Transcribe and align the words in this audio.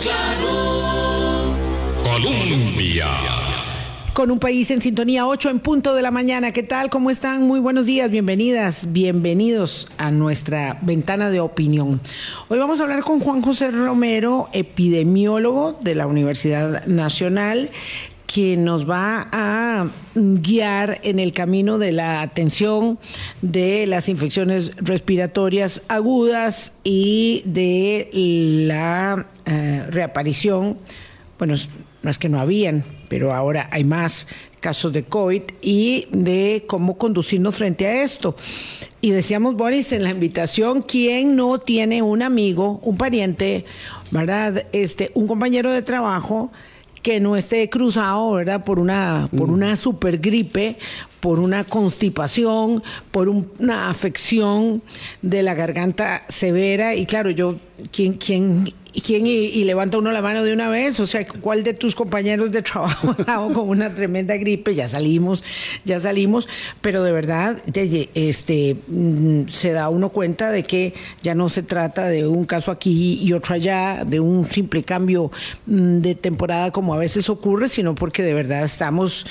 claro. 0.00 0.82
Colombia. 2.02 3.08
Con 4.12 4.30
un 4.30 4.38
país 4.38 4.70
en 4.70 4.82
sintonía 4.82 5.26
8 5.26 5.48
en 5.48 5.60
punto 5.60 5.94
de 5.94 6.02
la 6.02 6.10
mañana. 6.10 6.52
¿Qué 6.52 6.62
tal? 6.62 6.90
¿Cómo 6.90 7.10
están? 7.10 7.44
Muy 7.44 7.60
buenos 7.60 7.86
días, 7.86 8.10
bienvenidas, 8.10 8.92
bienvenidos 8.92 9.88
a 9.96 10.10
nuestra 10.10 10.78
ventana 10.82 11.30
de 11.30 11.40
opinión. 11.40 11.98
Hoy 12.48 12.58
vamos 12.58 12.80
a 12.80 12.82
hablar 12.82 13.02
con 13.04 13.20
Juan 13.20 13.40
José 13.40 13.70
Romero, 13.70 14.50
epidemiólogo 14.52 15.78
de 15.80 15.94
la 15.94 16.06
Universidad 16.06 16.84
Nacional, 16.84 17.70
que 18.26 18.56
nos 18.56 18.88
va 18.88 19.28
a 19.32 19.90
guiar 20.14 21.00
en 21.02 21.18
el 21.18 21.32
camino 21.32 21.78
de 21.78 21.92
la 21.92 22.22
atención 22.22 22.98
de 23.42 23.86
las 23.86 24.08
infecciones 24.08 24.72
respiratorias 24.76 25.82
agudas 25.88 26.72
y 26.84 27.42
de 27.44 28.08
la 28.66 29.26
eh, 29.44 29.86
reaparición, 29.90 30.78
bueno, 31.38 31.54
no 32.02 32.10
es 32.10 32.18
que 32.18 32.28
no 32.28 32.40
habían, 32.40 32.84
pero 33.08 33.34
ahora 33.34 33.68
hay 33.70 33.84
más 33.84 34.26
casos 34.60 34.92
de 34.92 35.02
COVID 35.02 35.42
y 35.60 36.06
de 36.12 36.64
cómo 36.68 36.96
conducirnos 36.96 37.56
frente 37.56 37.86
a 37.86 38.02
esto. 38.02 38.36
Y 39.00 39.10
decíamos, 39.10 39.56
Boris, 39.56 39.92
en 39.92 40.04
la 40.04 40.10
invitación, 40.10 40.82
¿quién 40.82 41.34
no 41.34 41.58
tiene 41.58 42.00
un 42.00 42.22
amigo, 42.22 42.80
un 42.82 42.96
pariente, 42.96 43.64
¿verdad? 44.12 44.66
Este, 44.72 45.10
un 45.14 45.26
compañero 45.26 45.70
de 45.72 45.82
trabajo 45.82 46.52
que 47.02 47.20
no 47.20 47.36
esté 47.36 47.68
cruzado, 47.68 48.32
¿verdad? 48.32 48.64
Por 48.64 48.78
una, 48.78 49.28
por 49.36 49.50
una 49.50 49.76
super 49.76 50.18
gripe, 50.18 50.76
por 51.22 51.38
una 51.38 51.62
constipación, 51.62 52.82
por 53.12 53.28
una 53.28 53.88
afección 53.88 54.82
de 55.22 55.44
la 55.44 55.54
garganta 55.54 56.24
severa. 56.28 56.96
Y 56.96 57.06
claro, 57.06 57.30
yo, 57.30 57.54
¿quién, 57.92 58.14
quién 58.14 58.74
¿Y 58.94 59.00
quién 59.00 59.26
y, 59.26 59.64
levanta 59.64 59.96
uno 59.96 60.12
la 60.12 60.20
mano 60.20 60.44
de 60.44 60.52
una 60.52 60.68
vez? 60.68 61.00
O 61.00 61.06
sea, 61.06 61.26
¿cuál 61.26 61.64
de 61.64 61.72
tus 61.72 61.94
compañeros 61.94 62.52
de 62.52 62.60
trabajo 62.60 63.14
ha 63.18 63.22
dado 63.22 63.52
con 63.52 63.68
una 63.68 63.94
tremenda 63.94 64.36
gripe? 64.36 64.74
Ya 64.74 64.86
salimos, 64.86 65.42
ya 65.84 65.98
salimos, 65.98 66.46
pero 66.82 67.02
de 67.02 67.12
verdad, 67.12 67.56
este, 68.14 68.76
mm, 68.88 69.48
se 69.48 69.72
da 69.72 69.88
uno 69.88 70.10
cuenta 70.10 70.50
de 70.50 70.64
que 70.64 70.92
ya 71.22 71.34
no 71.34 71.48
se 71.48 71.62
trata 71.62 72.06
de 72.06 72.26
un 72.26 72.44
caso 72.44 72.70
aquí 72.70 73.18
y 73.22 73.32
otro 73.32 73.54
allá, 73.54 74.02
de 74.04 74.20
un 74.20 74.44
simple 74.44 74.82
cambio 74.82 75.30
mm, 75.66 76.00
de 76.00 76.14
temporada 76.14 76.70
como 76.70 76.92
a 76.92 76.98
veces 76.98 77.30
ocurre, 77.30 77.70
sino 77.70 77.94
porque 77.94 78.22
de 78.22 78.34
verdad 78.34 78.62
estamos 78.62 79.24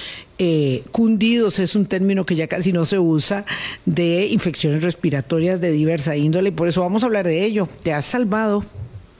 eh, 0.44 0.81
cundidos, 0.89 1.59
es 1.59 1.75
un 1.75 1.86
término 1.86 2.25
que 2.25 2.34
ya 2.34 2.47
casi 2.47 2.73
no 2.73 2.84
se 2.84 2.97
usa, 2.97 3.45
de 3.86 4.25
infecciones 4.25 4.81
respiratorias 4.81 5.61
de 5.61 5.72
diversa 5.72 6.17
índole, 6.17 6.50
y 6.50 6.52
por 6.52 6.67
eso 6.67 6.81
vamos 6.81 7.03
a 7.03 7.06
hablar 7.06 7.28
de 7.28 7.45
ello. 7.45 7.70
Te 7.84 7.94
has 7.94 8.06
salvado. 8.06 8.66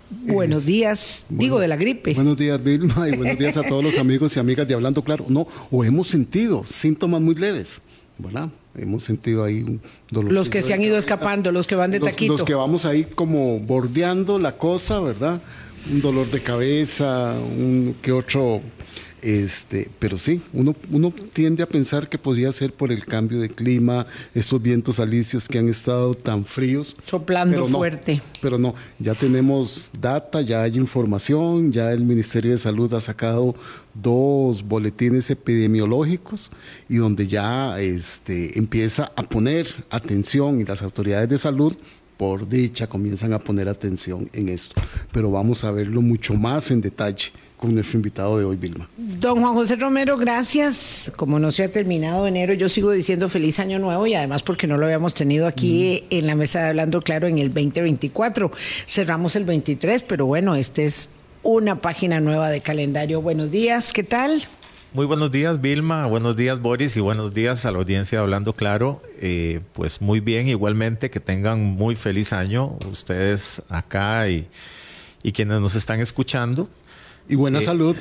Buenos 0.10 0.66
días, 0.66 1.28
digo 1.30 1.60
de 1.60 1.68
la 1.68 1.76
gripe. 1.76 2.16
Buenos 2.16 2.38
días, 2.38 2.62
Vilma, 2.64 3.08
y 3.08 3.16
buenos 3.16 3.38
días 3.38 3.56
a 3.56 3.62
todos 3.62 3.84
los 3.84 4.00
amigos 4.00 4.36
y 4.36 4.40
amigas 4.40 4.68
de 4.68 4.74
Hablando 4.74 5.04
Claro. 5.04 5.26
No, 5.30 5.46
o 5.70 5.84
hemos 5.84 6.08
sentido 6.08 6.64
síntomas 6.66 7.22
muy 7.22 7.36
leves, 7.36 7.84
¿verdad? 8.18 8.50
Hemos 8.76 9.04
sentido 9.04 9.44
ahí 9.44 9.62
un 9.62 9.80
dolor. 10.10 10.34
Los 10.34 10.50
que 10.50 10.64
se 10.64 10.74
han 10.74 10.82
ido 10.82 10.98
escapando, 10.98 11.52
los 11.52 11.68
que 11.68 11.76
van 11.76 11.92
de 11.92 12.00
taquito. 12.00 12.34
Los 12.34 12.44
que 12.44 12.56
vamos 12.56 12.86
ahí 12.86 13.04
como 13.04 13.60
bordeando 13.60 14.40
la 14.40 14.58
cosa, 14.58 15.00
¿verdad? 15.00 15.40
Un 15.92 16.02
dolor 16.02 16.28
de 16.32 16.42
cabeza, 16.42 17.36
un 17.36 17.96
que 18.02 18.12
otro 18.12 18.64
este, 19.22 19.90
pero 20.00 20.18
sí, 20.18 20.42
uno, 20.54 20.76
uno 20.90 21.14
tiende 21.34 21.64
a 21.64 21.68
pensar 21.68 22.10
que 22.10 22.18
podría 22.18 22.52
ser 22.52 22.74
por 22.74 22.92
el 22.92 23.06
cambio 23.06 23.40
de 23.40 23.50
clima, 23.50 24.06
estos 24.34 24.62
vientos 24.62 25.00
alisios 25.00 25.48
que 25.48 25.60
han 25.60 25.70
estado 25.70 26.14
tan 26.14 26.46
fríos. 26.46 26.96
Soplando 27.06 27.68
fuerte. 27.68 28.22
Pero 28.42 28.58
no, 28.58 28.74
ya 29.00 29.14
tenemos 29.14 29.92
data, 30.00 30.42
ya 30.42 30.64
hay 30.64 30.78
información, 30.78 31.72
ya 31.72 31.92
el 31.92 32.04
Ministerio 32.04 32.52
de 32.52 32.58
Salud 32.58 32.94
ha 32.94 33.02
sacado 33.02 33.56
dos 33.94 34.64
boletines 34.64 35.30
epidemiológicos 35.30 36.52
y 36.90 36.98
donde 36.98 37.28
ya 37.28 37.80
este, 37.80 38.58
empieza 38.58 39.12
a 39.16 39.24
poner 39.24 39.68
atención 39.90 40.62
y 40.62 40.66
las 40.66 40.82
autoridades 40.82 41.30
de 41.30 41.38
salud 41.38 41.76
por 42.18 42.48
dicha 42.48 42.88
comienzan 42.88 43.34
a 43.34 43.40
poner 43.40 43.68
atención 43.68 44.30
en 44.34 44.50
esto. 44.50 44.80
Pero 45.12 45.32
vamos 45.32 45.64
a 45.64 45.72
verlo 45.72 46.04
mucho 46.04 46.36
más 46.36 46.70
en 46.70 46.80
detalle 46.80 47.32
con 47.62 47.76
nuestro 47.76 47.98
invitado 47.98 48.40
de 48.40 48.44
hoy, 48.44 48.56
Vilma. 48.56 48.90
Don 48.98 49.40
Juan 49.40 49.54
José 49.54 49.76
Romero, 49.76 50.18
gracias. 50.18 51.12
Como 51.16 51.38
no 51.38 51.52
se 51.52 51.64
ha 51.64 51.72
terminado 51.72 52.26
enero, 52.26 52.56
yo 52.56 52.68
sigo 52.68 52.90
diciendo 52.90 53.30
feliz 53.30 53.60
año 53.60 53.78
nuevo 53.78 54.08
y 54.08 54.16
además 54.16 54.42
porque 54.42 54.66
no 54.66 54.80
lo 54.80 54.88
habíamos 54.88 55.14
tenido 55.14 55.46
aquí 55.46 56.04
mm. 56.10 56.16
en 56.16 56.28
la 56.28 56.34
mesa 56.34 56.64
de 56.64 56.70
Hablando 56.70 57.02
Claro 57.02 57.28
en 57.28 57.38
el 57.38 57.50
2024. 57.54 58.52
Cerramos 58.88 59.36
el 59.36 59.46
23, 59.46 60.02
pero 60.02 60.26
bueno, 60.26 60.56
este 60.56 60.86
es 60.86 61.12
una 61.44 61.76
página 61.76 62.20
nueva 62.20 62.50
de 62.50 62.62
calendario. 62.62 63.22
Buenos 63.22 63.52
días, 63.52 63.94
¿qué 63.94 64.02
tal? 64.02 64.42
Muy 64.94 65.06
buenos 65.06 65.30
días, 65.30 65.62
Vilma. 65.62 66.08
Buenos 66.08 66.36
días, 66.36 66.60
Boris. 66.60 66.98
Y 66.98 67.00
buenos 67.00 67.32
días 67.32 67.68
a 67.68 67.72
la 67.72 67.78
audiencia 67.78 68.18
de 68.18 68.24
Hablando 68.24 68.54
Claro. 68.54 69.04
Eh, 69.20 69.62
pues 69.74 70.02
muy 70.02 70.20
bien, 70.20 70.48
igualmente 70.48 71.12
que 71.12 71.20
tengan 71.20 71.64
muy 71.64 71.96
feliz 71.96 72.34
año 72.34 72.76
ustedes 72.90 73.62
acá 73.70 74.28
y, 74.30 74.48
y 75.22 75.32
quienes 75.32 75.62
nos 75.62 75.76
están 75.76 76.00
escuchando. 76.00 76.68
Y 77.28 77.36
buena 77.36 77.60
eh, 77.60 77.66
salud. 77.66 77.96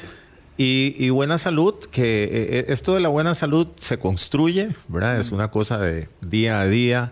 Y, 0.62 1.08
buena 1.08 1.38
salud, 1.38 1.74
que 1.90 2.24
eh, 2.24 2.64
esto 2.68 2.94
de 2.94 3.00
la 3.00 3.08
buena 3.08 3.34
salud 3.34 3.68
se 3.76 3.98
construye, 3.98 4.68
¿verdad? 4.88 5.18
Es 5.18 5.32
una 5.32 5.50
cosa 5.50 5.78
de 5.78 6.06
día 6.20 6.60
a 6.60 6.66
día. 6.66 7.10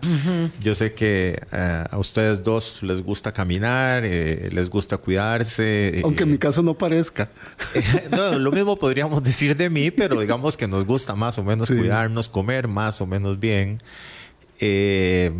Yo 0.61 0.75
sé 0.75 0.93
que 0.93 1.41
eh, 1.51 1.83
a 1.89 1.97
ustedes 1.97 2.43
dos 2.43 2.83
les 2.83 3.01
gusta 3.01 3.31
caminar, 3.31 4.03
les 4.03 4.69
gusta 4.69 4.97
cuidarse. 4.97 6.01
Aunque 6.03 6.23
en 6.23 6.31
mi 6.31 6.37
caso 6.37 6.61
no 6.61 6.75
parezca. 6.75 7.31
no, 8.11 8.37
lo 8.37 8.51
mismo 8.51 8.77
podríamos 8.77 9.23
decir 9.23 9.57
de 9.57 9.71
mí, 9.71 9.89
pero 9.89 10.21
digamos 10.21 10.55
que 10.55 10.67
nos 10.67 10.85
gusta 10.85 11.15
más 11.15 11.39
o 11.39 11.43
menos 11.43 11.69
cuidarnos, 11.69 12.29
comer 12.29 12.67
más 12.67 13.01
o 13.01 13.07
menos 13.07 13.39
bien. 13.39 13.79
Eh, 14.59 15.31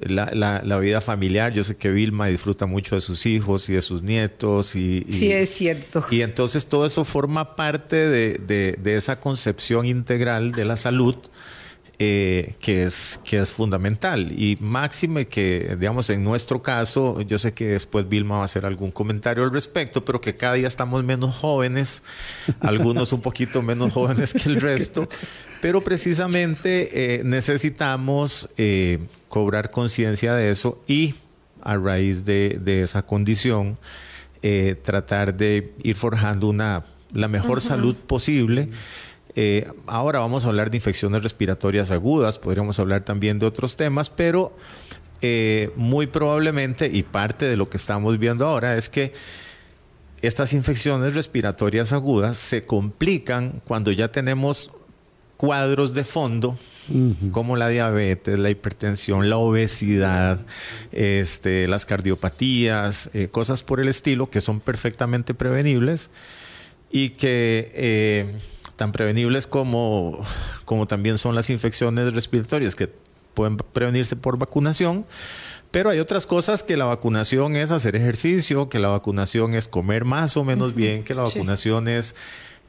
la, 0.00 0.62
la, 0.64 0.78
vida 0.78 1.00
familiar. 1.00 1.52
Yo 1.52 1.64
sé 1.64 1.76
que 1.76 1.90
Vilma 1.90 2.26
disfruta 2.26 2.66
mucho 2.66 2.94
de 2.94 3.00
sus 3.00 3.26
hijos 3.26 3.68
y 3.68 3.74
de 3.74 3.82
sus 3.82 4.02
nietos. 4.02 4.76
Y, 4.76 5.06
sí, 5.10 5.30
es 5.32 5.50
cierto. 5.50 6.04
Y 6.10 6.22
entonces 6.22 6.66
todo 6.66 6.86
eso 6.86 7.04
forma 7.04 7.56
parte 7.56 7.96
de, 7.96 8.76
de, 8.80 8.96
esa 8.96 9.20
concepción 9.20 9.86
integral 9.86 10.52
de 10.52 10.64
la 10.64 10.76
salud. 10.76 11.16
Eh, 12.02 12.54
que, 12.60 12.84
es, 12.84 13.20
que 13.24 13.38
es 13.38 13.52
fundamental. 13.52 14.32
Y 14.32 14.56
máxime 14.58 15.28
que, 15.28 15.76
digamos, 15.78 16.08
en 16.08 16.24
nuestro 16.24 16.62
caso, 16.62 17.20
yo 17.20 17.36
sé 17.36 17.52
que 17.52 17.66
después 17.66 18.08
Vilma 18.08 18.36
va 18.36 18.40
a 18.40 18.44
hacer 18.46 18.64
algún 18.64 18.90
comentario 18.90 19.44
al 19.44 19.52
respecto, 19.52 20.02
pero 20.02 20.18
que 20.18 20.34
cada 20.34 20.54
día 20.54 20.66
estamos 20.66 21.04
menos 21.04 21.36
jóvenes, 21.36 22.02
algunos 22.60 23.12
un 23.12 23.20
poquito 23.20 23.60
menos 23.60 23.92
jóvenes 23.92 24.32
que 24.32 24.48
el 24.48 24.62
resto, 24.62 25.10
pero 25.60 25.82
precisamente 25.82 27.14
eh, 27.18 27.24
necesitamos 27.24 28.48
eh, 28.56 28.98
cobrar 29.28 29.70
conciencia 29.70 30.34
de 30.34 30.50
eso 30.50 30.80
y 30.86 31.14
a 31.62 31.76
raíz 31.76 32.24
de, 32.24 32.82
esa 32.82 33.02
condición 33.02 33.78
eh, 34.42 34.76
tratar 34.82 35.36
de 35.36 35.74
ir 35.82 35.94
forjando 35.96 36.48
una, 36.48 36.84
la 37.12 37.28
mejor 37.28 37.60
salud 37.60 37.94
posible. 37.94 38.68
Ahora 39.86 40.18
vamos 40.18 40.44
a 40.44 40.48
hablar 40.48 40.70
de 40.70 40.76
infecciones 40.76 41.22
respiratorias 41.22 41.90
agudas, 41.90 42.38
podríamos 42.38 42.78
hablar 42.78 43.04
también 43.04 43.38
de 43.38 43.46
otros 43.46 43.76
temas, 43.76 44.10
pero 44.10 44.54
muy 45.76 46.06
probablemente, 46.08 46.90
y 46.92 47.04
parte 47.04 47.46
de 47.46 47.56
lo 47.56 47.70
que 47.70 47.78
estamos 47.78 48.18
viendo 48.18 48.46
ahora 48.46 48.76
es 48.76 48.90
que 48.90 49.12
estas 50.20 50.52
infecciones 50.52 51.14
respiratorias 51.14 51.94
agudas 51.94 52.36
se 52.36 52.66
complican 52.66 53.62
cuando 53.64 53.92
ya 53.92 54.12
tenemos 54.12 54.72
cuadros 55.40 55.94
de 55.94 56.04
fondo 56.04 56.54
como 57.32 57.56
la 57.56 57.70
diabetes, 57.70 58.38
la 58.38 58.50
hipertensión, 58.50 59.30
la 59.30 59.38
obesidad, 59.38 60.44
este, 60.92 61.66
las 61.66 61.86
cardiopatías, 61.86 63.08
eh, 63.14 63.28
cosas 63.28 63.62
por 63.62 63.80
el 63.80 63.88
estilo 63.88 64.28
que 64.28 64.42
son 64.42 64.60
perfectamente 64.60 65.32
prevenibles 65.32 66.10
y 66.90 67.10
que 67.10 67.72
eh, 67.74 68.34
tan 68.76 68.92
prevenibles 68.92 69.46
como, 69.46 70.20
como 70.66 70.86
también 70.86 71.16
son 71.16 71.34
las 71.34 71.48
infecciones 71.48 72.12
respiratorias 72.12 72.74
que 72.74 72.90
pueden 73.32 73.56
prevenirse 73.56 74.16
por 74.16 74.38
vacunación. 74.38 75.06
Pero 75.70 75.88
hay 75.88 76.00
otras 76.00 76.26
cosas 76.26 76.62
que 76.62 76.76
la 76.76 76.84
vacunación 76.84 77.56
es 77.56 77.70
hacer 77.70 77.96
ejercicio, 77.96 78.68
que 78.68 78.78
la 78.78 78.88
vacunación 78.88 79.54
es 79.54 79.68
comer 79.68 80.04
más 80.04 80.36
o 80.36 80.44
menos 80.44 80.74
bien, 80.74 81.02
que 81.02 81.14
la 81.14 81.22
vacunación 81.22 81.88
es 81.88 82.14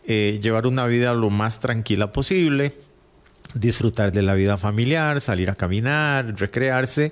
eh, 0.08 0.40
llevar 0.42 0.68
una 0.68 0.86
vida 0.88 1.14
lo 1.14 1.30
más 1.30 1.60
tranquila 1.60 2.12
posible, 2.12 2.74
disfrutar 3.54 4.12
de 4.12 4.22
la 4.22 4.34
vida 4.34 4.58
familiar, 4.58 5.22
salir 5.22 5.50
a 5.50 5.56
caminar, 5.56 6.40
recrearse, 6.40 7.12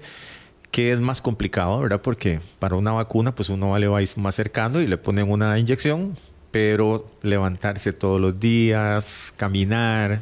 que 0.71 0.91
es 0.91 0.99
más 0.99 1.21
complicado, 1.21 1.79
¿verdad? 1.81 2.01
Porque 2.01 2.39
para 2.59 2.75
una 2.75 2.91
vacuna, 2.91 3.33
pues 3.33 3.49
uno 3.49 3.77
le 3.77 3.87
va 3.87 3.99
más 4.17 4.35
cercano 4.35 4.81
y 4.81 4.87
le 4.87 4.97
ponen 4.97 5.29
una 5.31 5.57
inyección, 5.57 6.15
pero 6.51 7.07
levantarse 7.21 7.93
todos 7.93 8.19
los 8.21 8.39
días, 8.39 9.33
caminar, 9.35 10.21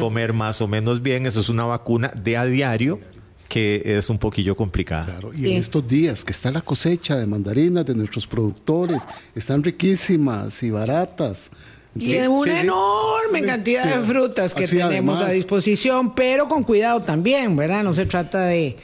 comer 0.00 0.32
más 0.32 0.60
o 0.60 0.68
menos 0.68 1.02
bien, 1.02 1.26
eso 1.26 1.40
es 1.40 1.48
una 1.48 1.64
vacuna 1.64 2.12
de 2.14 2.36
a 2.36 2.44
diario 2.44 3.00
que 3.48 3.80
es 3.84 4.10
un 4.10 4.18
poquillo 4.18 4.56
complicada. 4.56 5.04
Claro, 5.06 5.32
y 5.32 5.38
Sí. 5.38 5.52
en 5.52 5.56
estos 5.58 5.86
días 5.86 6.24
que 6.24 6.32
está 6.32 6.50
la 6.50 6.60
cosecha 6.62 7.14
de 7.16 7.26
mandarinas 7.26 7.86
de 7.86 7.94
nuestros 7.94 8.26
productores, 8.26 9.02
están 9.36 9.62
riquísimas 9.62 10.64
y 10.64 10.70
baratas. 10.70 11.50
Y 11.98 12.06
Sí, 12.06 12.12
de 12.14 12.28
una 12.28 12.52
sí, 12.52 12.60
enorme 12.60 13.40
Sí, 13.40 13.44
cantidad 13.46 13.84
de 13.84 14.04
frutas 14.04 14.54
que 14.54 14.64
Así 14.64 14.76
tenemos 14.76 15.16
además. 15.16 15.30
a 15.30 15.32
disposición, 15.32 16.14
pero 16.14 16.48
con 16.48 16.62
cuidado 16.62 17.00
también, 17.00 17.56
¿verdad? 17.56 17.82
No 17.82 17.92
se 17.92 18.06
trata 18.06 18.46
de, 18.46 18.76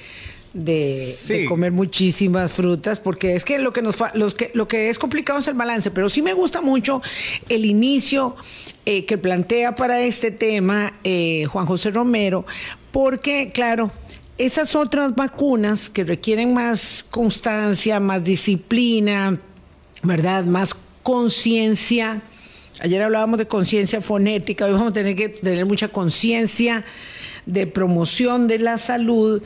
de, 0.54 1.46
comer 1.48 1.72
muchísimas 1.72 2.52
frutas, 2.52 3.00
porque 3.00 3.34
es 3.34 3.44
que 3.44 3.58
lo 3.58 3.72
que 3.72 3.82
nos 3.82 3.96
los 4.14 4.34
que 4.34 4.50
lo 4.54 4.68
que 4.68 4.90
es 4.90 4.98
complicado 4.98 5.38
es 5.38 5.48
el 5.48 5.54
balance, 5.54 5.90
pero 5.90 6.08
sí 6.08 6.22
me 6.22 6.32
gusta 6.34 6.60
mucho 6.60 7.00
el 7.48 7.64
inicio 7.64 8.36
eh, 8.84 9.04
que 9.06 9.18
plantea 9.18 9.74
para 9.74 10.00
este 10.02 10.30
tema 10.30 10.94
eh, 11.04 11.44
Juan 11.46 11.66
José 11.66 11.90
Romero, 11.90 12.44
porque 12.90 13.50
claro, 13.52 13.90
esas 14.38 14.74
otras 14.76 15.14
vacunas 15.14 15.88
que 15.88 16.04
requieren 16.04 16.52
más 16.52 17.04
constancia, 17.10 18.00
más 18.00 18.24
disciplina, 18.24 19.38
¿verdad? 20.02 20.44
Más 20.44 20.74
conciencia. 21.02 22.22
Ayer 22.82 23.00
hablábamos 23.00 23.38
de 23.38 23.46
conciencia 23.46 24.00
fonética, 24.00 24.64
hoy 24.64 24.72
vamos 24.72 24.90
a 24.90 24.92
tener 24.92 25.14
que 25.14 25.28
tener 25.28 25.64
mucha 25.66 25.86
conciencia 25.86 26.84
de 27.46 27.68
promoción 27.68 28.48
de 28.48 28.58
la 28.58 28.76
salud, 28.76 29.40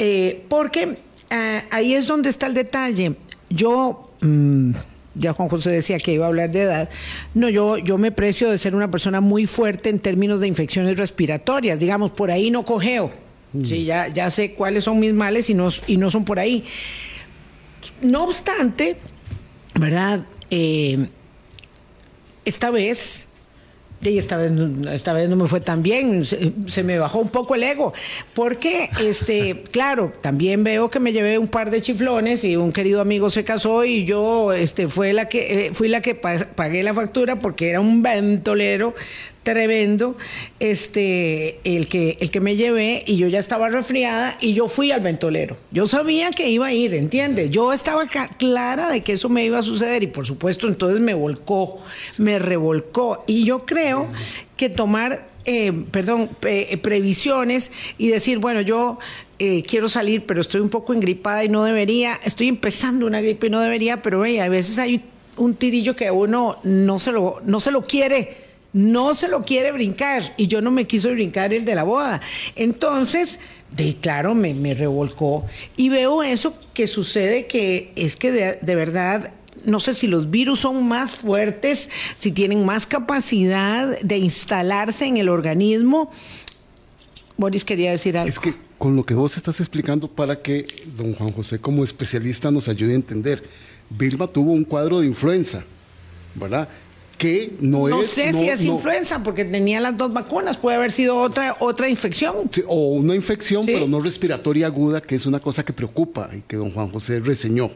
eh, 0.00 0.42
porque 0.48 0.98
ah, 1.30 1.62
ahí 1.70 1.94
es 1.94 2.08
donde 2.08 2.30
está 2.30 2.46
el 2.46 2.54
detalle. 2.54 3.14
Yo, 3.48 4.10
mm, 4.22 4.72
ya 5.14 5.32
Juan 5.32 5.48
José 5.48 5.70
decía 5.70 5.98
que 5.98 6.14
iba 6.14 6.24
a 6.24 6.28
hablar 6.28 6.50
de 6.50 6.62
edad, 6.62 6.88
no, 7.32 7.48
yo, 7.48 7.78
yo 7.78 7.96
me 7.96 8.10
precio 8.10 8.50
de 8.50 8.58
ser 8.58 8.74
una 8.74 8.90
persona 8.90 9.20
muy 9.20 9.46
fuerte 9.46 9.88
en 9.88 10.00
términos 10.00 10.40
de 10.40 10.48
infecciones 10.48 10.96
respiratorias, 10.96 11.78
digamos, 11.78 12.10
por 12.10 12.32
ahí 12.32 12.50
no 12.50 12.64
cojeo. 12.64 13.12
Sí, 13.62 13.84
ya, 13.84 14.08
ya 14.08 14.30
sé 14.30 14.54
cuáles 14.54 14.82
son 14.82 14.98
mis 14.98 15.12
males 15.12 15.48
y 15.48 15.54
no, 15.54 15.68
y 15.86 15.96
no 15.96 16.10
son 16.10 16.24
por 16.24 16.40
ahí. 16.40 16.64
No 18.02 18.24
obstante, 18.24 18.96
¿verdad? 19.74 20.26
Eh, 20.50 21.06
esta 22.44 22.70
vez, 22.70 23.26
y 24.02 24.18
esta 24.18 24.36
vez, 24.36 24.52
esta 24.92 25.14
vez 25.14 25.30
no 25.30 25.36
me 25.36 25.48
fue 25.48 25.60
tan 25.60 25.82
bien, 25.82 26.24
se, 26.26 26.82
me 26.82 26.98
bajó 26.98 27.20
un 27.20 27.28
poco 27.30 27.54
el 27.54 27.62
ego, 27.62 27.94
porque, 28.34 28.90
este, 29.02 29.62
claro, 29.72 30.12
también 30.20 30.62
veo 30.62 30.90
que 30.90 31.00
me 31.00 31.12
llevé 31.12 31.38
un 31.38 31.48
par 31.48 31.70
de 31.70 31.80
chiflones 31.80 32.44
y 32.44 32.56
un 32.56 32.70
querido 32.72 33.00
amigo 33.00 33.30
se 33.30 33.44
casó 33.44 33.84
y 33.84 34.04
yo, 34.04 34.52
este, 34.52 34.88
fue 34.88 35.12
la 35.14 35.26
que, 35.28 35.66
eh, 35.68 35.70
fui 35.72 35.88
la 35.88 36.02
que 36.02 36.14
pa- 36.14 36.46
pagué 36.54 36.82
la 36.82 36.92
factura 36.92 37.36
porque 37.40 37.70
era 37.70 37.80
un 37.80 38.02
ventolero 38.02 38.94
tremendo, 39.44 40.16
este, 40.58 41.60
el 41.64 41.86
que, 41.86 42.16
el 42.20 42.30
que 42.30 42.40
me 42.40 42.56
llevé 42.56 43.02
y 43.06 43.16
yo 43.16 43.28
ya 43.28 43.38
estaba 43.38 43.68
resfriada 43.68 44.36
y 44.40 44.54
yo 44.54 44.66
fui 44.66 44.90
al 44.90 45.00
ventolero. 45.02 45.56
Yo 45.70 45.86
sabía 45.86 46.30
que 46.30 46.48
iba 46.50 46.66
a 46.66 46.72
ir, 46.72 46.94
¿entiendes? 46.94 47.50
Yo 47.50 47.72
estaba 47.72 48.06
clara 48.38 48.90
de 48.90 49.02
que 49.02 49.12
eso 49.12 49.28
me 49.28 49.44
iba 49.44 49.58
a 49.58 49.62
suceder 49.62 50.02
y 50.02 50.06
por 50.08 50.26
supuesto 50.26 50.66
entonces 50.66 51.00
me 51.00 51.14
volcó, 51.14 51.80
me 52.18 52.38
revolcó 52.38 53.22
y 53.26 53.44
yo 53.44 53.60
creo 53.66 54.08
que 54.56 54.68
tomar, 54.70 55.28
eh, 55.44 55.72
perdón, 55.90 56.30
pe- 56.40 56.76
previsiones 56.82 57.70
y 57.98 58.08
decir, 58.08 58.38
bueno, 58.38 58.62
yo 58.62 58.98
eh, 59.38 59.62
quiero 59.62 59.88
salir, 59.88 60.24
pero 60.26 60.40
estoy 60.40 60.62
un 60.62 60.70
poco 60.70 60.94
engripada 60.94 61.44
y 61.44 61.48
no 61.48 61.64
debería, 61.64 62.18
estoy 62.24 62.48
empezando 62.48 63.06
una 63.06 63.20
gripe 63.20 63.48
y 63.48 63.50
no 63.50 63.60
debería, 63.60 64.00
pero 64.00 64.24
hey, 64.24 64.38
a 64.38 64.48
veces 64.48 64.78
hay 64.78 65.04
un 65.36 65.54
tirillo 65.54 65.94
que 65.96 66.10
uno 66.10 66.58
no 66.62 66.98
se 66.98 67.12
lo, 67.12 67.42
no 67.44 67.60
se 67.60 67.70
lo 67.72 67.82
quiere 67.82 68.43
no 68.74 69.14
se 69.14 69.28
lo 69.28 69.44
quiere 69.44 69.72
brincar 69.72 70.34
y 70.36 70.48
yo 70.48 70.60
no 70.60 70.70
me 70.70 70.86
quiso 70.86 71.10
brincar 71.10 71.54
el 71.54 71.64
de 71.64 71.74
la 71.74 71.84
boda. 71.84 72.20
Entonces, 72.56 73.38
claro, 74.00 74.34
me, 74.34 74.52
me 74.52 74.74
revolcó 74.74 75.46
y 75.76 75.88
veo 75.88 76.22
eso 76.22 76.54
que 76.74 76.86
sucede 76.86 77.46
que 77.46 77.92
es 77.96 78.16
que 78.16 78.30
de, 78.30 78.58
de 78.60 78.74
verdad 78.74 79.32
no 79.64 79.80
sé 79.80 79.94
si 79.94 80.06
los 80.06 80.30
virus 80.30 80.60
son 80.60 80.86
más 80.86 81.12
fuertes, 81.12 81.88
si 82.16 82.32
tienen 82.32 82.66
más 82.66 82.86
capacidad 82.86 83.98
de 84.00 84.18
instalarse 84.18 85.06
en 85.06 85.16
el 85.16 85.30
organismo. 85.30 86.10
Boris 87.38 87.64
quería 87.64 87.90
decir 87.90 88.18
algo. 88.18 88.28
Es 88.28 88.38
que 88.38 88.54
con 88.76 88.94
lo 88.96 89.04
que 89.04 89.14
vos 89.14 89.36
estás 89.36 89.60
explicando 89.60 90.08
para 90.08 90.42
que 90.42 90.66
don 90.96 91.14
Juan 91.14 91.32
José 91.32 91.58
como 91.58 91.82
especialista 91.82 92.50
nos 92.50 92.68
ayude 92.68 92.92
a 92.92 92.96
entender, 92.96 93.42
Vilma 93.88 94.26
tuvo 94.26 94.52
un 94.52 94.64
cuadro 94.64 95.00
de 95.00 95.06
influenza, 95.06 95.64
¿verdad? 96.34 96.68
Que 97.18 97.52
no, 97.60 97.88
no 97.88 98.02
es... 98.02 98.10
sé 98.10 98.32
no- 98.32 98.40
si 98.40 98.48
es 98.48 98.60
no- 98.62 98.74
influenza 98.74 99.22
porque 99.22 99.44
tenía 99.44 99.80
las 99.80 99.96
dos 99.96 100.12
vacunas, 100.12 100.56
puede 100.56 100.76
haber 100.76 100.90
sido 100.90 101.16
otra 101.18 101.56
otra 101.60 101.88
infección. 101.88 102.34
Sí, 102.50 102.62
o 102.66 102.88
una 102.88 103.14
infección, 103.14 103.64
Sí. 103.66 103.72
pero 103.74 103.86
no 103.86 104.00
respiratoria 104.00 104.66
aguda, 104.66 105.00
que 105.00 105.14
es 105.14 105.24
una 105.26 105.38
cosa 105.40 105.64
que 105.64 105.72
preocupa 105.72 106.28
y 106.36 106.40
que 106.42 106.56
don 106.56 106.72
Juan 106.72 106.90
José 106.90 107.20
reseñó. 107.20 107.70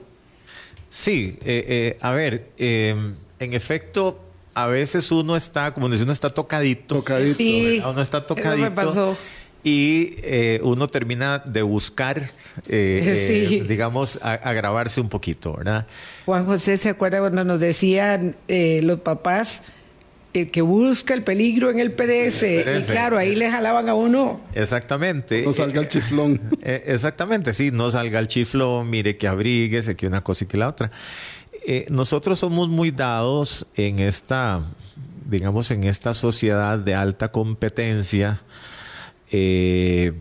Sí, 0.90 1.38
eh, 1.44 1.64
eh, 1.68 1.98
a 2.00 2.12
ver, 2.12 2.50
eh, 2.58 2.96
en 3.38 3.52
efecto, 3.52 4.18
a 4.54 4.66
veces 4.66 5.10
uno 5.12 5.36
está, 5.36 5.72
como 5.74 5.88
dice, 5.88 6.02
uno 6.02 6.12
está 6.12 6.30
tocadito. 6.30 6.96
Tocadito. 6.96 7.36
Sí. 7.36 7.80
Uno 7.84 8.00
está 8.02 8.18
Eso 8.18 8.26
tocadito. 8.26 8.62
me 8.62 8.70
pasó. 8.70 9.16
Y 9.64 10.12
eh, 10.22 10.60
uno 10.62 10.86
termina 10.88 11.38
de 11.40 11.62
buscar, 11.62 12.22
eh, 12.68 13.46
Sí. 13.48 13.56
eh, 13.56 13.64
digamos, 13.68 14.18
a- 14.22 14.34
agravarse 14.34 15.00
un 15.00 15.08
poquito, 15.08 15.54
¿verdad? 15.56 15.86
Juan 16.26 16.46
José 16.46 16.76
se 16.76 16.88
acuerda 16.90 17.18
cuando 17.20 17.44
nos 17.44 17.60
decían 17.60 18.36
eh, 18.46 18.80
los 18.84 19.00
papás, 19.00 19.60
el 20.32 20.50
que 20.50 20.60
busca 20.62 21.14
el 21.14 21.24
peligro 21.24 21.70
en 21.70 21.80
el 21.80 21.90
perece. 21.92 22.62
Perece. 22.62 22.92
Y 22.92 22.94
claro, 22.94 23.18
ahí 23.18 23.34
le 23.34 23.50
jalaban 23.50 23.88
a 23.88 23.94
uno. 23.94 24.40
Exactamente. 24.54 25.42
No 25.42 25.52
salga 25.52 25.80
el 25.80 25.88
chiflón. 25.88 26.40
Exactamente, 26.62 27.52
sí, 27.52 27.70
no 27.72 27.90
salga 27.90 28.20
el 28.20 28.28
chiflón, 28.28 28.88
mire 28.88 29.16
que 29.16 29.26
abríguese, 29.26 29.96
que 29.96 30.06
una 30.06 30.22
cosa 30.22 30.44
y 30.44 30.46
que 30.46 30.56
la 30.56 30.68
otra. 30.68 30.90
Eh, 31.66 31.86
nosotros 31.90 32.38
somos 32.38 32.68
muy 32.68 32.90
dados 32.90 33.66
en 33.74 33.98
esta, 33.98 34.60
digamos, 35.28 35.70
en 35.70 35.84
esta 35.84 36.14
sociedad 36.14 36.78
de 36.78 36.94
alta 36.94 37.28
competencia 37.28 38.40
eh, 39.30 40.12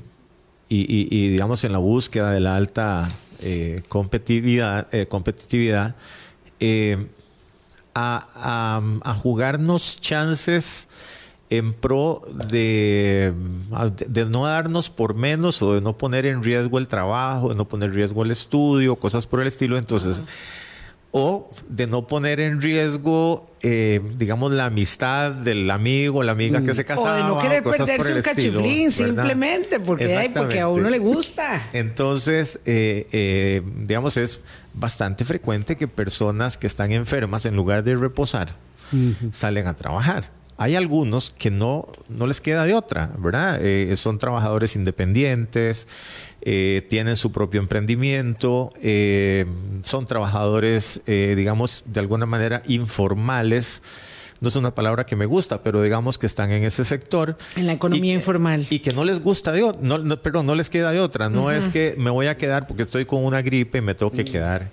y, 0.70 1.30
digamos, 1.30 1.64
en 1.64 1.72
la 1.72 1.78
búsqueda 1.78 2.32
de 2.32 2.40
la 2.42 2.56
alta 2.58 3.10
eh, 3.40 3.84
competitividad, 3.88 4.88
eh, 4.92 5.06
competitividad 5.08 5.96
a, 7.94 8.28
a- 8.36 8.82
a 9.10 9.14
jugarnos 9.14 10.00
chances 10.02 10.90
en 11.50 11.72
pro 11.74 12.22
de, 12.50 13.34
de 14.08 14.26
no 14.26 14.46
darnos 14.46 14.90
por 14.90 15.14
menos 15.14 15.62
o 15.62 15.76
de 15.76 15.82
no 15.82 15.98
poner 15.98 16.26
en 16.26 16.44
riesgo 16.44 16.78
el 16.78 16.88
trabajo, 16.88 17.50
de 17.50 17.56
no 17.56 17.66
poner 17.66 17.90
en 17.90 17.96
riesgo 17.96 18.24
el 18.24 18.32
estudio, 18.32 18.98
cosas 18.98 19.26
por 19.28 19.40
el 19.42 19.48
estilo. 19.48 19.78
Entonces, 19.78 20.22
o 21.12 21.50
de 21.70 21.88
no 21.88 22.06
poner 22.06 22.40
en 22.40 22.62
riesgo, 22.62 23.50
eh, 23.62 24.02
digamos, 24.18 24.52
la 24.52 24.66
amistad 24.66 25.32
del 25.32 25.70
amigo, 25.72 26.22
la 26.22 26.34
amiga 26.34 26.62
que 26.62 26.74
se 26.74 26.82
O 26.82 26.86
casaba. 26.86 27.16
de 27.18 27.24
no 27.24 27.40
querer 27.40 27.64
perderse 27.64 28.12
el 28.12 28.18
un 28.18 28.22
cachiflín 28.22 28.92
simplemente 28.92 29.80
porque, 29.80 30.16
ay, 30.16 30.30
porque 30.30 30.60
a 30.60 30.68
uno 30.68 30.90
le 30.90 31.00
gusta. 31.00 31.62
Entonces, 31.74 32.60
eh, 32.66 33.08
eh, 33.12 33.62
digamos, 33.84 34.18
es 34.18 34.42
bastante 34.74 35.26
frecuente 35.26 35.76
que 35.78 35.88
personas 35.88 36.58
que 36.58 36.68
están 36.68 36.92
enfermas, 36.92 37.46
en 37.46 37.56
lugar 37.56 37.84
de 37.84 37.96
reposar, 37.96 38.56
salen 39.32 39.68
a 39.68 39.76
trabajar. 39.76 40.30
Hay 40.60 40.76
algunos 40.76 41.30
que 41.38 41.52
no, 41.52 41.88
no 42.10 42.26
les 42.26 42.42
queda 42.42 42.66
de 42.66 42.74
otra, 42.74 43.12
¿verdad? 43.20 43.60
Eh, 43.62 43.96
son 43.96 44.18
trabajadores 44.18 44.76
independientes, 44.76 45.88
eh, 46.42 46.86
tienen 46.90 47.16
su 47.16 47.32
propio 47.32 47.60
emprendimiento, 47.62 48.74
eh, 48.82 49.46
son 49.84 50.06
trabajadores, 50.06 51.02
eh, 51.06 51.36
digamos, 51.38 51.84
de 51.86 52.00
alguna 52.00 52.26
manera 52.26 52.64
informales. 52.68 53.84
No 54.40 54.48
es 54.50 54.56
una 54.56 54.74
palabra 54.74 55.06
que 55.06 55.16
me 55.16 55.26
gusta, 55.26 55.62
pero 55.64 55.82
digamos 55.82 56.18
que 56.18 56.26
están 56.28 56.52
en 56.52 56.64
ese 56.64 56.84
sector. 56.86 57.38
En 57.56 57.66
la 57.68 57.74
economía 57.74 58.14
Y- 58.14 58.16
informal. 58.16 58.66
Y 58.70 58.80
que 58.80 58.94
no 58.94 59.04
les 59.04 59.20
gusta 59.22 59.52
de 59.52 59.64
otra, 59.64 59.82
no, 59.82 59.98
no, 60.00 60.18
perdón, 60.22 60.46
no 60.48 60.56
les 60.56 60.70
queda 60.70 60.92
de 60.92 61.00
otra. 61.00 61.30
No 61.30 61.52
es 61.52 61.68
que 61.70 61.96
me 61.98 62.10
voy 62.12 62.28
a 62.28 62.38
quedar 62.38 62.68
porque 62.68 62.84
estoy 62.84 63.06
con 63.06 63.24
una 63.26 63.42
gripe 63.42 63.80
y 63.80 63.82
me 63.82 63.94
tengo 63.96 64.12
que 64.12 64.26
quedar. 64.26 64.70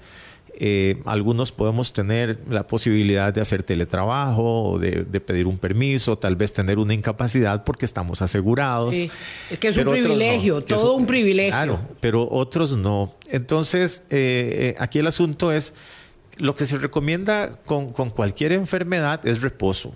Eh, 0.57 1.03
algunos 1.05 1.51
podemos 1.53 1.93
tener 1.93 2.39
la 2.49 2.67
posibilidad 2.67 3.33
de 3.33 3.41
hacer 3.41 3.63
teletrabajo 3.63 4.71
o 4.71 4.79
de, 4.79 5.05
de 5.05 5.21
pedir 5.21 5.47
un 5.47 5.59
permiso, 5.59 6.17
tal 6.17 6.37
vez 6.37 6.53
tener 6.53 6.79
una 6.79 6.95
incapacidad 6.95 7.65
porque 7.65 7.85
estamos 7.85 8.23
asegurados. 8.23 8.95
Sí, 8.95 9.11
es 9.51 9.59
que 9.59 9.69
es 9.69 9.77
un 9.77 9.85
privilegio, 9.85 10.61
todo 10.63 10.95
un 10.95 11.07
privilegio. 11.07 11.53
Claro, 11.53 11.81
pero 12.01 12.29
otros 12.31 12.77
no. 12.77 13.15
Entonces, 13.29 14.05
eh, 14.11 14.75
eh, 14.75 14.77
aquí 14.79 14.99
el 15.01 15.07
asunto 15.07 15.53
es, 15.53 15.75
lo 16.37 16.55
que 16.55 16.67
se 16.67 16.79
recomienda 16.79 17.61
con, 17.65 17.91
con 17.91 18.11
cualquier 18.11 18.53
enfermedad 18.53 19.25
es 19.27 19.43
reposo. 19.43 19.95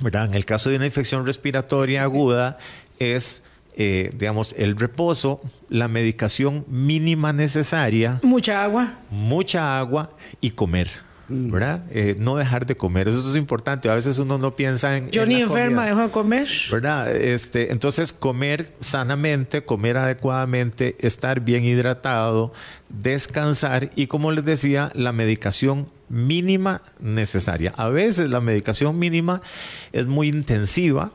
¿verdad? 0.00 0.26
En 0.26 0.34
el 0.34 0.44
caso 0.44 0.70
de 0.70 0.76
una 0.76 0.86
infección 0.86 1.26
respiratoria 1.26 2.02
aguda 2.02 2.58
es, 2.98 3.42
eh, 3.76 4.10
digamos, 4.16 4.54
el 4.58 4.76
reposo, 4.76 5.40
la 5.68 5.88
medicación 5.88 6.64
mínima 6.68 7.32
necesaria, 7.32 8.20
Mucha 8.22 8.62
agua. 8.64 8.98
mucha 9.10 9.78
agua 9.78 10.10
y 10.40 10.50
comer. 10.50 10.88
¿verdad? 11.34 11.82
Eh, 11.90 12.14
no 12.18 12.36
dejar 12.36 12.66
de 12.66 12.76
comer, 12.76 13.08
eso 13.08 13.30
es 13.30 13.36
importante. 13.36 13.88
A 13.88 13.94
veces 13.94 14.18
uno 14.18 14.36
no 14.36 14.54
piensa 14.54 14.98
en... 14.98 15.08
Yo 15.10 15.22
en 15.22 15.30
ni 15.30 15.36
la 15.36 15.40
enferma 15.42 15.76
comida. 15.76 15.84
dejo 15.86 16.00
de 16.02 16.10
comer. 16.10 16.48
¿verdad? 16.70 17.16
Este, 17.16 17.72
entonces, 17.72 18.12
comer 18.12 18.74
sanamente, 18.80 19.64
comer 19.64 19.96
adecuadamente, 19.96 20.94
estar 21.00 21.40
bien 21.40 21.64
hidratado, 21.64 22.52
descansar 22.90 23.88
y, 23.94 24.08
como 24.08 24.30
les 24.32 24.44
decía, 24.44 24.90
la 24.94 25.12
medicación 25.12 25.86
mínima 26.10 26.82
necesaria. 27.00 27.72
A 27.78 27.88
veces 27.88 28.28
la 28.28 28.40
medicación 28.42 28.98
mínima 28.98 29.40
es 29.92 30.06
muy 30.06 30.28
intensiva, 30.28 31.12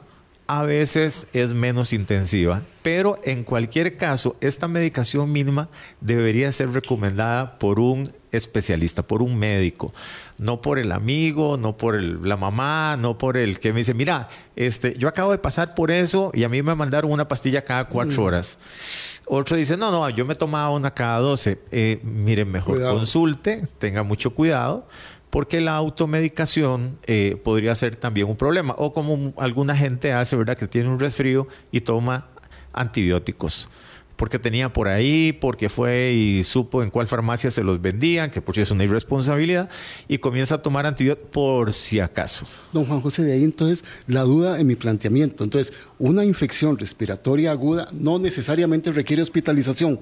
a 0.48 0.64
veces 0.64 1.28
es 1.34 1.54
menos 1.54 1.92
intensiva, 1.94 2.62
pero 2.82 3.20
en 3.24 3.44
cualquier 3.44 3.98
caso, 3.98 4.36
esta 4.40 4.68
medicación 4.68 5.32
mínima 5.32 5.68
debería 6.00 6.52
ser 6.52 6.72
recomendada 6.72 7.60
por 7.60 7.80
un 7.80 8.12
especialista, 8.32 9.04
por 9.04 9.22
un 9.22 9.38
médico, 9.38 9.94
no 10.38 10.62
por 10.62 10.80
el 10.80 10.92
amigo, 10.92 11.58
no 11.58 11.76
por 11.76 11.96
el- 11.96 12.20
la 12.28 12.38
mamá, 12.38 12.96
no 12.98 13.18
por 13.18 13.36
el 13.38 13.60
que 13.60 13.74
me 13.74 13.80
dice, 13.80 13.94
mira, 13.94 14.28
este, 14.56 14.96
yo 14.98 15.08
acabo 15.08 15.32
de 15.32 15.38
pasar 15.38 15.76
por 15.76 15.92
eso 15.92 16.32
y 16.34 16.44
a 16.44 16.50
mí 16.50 16.62
me 16.62 16.76
mandaron 16.76 17.12
una 17.12 17.28
pastilla 17.28 17.64
cada 17.64 17.88
cuatro 17.88 18.24
horas. 18.24 18.58
Otro 19.26 19.58
dice, 19.58 19.76
no, 19.76 19.92
no, 19.92 20.10
yo 20.10 20.26
me 20.26 20.36
tomaba 20.36 20.70
una 20.70 20.94
cada 20.94 21.20
12. 21.20 21.60
Eh, 21.72 22.00
miren, 22.04 22.50
mejor 22.50 22.76
Cuidado. 22.76 22.96
consulte, 22.96 23.64
tenga 23.80 24.04
mucho 24.04 24.30
cuidado, 24.32 24.88
porque 25.30 25.60
la 25.62 25.76
automedicación 25.76 26.98
eh, 27.06 27.40
podría 27.44 27.76
ser 27.76 27.96
también 27.96 28.28
un 28.28 28.38
problema. 28.38 28.76
O 28.78 28.94
como 28.94 29.34
alguna 29.38 29.76
gente 29.76 30.14
hace, 30.14 30.36
¿verdad? 30.36 30.58
Que 30.58 30.68
tiene 30.68 30.90
un 30.90 31.00
resfrío 31.00 31.48
y 31.72 31.82
toma 31.82 32.28
antibióticos. 32.74 33.70
Porque 34.16 34.40
tenía 34.40 34.74
por 34.74 34.88
ahí, 34.88 35.32
porque 35.32 35.70
fue 35.70 36.12
y 36.12 36.44
supo 36.44 36.82
en 36.82 36.90
cuál 36.90 37.08
farmacia 37.08 37.52
se 37.52 37.64
los 37.64 37.80
vendían, 37.80 38.32
que 38.32 38.42
por 38.42 38.56
si 38.56 38.62
es 38.62 38.72
una 38.72 38.84
irresponsabilidad, 38.84 39.70
y 40.08 40.18
comienza 40.18 40.56
a 40.56 40.62
tomar 40.64 40.88
antibióticos 40.88 41.30
por 41.30 41.74
si 41.74 42.00
acaso. 42.00 42.48
Don 42.74 42.86
Juan 42.86 43.02
José, 43.02 43.22
de 43.22 43.34
ahí 43.34 43.44
entonces 43.44 43.86
la 44.08 44.24
duda 44.24 44.60
en 44.60 44.66
mi 44.66 44.76
planteamiento. 44.76 45.44
Entonces, 45.44 45.72
una 46.00 46.26
infección 46.26 46.80
respiratoria 46.80 47.52
aguda 47.52 47.90
no 47.92 48.18
necesariamente 48.18 48.92
requiere 48.92 49.22
hospitalización. 49.22 50.00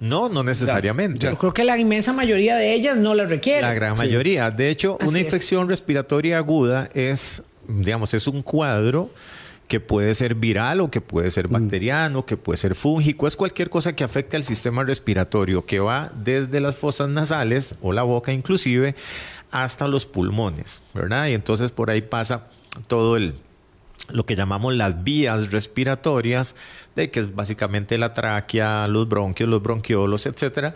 No, 0.00 0.28
no 0.28 0.42
necesariamente. 0.42 1.20
ya. 1.20 1.30
Yo 1.30 1.38
creo 1.38 1.54
que 1.54 1.64
la 1.64 1.78
inmensa 1.78 2.12
mayoría 2.12 2.56
de 2.56 2.74
ellas 2.74 2.96
no 2.96 3.14
la 3.14 3.24
requiere. 3.24 3.62
La 3.62 3.74
gran 3.74 3.96
mayoría. 3.96 4.50
De 4.50 4.68
hecho, 4.70 4.96
Así 5.00 5.08
una 5.08 5.18
es. 5.18 5.24
infección 5.24 5.68
respiratoria 5.68 6.38
aguda 6.38 6.88
es, 6.94 7.42
digamos, 7.68 8.12
es 8.14 8.26
un 8.26 8.42
cuadro 8.42 9.10
que 9.68 9.80
puede 9.80 10.12
ser 10.12 10.34
viral 10.34 10.80
o 10.80 10.90
que 10.90 11.00
puede 11.00 11.30
ser 11.30 11.48
bacteriano, 11.48 12.26
que 12.26 12.36
puede 12.36 12.58
ser 12.58 12.74
fúngico, 12.74 13.26
es 13.26 13.34
cualquier 13.34 13.70
cosa 13.70 13.96
que 13.96 14.04
afecte 14.04 14.36
al 14.36 14.44
sistema 14.44 14.84
respiratorio, 14.84 15.64
que 15.64 15.78
va 15.80 16.12
desde 16.22 16.60
las 16.60 16.76
fosas 16.76 17.08
nasales 17.08 17.74
o 17.80 17.94
la 17.94 18.02
boca 18.02 18.30
inclusive 18.30 18.94
hasta 19.50 19.88
los 19.88 20.04
pulmones, 20.04 20.82
¿verdad? 20.92 21.28
Y 21.28 21.32
entonces 21.32 21.70
por 21.72 21.90
ahí 21.90 22.02
pasa 22.02 22.48
todo 22.88 23.16
el, 23.16 23.34
lo 24.10 24.26
que 24.26 24.36
llamamos 24.36 24.74
las 24.74 25.02
vías 25.02 25.50
respiratorias, 25.50 26.56
de 26.96 27.10
que 27.10 27.20
es 27.20 27.34
básicamente 27.34 27.98
la 27.98 28.14
tráquea, 28.14 28.86
los 28.88 29.08
bronquios, 29.08 29.48
los 29.48 29.62
bronquiolos, 29.62 30.26
etcétera. 30.26 30.74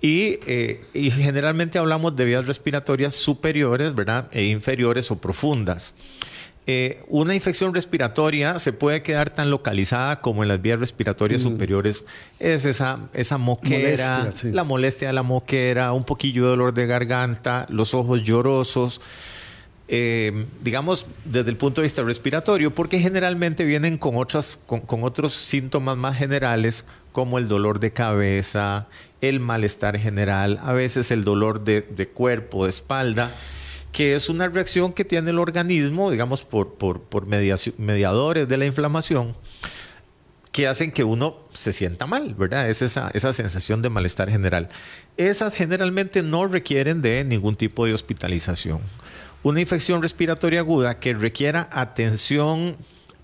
Y, 0.00 0.38
eh, 0.46 0.84
y 0.92 1.10
generalmente 1.10 1.78
hablamos 1.78 2.14
de 2.16 2.26
vías 2.26 2.46
respiratorias 2.46 3.14
superiores, 3.14 3.94
¿verdad? 3.94 4.28
E 4.32 4.44
inferiores 4.44 5.10
o 5.10 5.18
profundas. 5.18 5.94
Eh, 6.68 7.00
una 7.06 7.32
infección 7.32 7.72
respiratoria 7.72 8.58
se 8.58 8.72
puede 8.72 9.00
quedar 9.02 9.30
tan 9.30 9.50
localizada 9.50 10.16
como 10.16 10.42
en 10.42 10.48
las 10.48 10.60
vías 10.60 10.80
respiratorias 10.80 11.40
superiores. 11.40 12.04
Es 12.40 12.64
esa, 12.64 13.08
esa 13.12 13.38
moquera, 13.38 14.18
Molestia, 14.18 14.32
sí. 14.34 14.50
la 14.50 14.64
molestia 14.64 15.08
de 15.08 15.14
la 15.14 15.22
moquera, 15.22 15.92
un 15.92 16.02
poquillo 16.02 16.42
de 16.42 16.48
dolor 16.50 16.74
de 16.74 16.86
garganta, 16.86 17.66
los 17.68 17.94
ojos 17.94 18.24
llorosos, 18.24 19.00
eh, 19.88 20.46
digamos, 20.62 21.06
desde 21.24 21.50
el 21.50 21.56
punto 21.56 21.80
de 21.80 21.84
vista 21.84 22.02
respiratorio, 22.02 22.74
porque 22.74 22.98
generalmente 22.98 23.64
vienen 23.64 23.98
con, 23.98 24.16
otras, 24.16 24.58
con, 24.66 25.04
otros 25.04 25.32
síntomas 25.32 25.96
más 25.96 26.16
generales, 26.16 26.86
como 27.12 27.38
el 27.38 27.46
dolor 27.46 27.78
de 27.78 27.92
cabeza, 27.92 28.88
el 29.20 29.38
malestar 29.38 29.96
general, 29.98 30.58
a 30.62 30.72
veces 30.72 31.10
el 31.12 31.22
dolor 31.22 31.62
de, 31.62 32.08
cuerpo, 32.12 32.64
de 32.64 32.70
espalda, 32.70 33.36
que 33.92 34.14
es 34.14 34.28
una 34.28 34.48
reacción 34.48 34.92
que 34.92 35.04
tiene 35.04 35.30
el 35.30 35.38
organismo, 35.38 36.10
digamos, 36.10 36.42
por, 36.42 36.74
por, 36.74 37.02
por 37.02 37.26
mediadores 37.26 38.48
de 38.48 38.56
la 38.56 38.66
inflamación, 38.66 39.34
que 40.50 40.66
hacen 40.66 40.90
que 40.90 41.04
uno 41.04 41.36
se 41.52 41.72
sienta 41.72 42.06
mal, 42.06 42.34
¿verdad? 42.34 42.68
Es 42.68 42.82
esa, 42.82 43.10
esa 43.14 43.32
sensación 43.32 43.82
de 43.82 43.90
malestar 43.90 44.30
general. 44.30 44.68
Esas 45.16 45.54
generalmente 45.54 46.22
no 46.22 46.46
requieren 46.46 47.02
de 47.02 47.24
ningún 47.24 47.56
tipo 47.56 47.86
de 47.86 47.92
hospitalización. 47.92 48.80
Una 49.42 49.60
infección 49.60 50.02
respiratoria 50.02 50.60
aguda 50.60 50.98
que 50.98 51.14
requiera 51.14 51.68
atención 51.70 52.76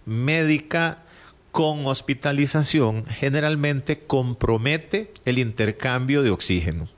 médica 0.07 1.02
con 1.50 1.85
hospitalización 1.87 3.04
generalmente 3.07 3.99
compromete 3.99 5.12
el 5.25 5.38
intercambio 5.38 6.23
de 6.23 6.31
oxígeno. 6.31 6.88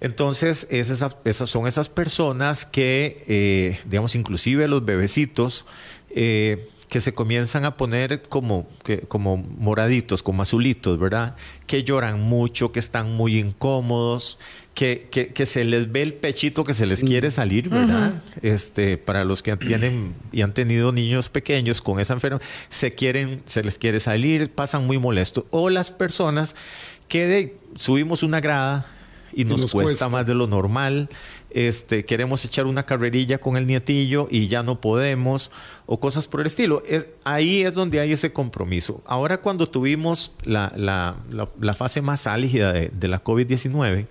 Entonces, 0.00 0.66
es 0.70 0.88
esa- 0.90 1.16
esas 1.24 1.50
son 1.50 1.66
esas 1.66 1.88
personas 1.88 2.64
que, 2.64 3.22
eh, 3.26 3.78
digamos, 3.86 4.14
inclusive 4.14 4.66
los 4.68 4.84
bebecitos, 4.84 5.66
eh, 6.10 6.68
que 6.90 7.00
se 7.00 7.12
comienzan 7.14 7.64
a 7.64 7.76
poner 7.76 8.22
como, 8.22 8.66
que, 8.84 9.00
como 9.02 9.36
moraditos, 9.36 10.22
como 10.22 10.42
azulitos, 10.42 10.98
¿verdad? 10.98 11.36
Que 11.66 11.84
lloran 11.84 12.20
mucho, 12.20 12.72
que 12.72 12.80
están 12.80 13.12
muy 13.16 13.38
incómodos, 13.38 14.38
que, 14.74 15.06
que- 15.10 15.28
que 15.28 15.46
se 15.46 15.62
les 15.64 15.90
ve 15.92 16.02
el 16.02 16.14
pechito 16.14 16.64
que 16.64 16.74
se 16.74 16.86
les 16.86 17.02
quiere 17.04 17.30
salir, 17.30 17.68
¿verdad? 17.68 18.20
este, 18.42 18.98
para 18.98 19.24
los 19.24 19.42
que 19.42 19.56
tienen 19.56 20.14
y 20.32 20.42
han 20.42 20.52
tenido 20.52 20.90
niños 20.92 21.28
pequeños 21.28 21.80
con 21.80 22.00
esa 22.00 22.14
enfermedad, 22.14 22.42
se 22.68 22.92
quieren, 22.94 23.40
se 23.44 23.62
les 23.62 23.78
quiere 23.78 24.00
salir, 24.00 24.50
pasan 24.50 24.86
muy 24.86 24.98
molestos. 24.98 25.44
O 25.50 25.70
las 25.70 25.90
personas 25.92 26.56
que 27.08 27.26
de- 27.26 27.56
subimos 27.76 28.22
una 28.24 28.40
grada 28.40 28.84
y 29.32 29.44
nos, 29.44 29.60
nos 29.60 29.70
cuesta, 29.70 29.86
cuesta. 29.90 30.08
más 30.08 30.26
de 30.26 30.34
lo 30.34 30.48
normal. 30.48 31.08
Este, 31.52 32.04
queremos 32.04 32.44
echar 32.44 32.66
una 32.66 32.84
carrerilla 32.86 33.38
con 33.38 33.56
el 33.56 33.66
nietillo 33.66 34.28
y 34.30 34.46
ya 34.48 34.62
no 34.62 34.80
podemos, 34.80 35.50
o 35.86 35.98
cosas 35.98 36.28
por 36.28 36.40
el 36.40 36.46
estilo. 36.46 36.82
Es, 36.86 37.08
ahí 37.24 37.62
es 37.62 37.74
donde 37.74 38.00
hay 38.00 38.12
ese 38.12 38.32
compromiso. 38.32 39.02
Ahora 39.06 39.38
cuando 39.40 39.66
tuvimos 39.66 40.32
la, 40.44 40.72
la- 40.76 41.74
fase 41.74 42.02
más 42.02 42.26
álgida 42.26 42.72
de, 42.72 42.90
de 42.92 43.08
la 43.08 43.22
COVID-19, 43.24 44.06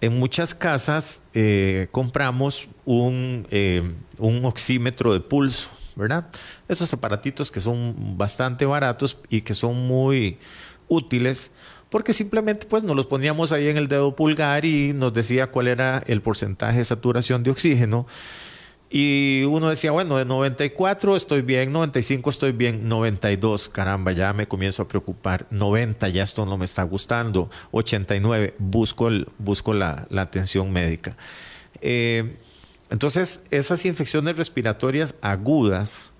en 0.00 0.18
muchas 0.18 0.54
casas 0.54 1.22
eh, 1.34 1.88
compramos 1.90 2.68
un, 2.84 3.46
eh, 3.50 3.82
un 4.18 4.44
oxímetro 4.44 5.12
de 5.14 5.20
pulso, 5.20 5.70
¿verdad? 5.96 6.26
Esos 6.68 6.92
aparatitos 6.92 7.50
que 7.50 7.60
son 7.60 7.94
bastante 8.18 8.66
baratos 8.66 9.16
y 9.30 9.40
que 9.40 9.54
son 9.54 9.86
muy 9.86 10.38
útiles 10.88 11.50
porque 11.90 12.12
simplemente 12.12 12.66
pues 12.66 12.82
nos 12.82 12.96
los 12.96 13.06
poníamos 13.06 13.52
ahí 13.52 13.68
en 13.68 13.76
el 13.76 13.88
dedo 13.88 14.14
pulgar 14.16 14.64
y 14.64 14.92
nos 14.92 15.14
decía 15.14 15.48
cuál 15.48 15.68
era 15.68 16.02
el 16.06 16.20
porcentaje 16.20 16.78
de 16.78 16.84
saturación 16.84 17.42
de 17.42 17.50
oxígeno. 17.50 18.06
Y 18.88 19.42
uno 19.44 19.68
decía, 19.68 19.90
bueno, 19.90 20.16
de 20.16 20.24
94 20.24 21.16
estoy 21.16 21.42
bien, 21.42 21.72
95 21.72 22.30
estoy 22.30 22.52
bien, 22.52 22.88
92, 22.88 23.68
caramba, 23.68 24.12
ya 24.12 24.32
me 24.32 24.46
comienzo 24.46 24.82
a 24.82 24.88
preocupar, 24.88 25.46
90, 25.50 26.08
ya 26.08 26.22
esto 26.22 26.46
no 26.46 26.56
me 26.56 26.64
está 26.64 26.84
gustando, 26.84 27.50
89, 27.72 28.54
busco, 28.58 29.08
el, 29.08 29.28
busco 29.38 29.74
la, 29.74 30.06
la 30.08 30.22
atención 30.22 30.70
médica. 30.70 31.16
Eh, 31.80 32.36
entonces, 32.90 33.42
esas 33.50 33.84
infecciones 33.84 34.36
respiratorias 34.36 35.16
agudas 35.20 36.12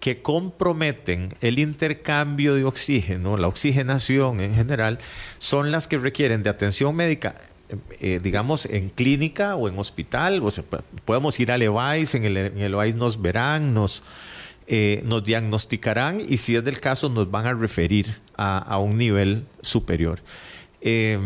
que 0.00 0.22
comprometen 0.22 1.34
el 1.40 1.58
intercambio 1.58 2.54
de 2.54 2.64
oxígeno, 2.64 3.36
la 3.36 3.48
oxigenación 3.48 4.40
en 4.40 4.54
general, 4.54 4.98
son 5.38 5.70
las 5.70 5.86
que 5.86 5.98
requieren 5.98 6.42
de 6.42 6.50
atención 6.50 6.96
médica 6.96 7.34
eh, 8.00 8.18
digamos, 8.20 8.66
en 8.66 8.88
clínica 8.88 9.54
o 9.54 9.68
en 9.68 9.78
hospital, 9.78 10.42
o 10.42 10.50
sea, 10.50 10.64
podemos 11.04 11.38
ir 11.38 11.52
al 11.52 11.62
EVAIS, 11.62 12.16
en 12.16 12.24
el, 12.24 12.36
en 12.36 12.58
EVAIS 12.58 12.96
nos 12.96 13.22
verán, 13.22 13.72
nos, 13.74 14.02
eh, 14.66 15.02
nos 15.04 15.22
diagnosticarán 15.22 16.20
y 16.20 16.38
si 16.38 16.56
es 16.56 16.64
del 16.64 16.80
caso 16.80 17.08
nos 17.08 17.30
van 17.30 17.46
a 17.46 17.54
referir 17.54 18.08
a, 18.36 18.58
a 18.58 18.78
un 18.78 18.98
nivel 18.98 19.46
superior. 19.60 20.18
Eh, 20.80 21.18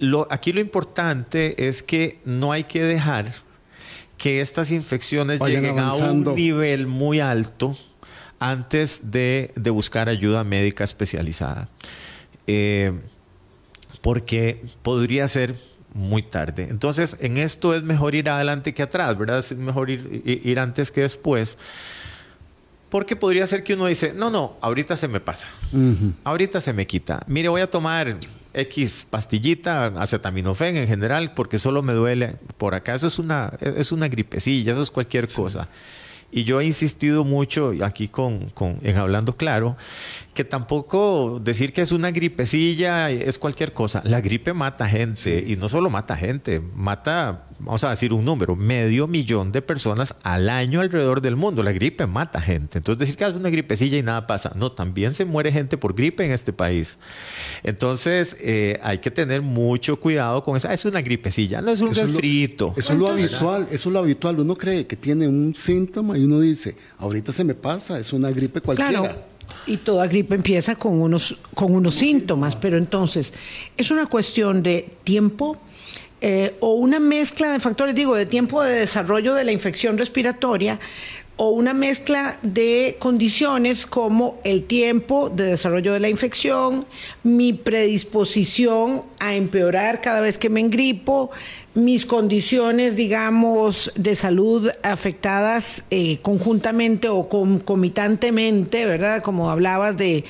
lo, 0.00 0.26
aquí 0.28 0.52
lo 0.52 0.60
importante 0.60 1.68
es 1.68 1.84
que 1.84 2.18
no 2.24 2.50
hay 2.50 2.64
que 2.64 2.82
dejar 2.82 3.32
que 4.18 4.40
estas 4.40 4.70
infecciones 4.70 5.40
Vayan 5.40 5.62
lleguen 5.62 5.78
a 5.78 5.94
un 5.94 6.24
nivel 6.34 6.86
muy 6.86 7.20
alto 7.20 7.76
antes 8.38 9.10
de, 9.10 9.52
de 9.56 9.70
buscar 9.70 10.08
ayuda 10.08 10.44
médica 10.44 10.84
especializada. 10.84 11.68
Eh, 12.46 12.92
porque 14.00 14.64
podría 14.82 15.28
ser 15.28 15.54
muy 15.94 16.22
tarde. 16.22 16.66
Entonces, 16.70 17.16
en 17.20 17.36
esto 17.36 17.74
es 17.74 17.82
mejor 17.82 18.14
ir 18.14 18.28
adelante 18.28 18.72
que 18.74 18.82
atrás, 18.82 19.16
¿verdad? 19.18 19.38
Es 19.38 19.56
mejor 19.56 19.90
ir, 19.90 20.22
ir- 20.24 20.40
ir 20.44 20.58
antes 20.58 20.90
que 20.90 21.02
después. 21.02 21.58
Porque 22.88 23.14
podría 23.16 23.46
ser 23.46 23.62
que 23.64 23.74
uno 23.74 23.86
dice, 23.86 24.12
no, 24.14 24.30
no, 24.30 24.56
ahorita 24.60 24.96
se 24.96 25.08
me 25.08 25.20
pasa. 25.20 25.48
Ahorita 26.24 26.60
se 26.60 26.72
me 26.72 26.86
quita. 26.86 27.22
Mire, 27.26 27.48
voy 27.48 27.60
a 27.60 27.70
tomar 27.70 28.16
X 28.54 29.06
pastillita, 29.08 29.86
acetaminofén 29.86 30.76
en 30.76 30.86
general, 30.86 31.32
porque 31.34 31.58
solo 31.58 31.82
me 31.82 31.92
duele 31.92 32.36
por 32.58 32.74
acá. 32.74 32.94
Eso 32.94 33.06
es 33.06 33.18
una, 33.18 33.52
es 33.60 33.92
una 33.92 34.08
gripecilla, 34.08 34.72
eso 34.72 34.82
es 34.82 34.90
cualquier 34.90 35.28
cosa. 35.28 35.68
Y 36.34 36.44
yo 36.44 36.62
he 36.62 36.64
insistido 36.64 37.24
mucho 37.24 37.74
aquí 37.82 38.08
con, 38.08 38.48
con, 38.54 38.78
en 38.82 38.96
Hablando 38.96 39.36
Claro, 39.36 39.76
que 40.32 40.44
tampoco 40.44 41.38
decir 41.44 41.74
que 41.74 41.82
es 41.82 41.92
una 41.92 42.10
gripecilla 42.10 43.10
es 43.10 43.38
cualquier 43.38 43.74
cosa. 43.74 44.00
La 44.06 44.22
gripe 44.22 44.54
mata 44.54 44.88
gente 44.88 45.44
y 45.46 45.56
no 45.56 45.68
solo 45.68 45.90
mata 45.90 46.16
gente, 46.16 46.62
mata, 46.74 47.44
vamos 47.64 47.84
a 47.84 47.90
decir 47.90 48.12
un 48.12 48.24
número, 48.24 48.56
medio 48.56 49.06
millón 49.06 49.52
de 49.52 49.62
personas 49.62 50.14
al 50.22 50.48
año 50.48 50.80
alrededor 50.80 51.20
del 51.20 51.36
mundo. 51.36 51.62
La 51.62 51.72
gripe 51.72 52.06
mata 52.06 52.40
gente. 52.40 52.78
Entonces 52.78 52.98
decir 52.98 53.16
que 53.16 53.24
es 53.24 53.34
una 53.34 53.50
gripecilla 53.50 53.98
y 53.98 54.02
nada 54.02 54.26
pasa. 54.26 54.52
No, 54.56 54.72
también 54.72 55.14
se 55.14 55.24
muere 55.24 55.52
gente 55.52 55.76
por 55.76 55.94
gripe 55.94 56.24
en 56.24 56.32
este 56.32 56.52
país. 56.52 56.98
Entonces 57.62 58.36
eh, 58.40 58.80
hay 58.82 58.98
que 58.98 59.10
tener 59.10 59.42
mucho 59.42 59.98
cuidado 59.98 60.42
con 60.42 60.56
eso. 60.56 60.68
Ah, 60.68 60.74
es 60.74 60.84
una 60.84 61.00
gripecilla, 61.00 61.62
no 61.62 61.70
es 61.70 61.80
un 61.80 61.94
refrito. 61.94 62.74
Eso 62.76 62.92
es 62.92 62.98
lo 62.98 63.08
habitual, 63.08 63.66
eso 63.70 63.88
es 63.88 63.92
lo 63.92 63.98
habitual. 63.98 64.40
Uno 64.40 64.56
cree 64.56 64.86
que 64.86 64.96
tiene 64.96 65.28
un 65.28 65.54
síntoma 65.54 66.18
y 66.18 66.24
uno 66.24 66.40
dice, 66.40 66.76
ahorita 66.98 67.32
se 67.32 67.44
me 67.44 67.54
pasa, 67.54 67.98
es 67.98 68.12
una 68.12 68.30
gripe 68.30 68.60
cualquiera. 68.60 68.90
Claro. 68.90 69.32
Y 69.66 69.76
toda 69.76 70.06
gripe 70.06 70.34
empieza 70.34 70.74
con 70.76 71.00
unos, 71.00 71.36
con 71.54 71.74
unos 71.74 71.94
síntomas, 71.94 72.56
pero 72.56 72.78
entonces 72.78 73.32
es 73.76 73.90
una 73.90 74.06
cuestión 74.06 74.62
de 74.62 74.88
tiempo 75.04 75.58
eh, 76.24 76.54
o 76.60 76.74
una 76.74 77.00
mezcla 77.00 77.50
de 77.50 77.58
factores, 77.58 77.96
digo, 77.96 78.14
de 78.14 78.26
tiempo 78.26 78.62
de 78.62 78.74
desarrollo 78.74 79.34
de 79.34 79.42
la 79.42 79.50
infección 79.50 79.98
respiratoria 79.98 80.78
o 81.36 81.50
una 81.50 81.74
mezcla 81.74 82.38
de 82.42 82.96
condiciones 83.00 83.86
como 83.86 84.38
el 84.44 84.62
tiempo 84.62 85.30
de 85.30 85.46
desarrollo 85.46 85.92
de 85.94 85.98
la 85.98 86.08
infección, 86.08 86.86
mi 87.24 87.52
predisposición 87.52 89.02
a 89.18 89.34
empeorar 89.34 90.00
cada 90.00 90.20
vez 90.20 90.38
que 90.38 90.48
me 90.48 90.60
engripo, 90.60 91.32
mis 91.74 92.06
condiciones, 92.06 92.94
digamos, 92.94 93.90
de 93.96 94.14
salud 94.14 94.70
afectadas 94.84 95.84
eh, 95.90 96.18
conjuntamente 96.22 97.08
o 97.08 97.28
concomitantemente, 97.28 98.86
¿verdad? 98.86 99.24
Como 99.24 99.50
hablabas 99.50 99.96
de, 99.96 100.24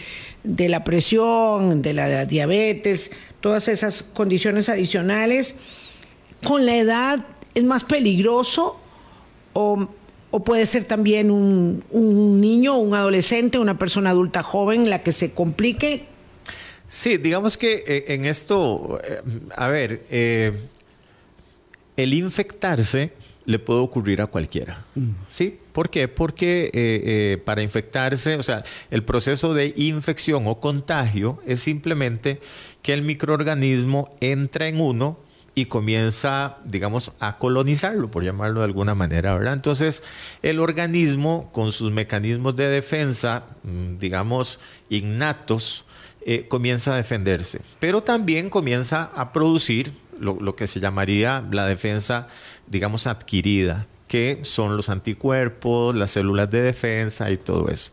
de 0.45 0.71
la 0.71 0.85
presión, 0.85 1.83
de 1.83 1.93
la 1.93 2.25
diabetes, 2.25 3.11
todas 3.41 3.69
esas 3.69 4.03
condiciones 4.03 4.71
adicionales. 4.71 5.57
Con 6.45 6.67
la 6.67 6.77
edad 6.77 7.27
es 7.55 7.65
más 7.65 7.85
peligroso 7.85 8.79
o, 9.53 9.89
o 10.31 10.45
puede 10.45 10.67
ser 10.67 10.85
también 10.85 11.31
un, 11.31 11.85
un, 11.91 12.41
niño, 12.41 12.79
un 12.79 12.95
adolescente, 12.95 13.59
una 13.59 13.79
persona 13.79 14.11
adulta 14.11 14.43
joven 14.43 14.91
la 14.91 15.01
que 15.01 15.13
se 15.13 15.33
complique. 15.33 16.07
Sí, 16.89 17.17
digamos 17.17 17.57
que 17.57 17.85
eh, 17.87 18.05
en 18.09 18.27
esto, 18.27 19.01
eh, 19.03 19.23
a 19.57 19.69
ver, 19.69 20.03
eh, 20.11 20.53
el 21.97 22.15
infectarse 22.15 23.13
le 23.45 23.59
puede 23.59 23.81
ocurrir 23.81 24.21
a 24.21 24.27
cualquiera. 24.27 24.85
¿Sí? 25.29 25.59
¿Por 25.73 25.91
qué? 25.91 26.07
Porque 26.07 27.41
para 27.45 27.63
infectarse, 27.63 28.37
o 28.37 28.43
sea, 28.43 28.63
el 28.91 29.03
proceso 29.03 29.53
de 29.53 29.75
infección 29.77 30.47
o 30.47 30.61
contagio 30.61 31.43
es 31.45 31.61
simplemente 31.61 32.41
que 32.83 32.93
el 32.93 33.03
microorganismo 33.03 34.11
entra 34.21 34.69
en 34.69 34.81
uno 34.81 35.19
y 35.55 35.67
comienza, 35.67 36.59
digamos, 36.65 37.13
a 37.21 37.37
colonizarlo, 37.39 38.11
por 38.11 38.25
llamarlo 38.25 38.61
de 38.61 38.67
alguna 38.67 38.95
manera, 38.95 39.35
¿verdad? 39.35 39.53
Entonces, 39.53 40.03
el 40.43 40.59
organismo, 40.61 41.51
con 41.53 41.73
sus 41.73 41.91
mecanismos 41.91 42.57
de 42.57 42.69
defensa, 42.69 43.45
mm, 43.63 43.99
digamos, 43.99 44.61
innatos, 44.89 45.85
eh, 46.25 46.47
comienza 46.49 46.95
a 46.95 46.97
defenderse, 46.97 47.61
pero 47.81 48.03
también 48.03 48.49
comienza 48.49 49.11
a 49.15 49.33
producir 49.33 49.93
lo, 50.19 50.39
lo, 50.41 50.55
que 50.55 50.67
se 50.67 50.81
llamaría 50.81 51.45
la 51.51 51.67
defensa, 51.67 52.29
digamos, 52.69 53.07
adquirida, 53.07 53.87
que 54.09 54.41
son 54.43 54.77
los 54.77 54.89
anticuerpos, 54.89 55.95
las 55.95 56.13
células 56.13 56.51
de 56.51 56.63
defensa 56.63 57.31
y 57.31 57.37
todo 57.37 57.69
eso. 57.69 57.93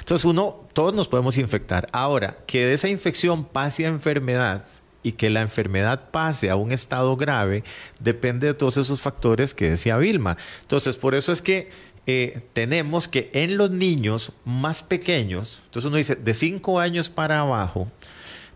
Entonces, 0.00 0.24
uno, 0.24 0.66
todos 0.72 0.94
nos 0.94 1.08
podemos 1.08 1.38
infectar. 1.38 1.88
Ahora, 1.92 2.38
que 2.46 2.66
de 2.66 2.74
esa 2.74 2.88
infección 2.88 3.44
pase 3.44 3.86
a 3.86 3.88
enfermedad 3.88 4.64
y 5.06 5.12
que 5.12 5.30
la 5.30 5.40
enfermedad 5.40 6.10
pase 6.10 6.50
a 6.50 6.56
un 6.56 6.72
estado 6.72 7.16
grave, 7.16 7.62
depende 8.00 8.48
de 8.48 8.54
todos 8.54 8.76
esos 8.76 9.00
factores 9.00 9.54
que 9.54 9.70
decía 9.70 9.98
Vilma. 9.98 10.36
Entonces, 10.62 10.96
por 10.96 11.14
eso 11.14 11.30
es 11.30 11.40
que 11.40 11.70
eh, 12.08 12.40
tenemos 12.54 13.06
que 13.06 13.30
en 13.32 13.56
los 13.56 13.70
niños 13.70 14.32
más 14.44 14.82
pequeños, 14.82 15.62
entonces 15.66 15.86
uno 15.86 15.96
dice, 15.96 16.16
de 16.16 16.34
5 16.34 16.80
años 16.80 17.08
para 17.08 17.38
abajo, 17.38 17.88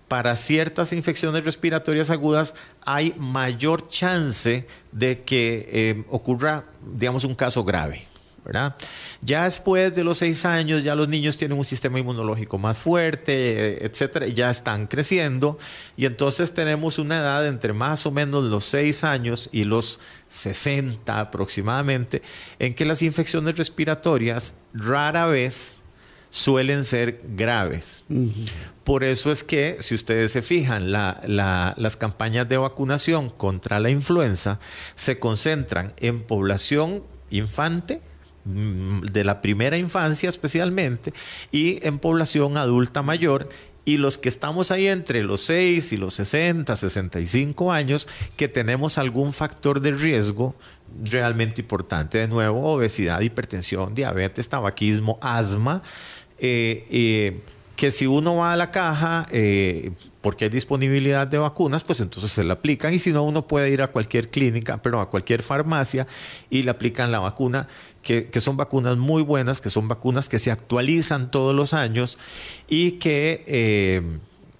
para 0.09 0.35
ciertas 0.35 0.92
infecciones 0.92 1.44
respiratorias 1.44 2.11
agudas 2.11 2.57
hay 2.85 3.14
mayor 3.16 3.88
chance 3.88 4.66
de 4.90 5.22
que 5.22 5.68
eh, 5.70 6.05
ocurra, 6.09 6.64
digamos, 6.96 7.22
un 7.22 7.37
caso 7.37 7.62
grave. 7.62 8.10
¿Verdad? 8.44 8.76
Ya 9.20 9.44
después 9.44 9.94
de 9.94 10.05
los 10.05 10.18
seis 10.18 10.44
años, 10.44 10.85
ya 10.85 10.94
los 10.94 11.09
niños 11.09 11.37
tienen 11.37 11.59
un 11.59 11.64
sistema 11.64 11.98
inmunológico 11.98 12.59
más 12.59 12.79
fuerte, 12.79 13.85
etcétera, 13.85 14.26
y 14.26 14.35
ya 14.35 14.50
están 14.50 14.87
creciendo, 14.87 15.59
y 15.96 16.07
entonces 16.07 16.53
tenemos 16.55 16.98
una 16.98 17.18
edad 17.18 17.46
entre 17.46 17.72
más 17.72 18.07
o 18.07 18.11
menos 18.11 18.44
los 18.44 18.64
seis 18.64 19.05
años 19.05 19.48
y 19.53 19.64
los 19.64 20.00
60 20.29 21.20
aproximadamente, 21.20 22.22
en 22.59 22.74
que 22.74 22.85
las 22.85 23.03
infecciones 23.03 23.57
respiratorias 23.57 24.55
rara 24.72 25.26
vez 25.26 25.81
suelen 26.31 26.85
ser 26.85 27.20
graves. 27.37 28.05
Uh 28.09 28.14
-huh. 28.14 28.48
Por 28.85 29.05
eso 29.05 29.31
es 29.31 29.42
que, 29.42 29.76
si 29.81 29.94
ustedes 29.94 30.33
se 30.33 30.42
fijan, 30.42 30.92
la, 30.92 31.20
la, 31.26 31.74
las 31.76 31.96
campañas 31.96 32.48
de 32.48 32.57
vacunación 32.57 33.31
contra 33.31 33.81
la 33.81 33.90
influenza 33.90 34.59
se 34.94 35.18
concentran 35.18 35.92
en 35.98 36.22
población 36.22 37.03
infante, 37.31 38.00
de 38.44 39.24
la 39.24 39.40
primera 39.40 39.76
infancia 39.76 40.29
especialmente, 40.29 41.12
y 41.53 41.85
en 41.87 41.98
población 41.98 42.57
adulta 42.57 43.03
mayor, 43.03 43.48
y 43.85 43.96
los 43.96 44.18
que 44.18 44.29
estamos 44.29 44.70
ahí 44.70 44.87
entre 44.87 45.22
los 45.22 45.40
6 45.42 45.92
y 45.92 45.96
los 45.96 46.14
60, 46.14 46.76
65 46.76 47.72
años, 47.72 48.09
que 48.37 48.48
tenemos 48.48 48.98
algún 48.98 49.33
factor 49.33 49.81
de 49.81 49.92
riesgo 49.92 50.55
realmente 51.03 51.62
importante. 51.62 52.18
De 52.18 52.29
nuevo, 52.29 52.72
obesidad, 52.72 53.20
hipertensión, 53.20 53.94
diabetes, 53.94 54.48
tabaquismo, 54.48 55.18
asma. 55.20 55.83
Eh, 56.38 56.87
eh, 56.90 57.40
que 57.81 57.90
si 57.90 58.07
uno 58.07 58.37
va 58.37 58.53
a 58.53 58.57
la 58.57 58.70
caja 58.70 59.26
eh, 59.31 59.92
porque 60.20 60.44
hay 60.44 60.50
disponibilidad 60.50 61.26
de 61.26 61.38
vacunas, 61.38 61.83
pues 61.83 62.00
entonces 62.00 62.31
se 62.31 62.44
la 62.44 62.53
aplican 62.53 62.92
y 62.92 62.98
si 62.98 63.11
no 63.11 63.22
uno 63.22 63.46
puede 63.46 63.70
ir 63.70 63.81
a 63.81 63.87
cualquier 63.87 64.29
clínica, 64.29 64.83
pero 64.83 65.00
a 65.00 65.09
cualquier 65.09 65.42
farmacia 65.42 66.07
y 66.50 66.62
le 66.62 66.70
aplican 66.70 67.11
la 67.11 67.20
vacuna, 67.20 67.68
que, 68.02 68.26
que, 68.26 68.40
son 68.40 68.56
vacunas 68.56 68.96
muy 68.96 69.22
buenas, 69.22 69.60
que 69.60 69.70
son 69.70 69.88
vacunas 69.88 70.28
que 70.28 70.38
se 70.38 70.50
actualizan 70.50 71.30
todos 71.30 71.54
los 71.54 71.74
años 71.74 72.18
y 72.68 72.92
que, 72.92 73.44
eh, 73.46 74.02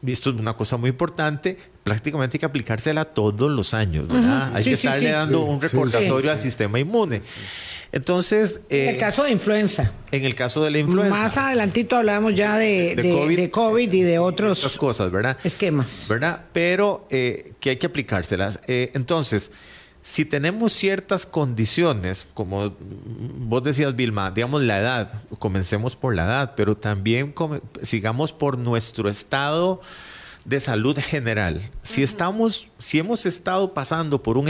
esto 0.07 0.31
es 0.31 0.41
una 0.41 0.55
cosa 0.55 0.77
muy 0.77 0.91
importante, 0.91 1.59
prácticamente 1.83 2.37
hay 2.37 2.41
que 2.41 2.47
aplicársela 2.47 3.05
todos 3.05 3.51
los 3.51 3.75
años, 3.75 4.09
¿verdad? 4.09 4.49
Uh 4.49 4.53
-huh. 4.53 4.57
Hay 4.57 4.65
sí, 4.65 4.71
que 4.71 4.75
estarle 4.75 5.07
sí, 5.09 5.13
dando 5.13 5.41
un 5.41 5.61
recordatorio 5.61 6.31
al 6.31 6.39
sistema 6.39 6.79
inmune. 6.79 7.23
Entonces. 7.93 8.63
Eh, 8.71 8.85
en 8.85 8.89
el 8.91 8.99
caso 8.99 9.25
de 9.25 9.31
influenza. 9.31 9.93
En 10.11 10.25
el 10.25 10.35
caso 10.35 10.63
de 10.63 10.71
la 10.71 10.79
influenza. 10.79 11.11
Más 11.11 11.37
adelantito 11.37 11.97
hablamos 11.97 12.35
ya 12.35 12.57
de, 12.57 12.95
de, 12.95 13.03
de, 13.03 13.13
COVID, 13.13 13.37
de 13.37 13.51
COVID, 13.51 13.93
y 13.93 14.03
de 14.03 14.19
otros 14.19 14.59
otras 14.59 14.77
cosas, 14.77 15.11
¿verdad? 15.11 15.37
Esquemas. 15.43 16.07
¿Verdad? 16.09 16.45
Pero 16.53 17.07
eh, 17.11 17.53
que 17.61 17.71
hay 17.71 17.77
que 17.77 17.87
aplicárselas. 17.87 18.61
Eh, 18.67 18.91
entonces, 18.95 19.51
si 20.03 20.25
tenemos 20.25 20.73
ciertas 20.73 21.27
condiciones, 21.27 22.27
como 22.33 22.75
vos 23.39 23.63
decías, 23.63 23.95
Vilma, 23.95 24.31
digamos 24.31 24.63
la 24.63 24.79
edad, 24.79 25.23
comencemos 25.39 25.95
por 25.95 26.15
la 26.15 26.25
edad, 26.25 26.55
pero 26.57 26.77
también 26.77 27.35
sigamos 27.83 28.33
por 28.33 28.57
nuestro 28.57 29.09
estado 29.11 29.81
de 30.45 30.59
salud 30.59 30.99
general. 30.99 31.57
Uh 31.57 31.59
-huh. 31.59 31.71
Si 31.83 32.03
estamos, 32.03 32.71
si 32.79 32.99
hemos 32.99 33.27
estado 33.27 33.75
pasando 33.75 34.23
por 34.23 34.39
un 34.39 34.47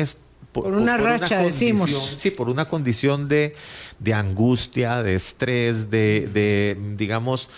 por, 0.53 0.65
por, 0.65 0.73
una 0.75 0.97
por 0.97 1.07
racha, 1.07 1.37
una 1.37 1.45
decimos. 1.45 1.91
Sí, 2.17 2.31
por 2.31 2.49
una 2.49 2.69
condición 2.69 3.29
de, 3.29 3.55
de 3.99 4.15
angustia, 4.15 5.03
de 5.03 5.15
estrés, 5.15 5.91
de, 5.91 6.29
de, 6.33 6.77
digamos, 6.97 7.51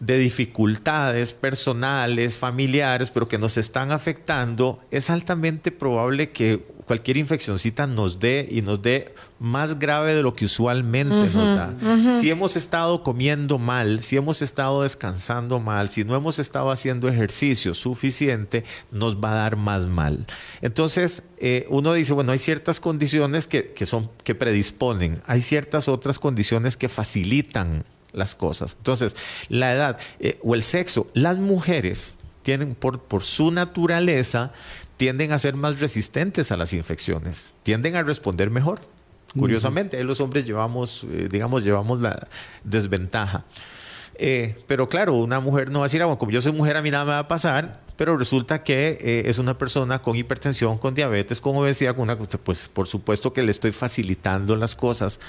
de 0.00 0.18
dificultades 0.18 1.32
personales, 1.32 2.36
familiares, 2.36 3.10
pero 3.10 3.28
que 3.28 3.38
nos 3.38 3.56
están 3.56 3.90
afectando, 3.90 4.78
es 4.90 5.08
altamente 5.08 5.72
probable 5.72 6.30
que 6.30 6.75
cualquier 6.86 7.16
infeccióncita 7.16 7.86
nos 7.86 8.20
dé 8.20 8.48
y 8.50 8.62
nos 8.62 8.80
dé 8.80 9.14
más 9.38 9.78
grave 9.78 10.14
de 10.14 10.22
lo 10.22 10.34
que 10.34 10.44
usualmente 10.44 11.14
uh 11.14 11.22
-huh, 11.24 11.32
nos 11.32 11.56
da. 11.56 11.74
Uh 11.82 11.84
-huh. 11.84 12.20
Si 12.20 12.30
hemos 12.30 12.56
estado 12.56 13.02
comiendo 13.02 13.58
mal, 13.58 14.02
si 14.02 14.16
hemos 14.16 14.40
estado 14.40 14.82
descansando 14.82 15.58
mal, 15.58 15.90
si 15.90 16.04
no 16.04 16.14
hemos 16.16 16.38
estado 16.38 16.70
haciendo 16.70 17.08
ejercicio 17.08 17.74
suficiente, 17.74 18.64
nos 18.90 19.16
va 19.16 19.32
a 19.32 19.34
dar 19.34 19.56
más 19.56 19.86
mal. 19.86 20.26
Entonces, 20.62 21.24
eh, 21.38 21.66
uno 21.68 21.92
dice, 21.92 22.12
bueno, 22.12 22.32
hay 22.32 22.38
ciertas 22.38 22.80
condiciones 22.80 23.46
que, 23.46 23.72
que, 23.72 23.84
son, 23.84 24.08
que 24.24 24.34
predisponen, 24.34 25.22
hay 25.26 25.40
ciertas 25.40 25.88
otras 25.88 26.18
condiciones 26.18 26.76
que 26.76 26.88
facilitan 26.88 27.84
las 28.12 28.34
cosas. 28.34 28.76
Entonces, 28.78 29.16
la 29.48 29.72
edad 29.72 29.98
eh, 30.20 30.38
o 30.42 30.54
el 30.54 30.62
sexo, 30.62 31.08
las 31.12 31.38
mujeres 31.38 32.16
tienen 32.42 32.76
por, 32.76 33.00
por 33.00 33.24
su 33.24 33.50
naturaleza, 33.50 34.52
tienden 34.96 35.32
a 35.32 35.38
ser 35.38 35.54
más 35.54 35.80
resistentes 35.80 36.50
a 36.52 36.56
las 36.56 36.72
infecciones, 36.72 37.54
tienden 37.62 37.96
a 37.96 38.02
responder 38.02 38.50
mejor. 38.50 38.80
Curiosamente, 39.38 40.02
los 40.02 40.20
hombres 40.22 40.46
llevamos, 40.46 41.04
eh, 41.12 41.28
digamos, 41.30 41.62
llevamos 41.62 42.00
la 42.00 42.26
desventaja. 42.64 43.44
Eh, 44.18 44.56
pero 44.66 44.88
claro, 44.88 45.12
una 45.12 45.40
mujer 45.40 45.70
no 45.70 45.80
va 45.80 45.84
a 45.84 45.88
decir, 45.88 46.00
ah, 46.00 46.06
bueno, 46.06 46.18
como 46.18 46.32
yo 46.32 46.40
soy 46.40 46.52
mujer, 46.52 46.78
a 46.78 46.80
mí 46.80 46.90
nada 46.90 47.04
me 47.04 47.10
va 47.10 47.18
a 47.18 47.28
pasar, 47.28 47.82
pero 47.96 48.16
resulta 48.16 48.62
que 48.62 48.96
eh, 48.98 49.24
es 49.26 49.38
una 49.38 49.58
persona 49.58 50.00
con 50.00 50.16
hipertensión, 50.16 50.78
con 50.78 50.94
diabetes, 50.94 51.42
con 51.42 51.54
obesidad, 51.54 51.94
con 51.94 52.04
una 52.04 52.16
pues 52.16 52.68
por 52.68 52.86
supuesto 52.86 53.34
que 53.34 53.42
le 53.42 53.50
estoy 53.50 53.72
facilitando 53.72 54.56
las 54.56 54.74
cosas 54.74 55.20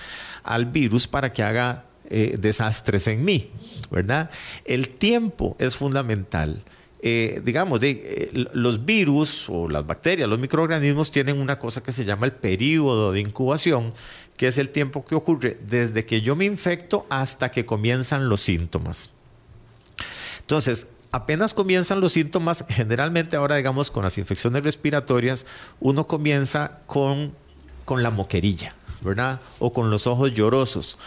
al 0.43 0.67
virus 0.67 1.08
para 1.08 1.34
que 1.34 1.43
haga 1.43 1.84
desastres 2.10 3.06
en 3.08 3.25
mí, 3.25 3.51
¿verdad? 3.91 4.30
El 4.63 4.88
tiempo 4.88 5.58
es 5.60 5.75
fundamental. 5.75 6.63
Eh, 6.99 7.41
digamos, 7.43 7.79
de, 7.79 7.91
eh, 7.91 8.45
los 8.53 8.86
virus 8.86 9.49
o 9.49 9.69
las 9.69 9.86
bacterias, 9.86 10.27
los 10.27 10.39
microorganismos 10.39 11.12
tienen 11.12 11.39
una 11.39 11.60
cosa 11.60 11.83
que 11.83 11.91
se 11.91 12.05
llama 12.05 12.25
el 12.25 12.31
periodo 12.31 13.12
de 13.12 13.19
incubación, 13.19 13.93
que 14.36 14.47
es 14.47 14.57
el 14.57 14.69
tiempo 14.69 15.05
que 15.05 15.13
ocurre 15.13 15.60
desde 15.63 16.05
que 16.05 16.21
yo 16.21 16.36
me 16.36 16.45
infecto 16.45 17.05
hasta 17.10 17.51
que 17.51 17.65
comienzan 17.65 18.29
los 18.29 18.41
síntomas. 18.41 19.12
Entonces, 20.41 20.88
apenas 21.12 21.53
comienzan 21.53 22.01
los 22.01 22.13
síntomas, 22.13 22.65
generalmente 22.67 23.36
ahora 23.36 23.57
digamos 23.57 23.91
con 23.91 24.03
las 24.03 24.17
infecciones 24.17 24.63
respiratorias, 24.63 25.45
uno 25.79 26.07
comienza 26.07 26.79
con, 26.88 27.33
con 27.86 28.01
la 28.01 28.10
moquerilla, 28.10 28.75
¿verdad? 29.01 29.39
O 29.60 29.71
con 29.71 29.91
los 29.91 30.07
ojos 30.07 30.33
llorosos 30.33 30.97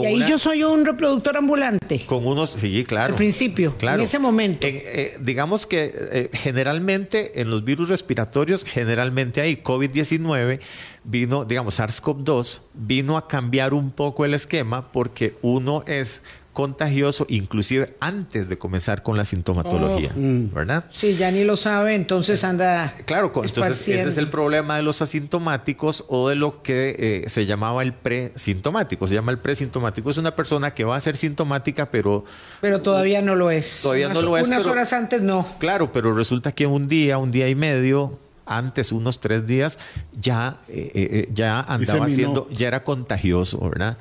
y 0.00 0.06
ahí 0.06 0.24
yo 0.28 0.38
soy 0.38 0.62
un 0.62 0.84
reproductor 0.84 1.36
ambulante. 1.36 2.04
Con 2.06 2.26
unos, 2.26 2.50
sí, 2.50 2.84
claro. 2.84 3.12
Al 3.12 3.16
principio, 3.16 3.76
claro. 3.76 3.98
en 3.98 4.04
ese 4.04 4.18
momento. 4.18 4.66
Eh, 4.66 5.16
digamos 5.20 5.66
que 5.66 5.92
eh, 5.94 6.30
generalmente 6.32 7.40
en 7.40 7.50
los 7.50 7.64
virus 7.64 7.88
respiratorios, 7.88 8.64
generalmente 8.64 9.40
hay 9.40 9.56
COVID-19 9.56 10.60
vino, 11.04 11.44
digamos, 11.44 11.78
SARS-CoV-2 11.78 12.60
vino 12.74 13.16
a 13.16 13.26
cambiar 13.26 13.74
un 13.74 13.90
poco 13.90 14.24
el 14.24 14.34
esquema 14.34 14.92
porque 14.92 15.34
uno 15.42 15.82
es 15.86 16.22
contagioso 16.52 17.26
inclusive 17.28 17.96
antes 18.00 18.48
de 18.48 18.58
comenzar 18.58 19.02
con 19.02 19.16
la 19.16 19.24
sintomatología, 19.24 20.12
oh. 20.14 20.20
mm. 20.20 20.54
¿verdad? 20.54 20.84
Sí, 20.90 21.16
ya 21.16 21.30
ni 21.30 21.44
lo 21.44 21.56
sabe, 21.56 21.94
entonces 21.94 22.44
anda. 22.44 22.94
Claro, 23.04 23.32
entonces 23.42 23.88
ese 23.88 24.08
es 24.08 24.18
el 24.18 24.28
problema 24.28 24.76
de 24.76 24.82
los 24.82 25.02
asintomáticos 25.02 26.04
o 26.08 26.28
de 26.28 26.36
lo 26.36 26.62
que 26.62 27.22
eh, 27.24 27.28
se 27.28 27.46
llamaba 27.46 27.82
el 27.82 27.92
presintomático. 27.92 29.06
Se 29.06 29.14
llama 29.14 29.32
el 29.32 29.38
presintomático. 29.38 30.10
Es 30.10 30.18
una 30.18 30.34
persona 30.36 30.74
que 30.74 30.84
va 30.84 30.96
a 30.96 31.00
ser 31.00 31.16
sintomática, 31.16 31.90
pero. 31.90 32.24
Pero 32.60 32.82
todavía 32.82 33.22
no 33.22 33.34
lo 33.34 33.50
es. 33.50 33.80
Todavía 33.82 34.08
no 34.08 34.20
lo 34.20 34.36
es. 34.36 34.48
Unas 34.48 34.66
horas 34.66 34.92
antes 34.92 35.22
no. 35.22 35.46
Claro, 35.58 35.92
pero 35.92 36.14
resulta 36.14 36.52
que 36.52 36.66
un 36.66 36.88
día, 36.88 37.18
un 37.18 37.30
día 37.30 37.48
y 37.48 37.54
medio, 37.54 38.18
antes, 38.46 38.92
unos 38.92 39.20
tres 39.20 39.46
días, 39.46 39.78
ya, 40.20 40.60
eh, 40.68 40.90
eh, 40.94 41.08
eh, 41.10 41.28
ya 41.34 41.60
andaba 41.60 42.08
siendo, 42.08 42.48
ya 42.50 42.68
era 42.68 42.84
contagioso, 42.84 43.68
¿verdad? 43.68 43.98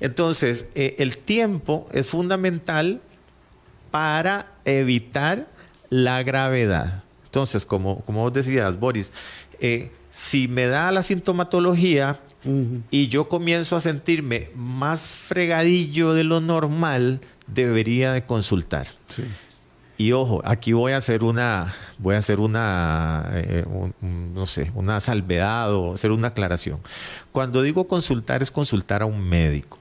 Entonces, 0.00 0.68
el 0.74 1.18
tiempo 1.18 1.88
es 1.92 2.08
fundamental 2.08 3.00
para 3.90 4.46
evitar 4.64 5.48
la 5.88 6.22
gravedad. 6.22 7.02
Entonces, 7.24 7.64
como, 7.66 8.00
como 8.02 8.22
vos 8.22 8.32
decías, 8.32 8.78
Boris, 8.78 9.12
si 10.10 10.48
me 10.48 10.66
da 10.66 10.90
la 10.90 11.02
sintomatología 11.02 12.18
y 12.90 13.08
yo 13.08 13.28
comienzo 13.28 13.76
a 13.76 13.80
sentirme 13.80 14.50
más 14.54 15.08
fregadillo 15.08 16.14
de 16.14 16.24
lo 16.24 16.40
normal, 16.40 17.20
debería 17.46 18.12
de 18.12 18.24
consultar. 18.24 18.86
Sí. 19.08 19.22
Y 20.00 20.12
ojo, 20.12 20.40
aquí 20.46 20.72
voy 20.72 20.92
a 20.92 20.96
hacer 20.96 21.24
una, 21.24 21.74
voy 21.98 22.14
a 22.14 22.18
hacer 22.20 22.40
una, 22.40 23.30
eh, 23.34 23.66
no 24.00 24.46
sé, 24.46 24.72
una 24.74 24.98
salvedad 24.98 25.74
o 25.74 25.92
hacer 25.92 26.10
una 26.10 26.28
aclaración. 26.28 26.80
Cuando 27.32 27.60
digo 27.60 27.86
consultar 27.86 28.42
es 28.42 28.50
consultar 28.50 29.02
a 29.02 29.04
un 29.04 29.20
médico. 29.20 29.78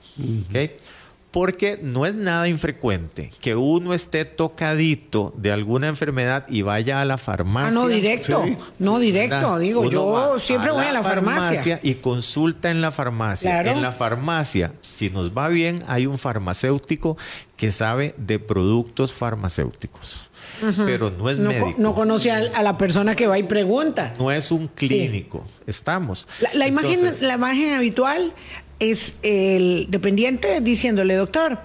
Porque 1.32 1.80
no 1.82 2.08
es 2.08 2.16
nada 2.16 2.48
infrecuente 2.48 3.32
que 3.40 3.56
uno 3.56 3.94
esté 3.94 4.26
tocadito 4.26 5.32
de 5.38 5.52
alguna 5.52 5.88
enfermedad 5.88 6.46
y 6.50 6.64
vaya 6.64 7.02
a 7.02 7.06
la 7.06 7.20
farmacia. 7.20 7.70
Ah, 7.70 7.72
no, 7.72 7.88
directo. 7.88 8.44
No, 8.80 8.98
directo. 8.98 9.60
Digo, 9.60 9.88
yo 9.90 10.40
siempre 10.40 10.72
voy 10.72 10.86
a 10.86 10.92
la 10.92 11.04
farmacia. 11.04 11.80
Y 11.84 11.96
consulta 11.96 12.72
en 12.72 12.82
la 12.82 12.92
farmacia. 12.92 13.62
En 13.62 13.82
la 13.82 13.92
farmacia, 13.92 14.74
si 14.82 15.12
nos 15.12 15.32
va 15.32 15.50
bien, 15.50 15.84
hay 15.88 16.08
un 16.08 16.18
farmacéutico 16.18 17.16
que 17.58 17.72
sabe 17.72 18.16
de 18.18 18.40
productos 18.40 19.14
farmacéuticos. 19.14 20.30
Pero 20.86 21.12
no 21.12 21.30
es 21.30 21.40
médico. 21.40 21.76
No 21.78 21.94
conoce 21.94 22.32
a, 22.32 22.62
la 22.62 22.78
persona 22.78 23.16
que 23.16 23.28
va 23.28 23.38
y 23.38 23.44
pregunta. 23.44 24.16
No 24.18 24.32
es 24.32 24.52
un 24.52 24.68
clínico. 24.68 25.46
Estamos. 25.68 26.28
La, 26.54 26.68
imagen, 26.68 27.08
la 27.22 27.36
imagen 27.36 27.74
habitual 27.74 28.34
es 28.80 29.16
el 29.24 29.88
dependiente 29.90 30.62
diciéndole, 30.62 31.16
doctor, 31.16 31.60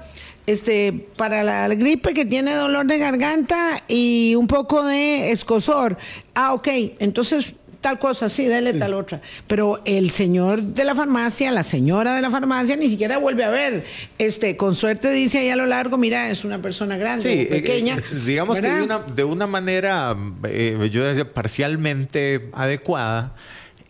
este, 0.46 0.92
para 1.16 1.42
la 1.42 1.68
gripe 1.68 2.12
que 2.12 2.24
tiene 2.24 2.54
dolor 2.54 2.86
de 2.86 2.98
garganta 2.98 3.82
y 3.88 4.34
un 4.36 4.46
poco 4.46 4.84
de 4.84 5.30
escosor. 5.30 5.96
Ah, 6.34 6.52
ok, 6.54 6.68
entonces 6.98 7.56
tal 7.84 7.98
cosa, 7.98 8.30
sí, 8.30 8.46
dale 8.46 8.72
tal 8.72 8.94
otra. 8.94 9.20
Pero 9.46 9.82
el 9.84 10.10
señor 10.10 10.62
de 10.62 10.84
la 10.84 10.94
farmacia, 10.94 11.50
la 11.50 11.62
señora 11.62 12.14
de 12.16 12.22
la 12.22 12.30
farmacia, 12.30 12.76
ni 12.76 12.88
siquiera 12.88 13.18
vuelve 13.18 13.44
a 13.44 13.50
ver. 13.50 13.84
Este, 14.16 14.56
con 14.56 14.74
suerte 14.74 15.10
dice 15.10 15.40
ahí 15.40 15.50
a 15.50 15.56
lo 15.56 15.66
largo, 15.66 15.98
mira, 15.98 16.30
es 16.30 16.44
una 16.44 16.62
persona 16.62 16.96
grande 16.96 17.28
o 17.28 17.32
eh, 17.32 17.46
pequeña. 17.46 17.98
Eh, 17.98 18.02
digamos 18.24 18.58
que 18.58 18.70
de 18.70 18.82
una, 18.82 19.00
de 19.00 19.24
una 19.24 19.46
manera, 19.46 20.16
eh, 20.44 20.88
yo 20.90 21.04
decía, 21.04 21.30
parcialmente 21.30 22.48
adecuada. 22.54 23.34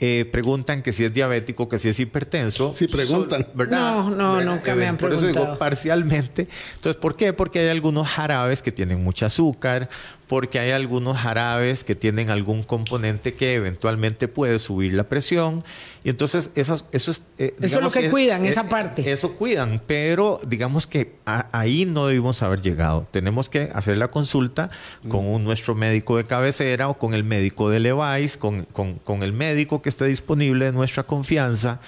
Eh, 0.06 0.26
preguntan 0.26 0.82
que 0.82 0.92
si 0.92 1.02
es 1.02 1.14
diabético, 1.14 1.66
que 1.66 1.78
si 1.78 1.88
es 1.88 1.98
hipertenso. 1.98 2.74
Sí, 2.76 2.88
preguntan. 2.88 3.46
¿verdad? 3.54 3.78
No, 3.78 4.10
no, 4.10 4.40
nunca 4.42 4.74
me 4.74 4.86
han 4.86 4.98
preguntado. 4.98 4.98
Por 4.98 5.12
eso 5.14 5.26
digo 5.26 5.58
parcialmente. 5.58 6.46
Entonces, 6.74 7.00
¿por 7.00 7.16
qué? 7.16 7.32
Porque 7.32 7.60
hay 7.60 7.68
algunos 7.68 8.06
jarabes 8.06 8.60
que 8.60 8.70
tienen 8.70 9.02
mucho 9.02 9.24
azúcar, 9.24 9.88
porque 10.26 10.58
hay 10.58 10.70
algunos 10.70 11.18
jarabes 11.18 11.84
que 11.84 11.94
tienen 11.94 12.30
algún 12.30 12.62
componente 12.62 13.34
que 13.34 13.54
eventualmente 13.54 14.28
puede 14.28 14.58
subir 14.58 14.94
la 14.94 15.08
presión. 15.08 15.62
Y 16.02 16.10
entonces 16.10 16.50
esas, 16.54 16.86
eso 16.92 17.10
es... 17.10 17.22
Eh, 17.38 17.54
eso 17.60 17.78
es 17.78 17.84
lo 17.84 17.90
que, 17.90 18.10
cuidan, 18.10 18.44
esa 18.44 18.66
parte. 18.66 19.10
Eso 19.10 19.34
cuidan, 19.34 19.82
pero 19.86 20.40
digamos 20.46 20.86
que 20.86 21.14
ahí 21.24 21.84
no 21.84 22.06
debimos 22.06 22.42
haber 22.42 22.60
llegado. 22.60 23.06
Tenemos 23.10 23.48
que 23.48 23.70
hacer 23.74 23.98
la 23.98 24.08
consulta 24.08 24.70
con 25.08 25.26
un, 25.26 25.44
nuestro 25.44 25.74
médico 25.74 26.16
de 26.16 26.24
cabecera 26.24 26.88
o 26.88 26.98
con 26.98 27.14
el 27.14 27.24
médico 27.24 27.70
de 27.70 27.80
Levi's, 27.80 28.36
con, 28.36 28.64
con, 28.72 28.94
con 28.94 29.22
el 29.22 29.32
médico 29.32 29.82
que 29.82 29.88
esté 29.88 30.06
disponible 30.06 30.66
de 30.66 30.72
nuestra 30.72 31.02
confianza 31.02 31.80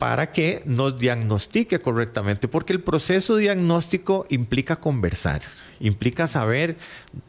para 0.00 0.32
que 0.32 0.62
nos 0.64 0.96
diagnostique 0.96 1.78
correctamente, 1.78 2.48
porque 2.48 2.72
el 2.72 2.80
proceso 2.80 3.36
diagnóstico 3.36 4.24
implica 4.30 4.76
conversar, 4.76 5.42
implica 5.78 6.26
saber 6.26 6.78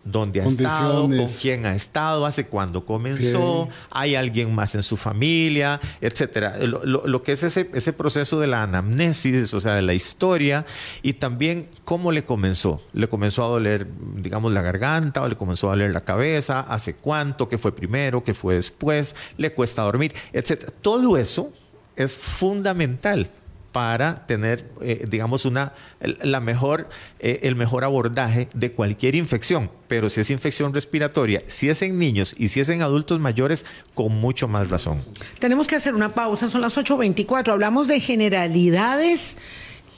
dónde 0.06 0.40
ha 0.40 0.46
estado, 0.46 1.02
con 1.02 1.28
quién 1.28 1.66
ha 1.66 1.76
estado, 1.76 2.26
hace 2.26 2.46
cuándo 2.46 2.86
comenzó, 2.86 3.68
hay 3.90 4.16
alguien 4.16 4.56
más 4.56 4.74
en 4.76 4.84
su 4.84 4.96
familia, 4.96 5.82
etcétera. 6.00 6.60
Lo, 6.60 7.22
que 7.24 7.34
es 7.34 7.44
ese, 7.44 7.70
ese 7.74 7.92
proceso 7.92 8.40
de 8.40 8.48
la 8.48 8.64
anamnesis, 8.64 9.54
o 9.54 9.60
sea, 9.60 9.74
de 9.74 9.82
la 9.82 9.94
historia, 9.94 10.66
y 11.02 11.12
también 11.12 11.68
cómo 11.84 12.14
le 12.14 12.24
comenzó. 12.24 12.82
Le 12.94 13.10
comenzó 13.10 13.44
a 13.44 13.48
doler, 13.48 13.86
digamos, 14.16 14.54
la 14.54 14.62
garganta, 14.62 15.24
o 15.24 15.28
le 15.28 15.36
comenzó 15.36 15.68
a 15.68 15.72
doler 15.72 15.92
la 15.92 16.06
cabeza, 16.06 16.62
hace 16.62 16.94
cuánto, 16.96 17.50
qué 17.50 17.58
fue 17.58 17.76
primero, 17.76 18.24
qué 18.24 18.34
fue 18.34 18.56
después, 18.56 19.14
le 19.36 19.52
cuesta 19.52 19.82
dormir, 19.82 20.14
etcétera. 20.32 20.72
Todo 20.82 21.18
eso 21.18 21.52
es 21.96 22.16
fundamental 22.16 23.30
para 23.72 24.26
tener, 24.26 24.70
eh, 24.82 25.06
digamos, 25.10 25.46
una, 25.46 25.74
la 26.02 26.40
mejor, 26.40 26.90
eh, 27.20 27.40
el 27.44 27.56
mejor 27.56 27.84
abordaje 27.84 28.50
de 28.54 28.72
cualquier 28.72 29.16
infección. 29.16 29.72
Pero 29.88 30.10
si 30.10 30.22
es 30.22 30.30
infección 30.30 30.74
respiratoria, 30.74 31.44
si 31.48 31.70
es 31.70 31.82
en 31.82 31.98
niños 31.98 32.36
y 32.38 32.50
si 32.50 32.60
es 32.60 32.70
en 32.70 32.82
adultos 32.82 33.20
mayores, 33.20 33.66
con 33.94 34.14
mucho 34.20 34.48
más 34.48 34.70
razón. 34.70 34.98
Tenemos 35.40 35.68
que 35.68 35.76
hacer 35.76 35.96
una 35.96 36.14
pausa, 36.14 36.50
son 36.50 36.62
las 36.62 36.78
8.24. 36.78 37.52
Hablamos 37.54 37.88
de 37.88 38.00
generalidades 38.00 39.38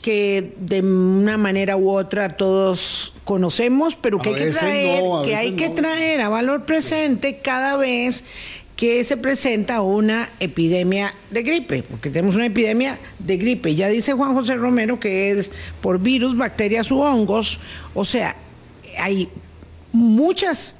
que 0.03 0.53
de 0.59 0.81
una 0.81 1.37
manera 1.37 1.77
u 1.77 1.89
otra 1.89 2.35
todos 2.35 3.13
conocemos, 3.23 3.95
pero 3.95 4.19
que 4.19 4.29
hay 4.29 4.35
que 4.35 4.51
traer, 4.51 5.03
que 5.23 5.35
hay 5.35 5.51
que 5.53 5.69
traer 5.69 6.21
a 6.21 6.29
valor 6.29 6.65
presente 6.65 7.39
cada 7.39 7.77
vez 7.77 8.25
que 8.83 9.01
se 9.05 9.15
presenta 9.15 9.79
una 9.79 10.29
epidemia 10.41 11.15
de 11.31 11.41
gripe, 11.41 11.83
porque 11.83 12.09
tenemos 12.09 12.35
una 12.35 12.47
epidemia 12.47 12.99
de 13.17 13.37
gripe. 13.37 13.73
Ya 13.75 13.87
dice 13.87 14.11
Juan 14.11 14.33
José 14.33 14.57
Romero 14.57 14.99
que 14.99 15.31
es 15.31 15.51
por 15.79 15.99
virus, 15.99 16.35
bacterias 16.35 16.91
u 16.91 16.99
hongos. 16.99 17.61
O 17.93 18.03
sea, 18.03 18.35
hay 18.99 19.29
muchos 19.93 20.75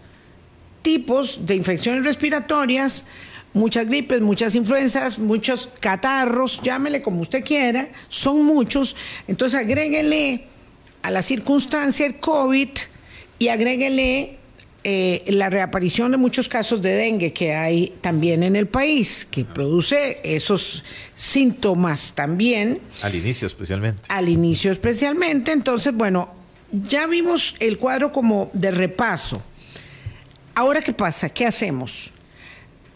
tipos 0.81 1.45
de 1.45 1.55
infecciones 1.55 2.03
respiratorias, 2.03 3.05
muchas 3.53 3.85
gripes, 3.85 4.19
muchas 4.19 4.53
influencias, 4.55 5.17
muchos 5.17 5.69
catarros, 5.79 6.59
llámele 6.61 7.01
como 7.01 7.21
usted 7.21 7.41
quiera, 7.41 7.87
son 8.09 8.43
muchos. 8.43 8.97
Entonces 9.29 9.57
agréguenle 9.57 10.47
a 11.03 11.09
la 11.09 11.21
circunstancia 11.21 12.05
el 12.05 12.19
COVID 12.19 12.67
y 13.39 13.47
agréguenle 13.47 14.39
eh, 14.85 15.23
la 15.27 15.49
reaparición 15.49 16.11
de 16.11 16.17
muchos 16.17 16.49
casos 16.49 16.81
de 16.81 16.89
dengue 16.89 17.31
que 17.31 17.53
hay 17.53 17.93
también 18.01 18.43
en 18.43 18.57
el 18.57 18.67
país, 18.67 19.25
que 19.29 19.45
produce 19.45 20.19
esos 20.23 20.83
síntomas 21.15 22.13
también. 22.13 22.81
Al 23.01 23.15
inicio 23.15 23.45
especialmente. 23.45 24.03
Al 24.09 24.27
inicio 24.27 24.71
especialmente. 24.71 25.53
Entonces, 25.53 25.93
bueno, 25.93 26.33
ya 26.71 27.07
vimos 27.07 27.55
el 27.59 27.77
cuadro 27.77 28.11
como 28.11 28.51
de 28.53 28.71
repaso. 28.71 29.41
Ahora, 30.53 30.81
¿qué 30.81 30.91
pasa? 30.91 31.29
¿Qué 31.29 31.45
hacemos? 31.45 32.11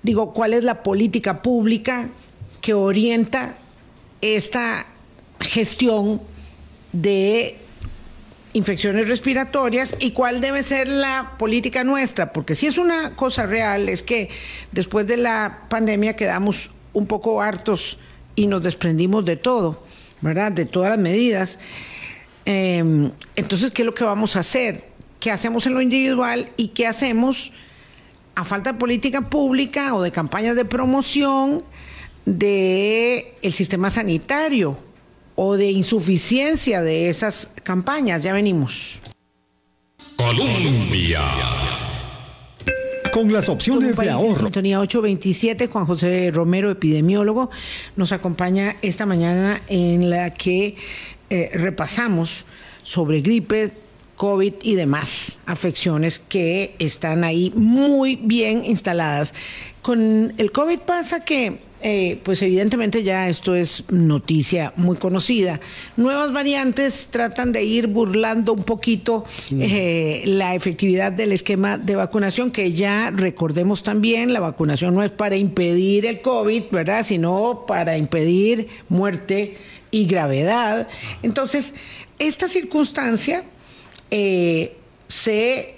Digo, 0.04 0.34
¿cuál 0.34 0.54
es 0.54 0.66
la 0.66 0.84
política 0.84 1.42
pública 1.42 2.10
que 2.60 2.74
orienta 2.74 3.56
esta 4.20 4.88
gestión 5.40 6.22
de 6.92 7.58
infecciones 8.58 9.08
respiratorias 9.08 9.96
y 10.00 10.12
cuál 10.12 10.42
debe 10.42 10.64
ser 10.64 10.88
la 10.88 11.36
política 11.38 11.84
nuestra, 11.84 12.34
porque 12.34 12.56
si 12.56 12.66
es 12.66 12.78
una 12.78 13.16
cosa 13.16 13.46
real, 13.46 13.88
es 13.88 14.02
que 14.02 14.30
después 14.72 15.06
de 15.06 15.18
la 15.18 15.66
pandemia 15.70 16.16
quedamos 16.16 16.72
un 16.94 17.06
poco 17.06 17.42
hartos 17.42 18.00
y 18.36 18.48
nos 18.48 18.64
desprendimos 18.64 19.26
de 19.26 19.36
todo, 19.36 19.84
¿verdad? 20.22 20.52
De 20.52 20.66
todas 20.66 20.90
las 20.90 21.00
medidas. 21.00 21.60
Em, 22.46 23.12
entonces, 23.36 23.72
¿qué 23.72 23.84
es 23.84 23.86
lo 23.86 23.94
que 23.94 24.04
vamos 24.04 24.36
a 24.36 24.40
hacer? 24.40 24.86
¿Qué 25.20 25.30
hacemos 25.30 25.68
en 25.68 25.76
lo 25.76 25.82
individual 25.82 26.50
y 26.58 26.70
qué 26.70 26.88
hacemos 26.88 27.54
a 28.34 28.44
falta 28.44 28.74
de 28.74 28.80
política 28.80 29.30
pública 29.30 29.94
o 29.94 30.02
de 30.02 30.12
campañas 30.12 30.56
de 30.56 30.66
promoción 30.66 31.62
del 32.26 33.26
el 33.42 33.54
sistema 33.54 33.92
sanitario? 33.92 34.87
O 35.40 35.56
de 35.56 35.70
insuficiencia 35.70 36.82
de 36.82 37.10
esas 37.10 37.52
campañas. 37.64 38.24
Ya 38.24 38.34
venimos. 38.34 39.00
Colombia. 40.18 41.22
Con 43.14 43.32
las 43.32 43.48
opciones 43.48 43.96
de 43.96 44.10
ahorro. 44.10 44.46
Sintonía 44.46 44.80
827, 44.80 45.68
Juan 45.68 45.86
José 45.86 46.32
Romero, 46.34 46.72
epidemiólogo, 46.72 47.52
nos 47.96 48.12
acompaña 48.12 48.78
esta 48.82 49.06
mañana 49.06 49.62
en 49.68 50.10
la 50.10 50.32
que 50.32 50.76
eh, 51.30 51.52
repasamos 51.54 52.46
sobre 52.82 53.22
gripe, 53.22 53.72
COVID 54.16 54.56
y 54.64 54.74
demás 54.74 55.38
afecciones 55.46 56.18
que 56.18 56.76
están 56.80 57.24
ahí 57.24 57.54
muy 57.56 58.16
bien 58.16 58.66
instaladas. 58.66 59.36
Con 59.84 60.34
el 60.38 60.52
COVID 60.52 60.80
pasa 60.80 61.24
que 61.24 61.60
eh, 61.82 62.20
pues 62.24 62.42
evidentemente 62.42 63.04
ya 63.04 63.30
esto 63.30 63.54
es 63.54 63.84
noticia 63.90 64.74
muy 64.78 64.98
conocida. 64.98 65.60
Nuevas 65.96 66.34
variantes 66.34 67.10
tratan 67.12 67.52
de 67.52 67.64
ir 67.64 67.88
burlando 67.88 68.54
un 68.54 68.64
poquito 68.64 69.26
eh, 69.52 70.24
la 70.26 70.56
efectividad 70.56 71.12
del 71.12 71.34
esquema 71.34 71.78
de 71.78 71.96
vacunación, 71.96 72.50
que 72.50 72.72
ya 72.72 73.12
recordemos 73.12 73.84
también, 73.84 74.34
la 74.34 74.40
vacunación 74.40 74.96
no 74.96 75.04
es 75.04 75.12
para 75.12 75.36
impedir 75.36 76.08
el 76.08 76.22
COVID, 76.22 76.64
¿verdad? 76.72 77.06
Sino 77.06 77.66
para 77.68 77.98
impedir 77.98 78.68
muerte 78.90 79.58
y 79.92 80.08
gravedad. 80.08 80.88
Entonces, 81.22 81.76
esta 82.18 82.48
circunstancia 82.48 83.44
eh, 84.10 84.76
se 85.08 85.76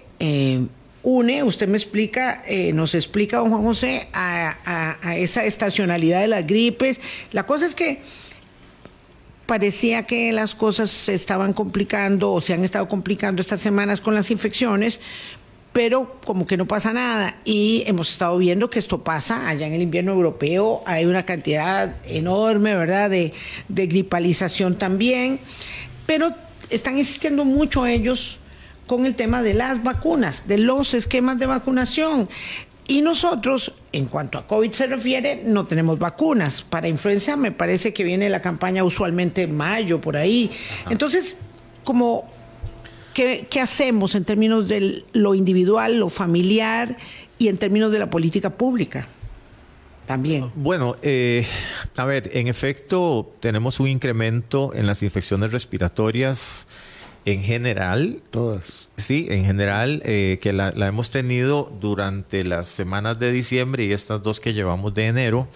une, 1.03 1.43
usted 1.43 1.67
me 1.67 1.77
explica, 1.77 2.43
eh, 2.45 2.73
nos 2.73 2.93
explica, 2.93 3.37
don 3.37 3.49
Juan 3.49 3.63
José, 3.63 4.07
a, 4.13 4.97
esa 5.15 5.45
estacionalidad 5.45 6.21
de 6.21 6.27
las 6.27 6.45
gripes. 6.45 6.99
La 7.31 7.45
cosa 7.45 7.65
es 7.65 7.75
que 7.75 8.01
parecía 9.45 10.03
que 10.03 10.31
las 10.31 10.55
cosas 10.55 10.91
se 10.91 11.13
estaban 11.13 11.53
complicando 11.53 12.31
o 12.33 12.41
se 12.41 12.53
han 12.53 12.63
estado 12.63 12.87
complicando 12.87 13.41
estas 13.41 13.61
semanas 13.61 14.01
con 14.01 14.13
las 14.13 14.29
infecciones, 14.29 15.01
pero 15.73 16.19
como 16.25 16.45
que 16.45 16.57
no 16.57 16.67
pasa 16.67 16.93
nada. 16.93 17.37
Y 17.45 17.83
hemos 17.87 18.11
estado 18.11 18.37
viendo 18.37 18.69
que 18.69 18.79
esto 18.79 19.03
pasa 19.03 19.47
allá 19.47 19.67
en 19.67 19.73
el 19.73 19.81
invierno 19.81 20.11
europeo, 20.11 20.83
hay 20.85 21.05
una 21.05 21.25
cantidad 21.25 21.95
enorme, 22.05 22.75
¿verdad?, 22.75 23.09
de, 23.09 23.33
de 23.67 23.87
gripalización 23.87 24.77
también, 24.77 25.39
pero 26.05 26.35
están 26.69 26.97
insistiendo 26.97 27.45
mucho 27.45 27.87
ellos 27.87 28.39
con 28.89 29.05
el 29.05 29.13
tema 29.13 29.43
de 29.43 29.53
las 29.53 29.83
vacunas, 29.83 30.47
de 30.47 30.57
los 30.57 30.95
esquemas 30.95 31.37
de 31.37 31.45
vacunación. 31.45 32.27
Y 32.87 33.03
nosotros, 33.03 33.71
en 33.91 34.07
cuanto 34.07 34.39
a 34.39 34.47
COVID 34.47 34.71
se 34.71 34.87
refiere, 34.87 35.43
no 35.45 35.67
tenemos 35.67 35.99
vacunas. 35.99 36.63
Para 36.63 36.87
influenza 36.87 37.35
me 37.35 37.51
parece 37.51 37.93
que 37.93 38.03
viene 38.03 38.31
la 38.31 38.41
campaña 38.41 38.83
usualmente 38.83 39.43
en 39.43 39.55
mayo, 39.55 40.01
por 40.01 40.17
ahí. 40.17 40.49
Entonces, 40.89 41.35
como, 41.83 42.27
¿qué, 43.13 43.47
hacemos 43.61 44.15
en 44.15 44.25
términos 44.25 44.67
de 44.67 45.05
lo 45.13 45.35
individual, 45.35 45.99
lo 45.99 46.09
familiar 46.09 46.97
y 47.37 47.49
en 47.49 47.59
términos 47.59 47.91
de 47.91 47.99
la 47.99 48.09
política 48.09 48.49
pública? 48.49 49.07
También. 50.07 50.51
Bueno, 50.55 50.95
eh, 51.03 51.45
a 51.95 52.05
ver, 52.05 52.31
en 52.33 52.47
efecto, 52.47 53.35
tenemos 53.39 53.79
un 53.79 53.87
incremento 53.87 54.73
en 54.73 54.87
las 54.87 55.03
infecciones 55.03 55.51
respiratorias 55.51 56.67
en 57.31 57.43
general. 57.43 58.21
Todas. 58.31 58.87
Sí, 58.97 59.27
en 59.29 59.45
general, 59.45 60.01
eh, 60.05 60.39
que 60.41 60.53
la, 60.53 60.69
hemos 60.69 61.09
tenido 61.09 61.71
durante 61.79 62.43
las 62.43 62.67
semanas 62.67 63.19
de 63.19 63.31
diciembre 63.31 63.85
y 63.85 63.93
estas 63.93 64.21
dos 64.21 64.39
que 64.39 64.53
llevamos 64.53 64.93
de 64.93 65.07
enero. 65.07 65.47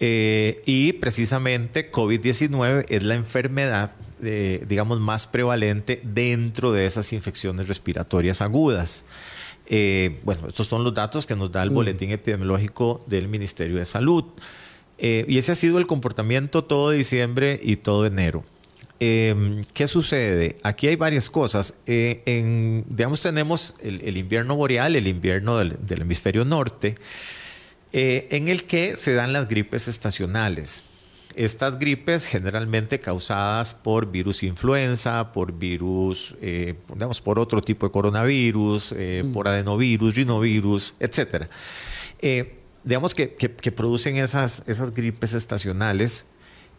Eh, 0.00 0.60
y 0.66 0.94
precisamente 0.94 1.90
COVID-19 1.90 2.86
es 2.88 3.02
la 3.02 3.14
enfermedad, 3.14 3.92
eh, 4.22 4.64
digamos, 4.68 5.00
más 5.00 5.26
prevalente 5.26 6.00
dentro 6.02 6.72
de 6.72 6.86
esas 6.86 7.12
infecciones 7.12 7.68
respiratorias 7.68 8.40
agudas. 8.40 9.04
bueno, 10.24 10.48
estos 10.48 10.66
son 10.66 10.84
los 10.84 10.92
datos 10.94 11.26
que 11.26 11.36
nos 11.36 11.50
da 11.50 11.62
el 11.62 11.70
mm. 11.70 11.74
boletín 11.74 12.10
epidemiológico 12.10 13.02
del 13.06 13.28
Ministerio 13.28 13.76
de 13.76 13.84
Salud. 13.84 14.24
y 14.98 15.38
ese 15.38 15.52
ha 15.52 15.54
sido 15.54 15.78
el 15.78 15.86
comportamiento 15.86 16.64
todo 16.64 16.90
diciembre 16.90 17.60
y 17.62 17.76
todo 17.76 18.06
enero. 18.06 18.44
Em, 19.06 19.62
¿Qué 19.74 19.86
sucede? 19.86 20.56
Aquí 20.62 20.88
hay 20.88 20.96
varias 20.96 21.28
cosas. 21.28 21.74
Eh, 21.84 22.22
en, 22.24 22.86
digamos, 22.88 23.20
tenemos 23.20 23.74
el, 23.82 24.16
invierno 24.16 24.56
boreal, 24.56 24.96
el 24.96 25.06
invierno 25.06 25.58
del, 25.58 25.76
hemisferio 25.88 26.46
norte, 26.46 26.94
eh, 27.92 28.28
en 28.30 28.48
el 28.48 28.64
que 28.64 28.96
se 28.96 29.12
dan 29.12 29.34
las 29.34 29.46
gripes 29.46 29.88
estacionales. 29.88 30.84
Estas 31.34 31.78
gripes 31.78 32.24
generalmente 32.24 32.98
causadas 32.98 33.74
por 33.74 34.10
virus 34.10 34.42
influenza, 34.42 35.32
por 35.32 35.52
virus, 35.52 36.34
eh, 36.40 36.74
digamos, 36.94 37.20
por 37.20 37.38
otro 37.38 37.60
tipo 37.60 37.86
de 37.86 37.92
coronavirus, 37.92 38.94
mm. 38.94 39.32
por 39.32 39.48
adenovirus, 39.48 40.14
rinovirus, 40.14 40.94
etc. 40.98 41.46
digamos 42.84 43.14
que, 43.14 43.34
que, 43.34 43.72
producen 43.72 44.16
esas, 44.16 44.62
esas 44.66 44.94
gripes 44.94 45.34
estacionales 45.34 46.26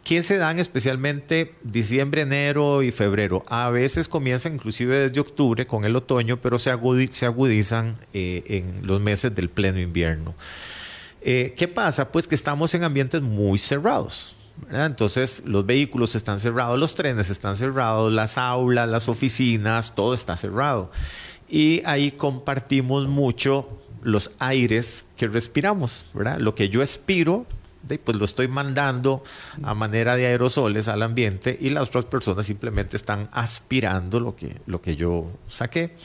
¿Qué 0.05 0.21
se 0.21 0.37
dan 0.37 0.59
especialmente 0.59 1.55
diciembre, 1.63 2.21
enero 2.21 2.83
y 2.83 2.91
febrero. 2.91 3.43
A 3.47 3.71
veces 3.71 4.07
comienzan 4.07 4.53
inclusive 4.53 5.09
desde 5.09 5.19
octubre 5.19 5.65
con 5.65 5.83
el 5.83 5.95
otoño, 5.95 6.39
pero 6.39 6.59
se, 6.59 6.69
agudizan 6.69 7.97
eh, 8.13 8.43
en 8.45 8.85
los 8.85 9.01
meses 9.01 9.33
del 9.33 9.49
pleno 9.49 9.79
invierno. 9.79 10.35
Eh, 11.21 11.55
¿Qué 11.57 11.67
pasa? 11.67 12.11
Pues 12.11 12.27
que 12.27 12.35
estamos 12.35 12.71
en 12.75 12.83
ambientes 12.83 13.23
muy 13.23 13.57
cerrados. 13.57 14.35
Entonces 14.69 15.41
los 15.43 15.65
vehículos 15.65 16.13
están 16.13 16.39
cerrados, 16.39 16.77
los 16.77 16.93
trenes 16.93 17.31
están 17.31 17.55
cerrados, 17.55 18.13
las 18.13 18.37
aulas, 18.37 18.87
las 18.87 19.09
oficinas, 19.09 19.95
todo 19.95 20.13
está 20.13 20.37
cerrado. 20.37 20.91
Y 21.49 21.81
ahí 21.83 22.11
compartimos 22.11 23.07
mucho 23.07 23.81
los 24.03 24.35
aires 24.37 25.07
que 25.17 25.27
respiramos, 25.27 26.05
¿verdad? 26.13 26.37
Lo 26.37 26.53
que 26.53 26.69
yo 26.69 26.83
expiro 26.83 27.47
pues 28.03 28.17
lo 28.17 28.25
estoy 28.25 28.47
mandando 28.47 29.23
a 29.63 29.73
manera 29.73 30.15
de 30.15 30.27
aerosoles 30.27 30.87
al 30.87 31.03
ambiente 31.03 31.57
y 31.59 31.69
las 31.69 31.89
otras 31.89 32.05
personas 32.05 32.45
simplemente 32.45 32.97
están 32.97 33.29
aspirando 33.31 34.19
lo 34.19 34.35
que, 34.35 34.57
lo 34.65 34.81
que 34.81 34.95
yo 34.95 35.31
saqué. 35.47 35.95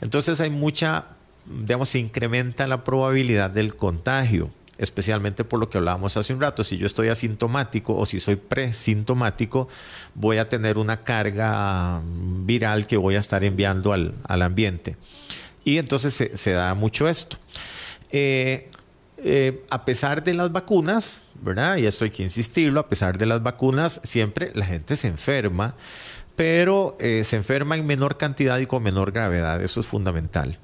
Entonces 0.00 0.40
hay 0.40 0.50
mucha, 0.50 1.06
digamos, 1.44 1.88
se 1.88 1.98
incrementa 1.98 2.66
la 2.66 2.84
probabilidad 2.84 3.50
del 3.50 3.76
contagio 3.76 4.50
especialmente 4.78 5.44
por 5.44 5.58
lo 5.58 5.70
que 5.70 5.78
hablábamos 5.78 6.16
hace 6.16 6.34
un 6.34 6.40
rato, 6.40 6.62
si 6.62 6.76
yo 6.76 6.86
estoy 6.86 7.08
asintomático 7.08 7.96
o 7.96 8.04
si 8.04 8.20
soy 8.20 8.36
presintomático, 8.36 9.68
voy 10.14 10.38
a 10.38 10.48
tener 10.48 10.78
una 10.78 11.02
carga 11.02 12.02
viral 12.04 12.86
que 12.86 12.96
voy 12.96 13.16
a 13.16 13.20
estar 13.20 13.42
enviando 13.44 13.92
al, 13.92 14.14
ambiente. 14.42 14.96
Y 15.64 15.78
entonces 15.78 16.30
se, 16.32 16.52
da 16.52 16.74
mucho 16.74 17.08
esto. 17.08 17.38
Eh, 18.10 18.70
eh, 19.18 19.64
a 19.70 19.84
pesar 19.84 20.22
de 20.22 20.34
las 20.34 20.52
vacunas, 20.52 21.24
¿verdad? 21.40 21.76
Y 21.76 21.86
esto 21.86 22.04
hay 22.04 22.10
que 22.10 22.22
insistirlo, 22.22 22.80
a 22.80 22.88
pesar 22.88 23.18
de 23.18 23.26
las 23.26 23.42
vacunas, 23.42 24.00
siempre 24.04 24.50
la 24.54 24.66
gente 24.66 24.96
se 24.96 25.08
enferma, 25.08 25.74
pero 26.34 26.96
eh, 27.00 27.24
se 27.24 27.36
enferma 27.36 27.76
en 27.76 27.86
menor 27.86 28.18
cantidad 28.18 28.58
y 28.58 28.66
con 28.66 28.82
menor 28.82 29.12
gravedad, 29.12 29.62
eso 29.62 29.80
es 29.80 29.86
fundamental. 29.86 30.58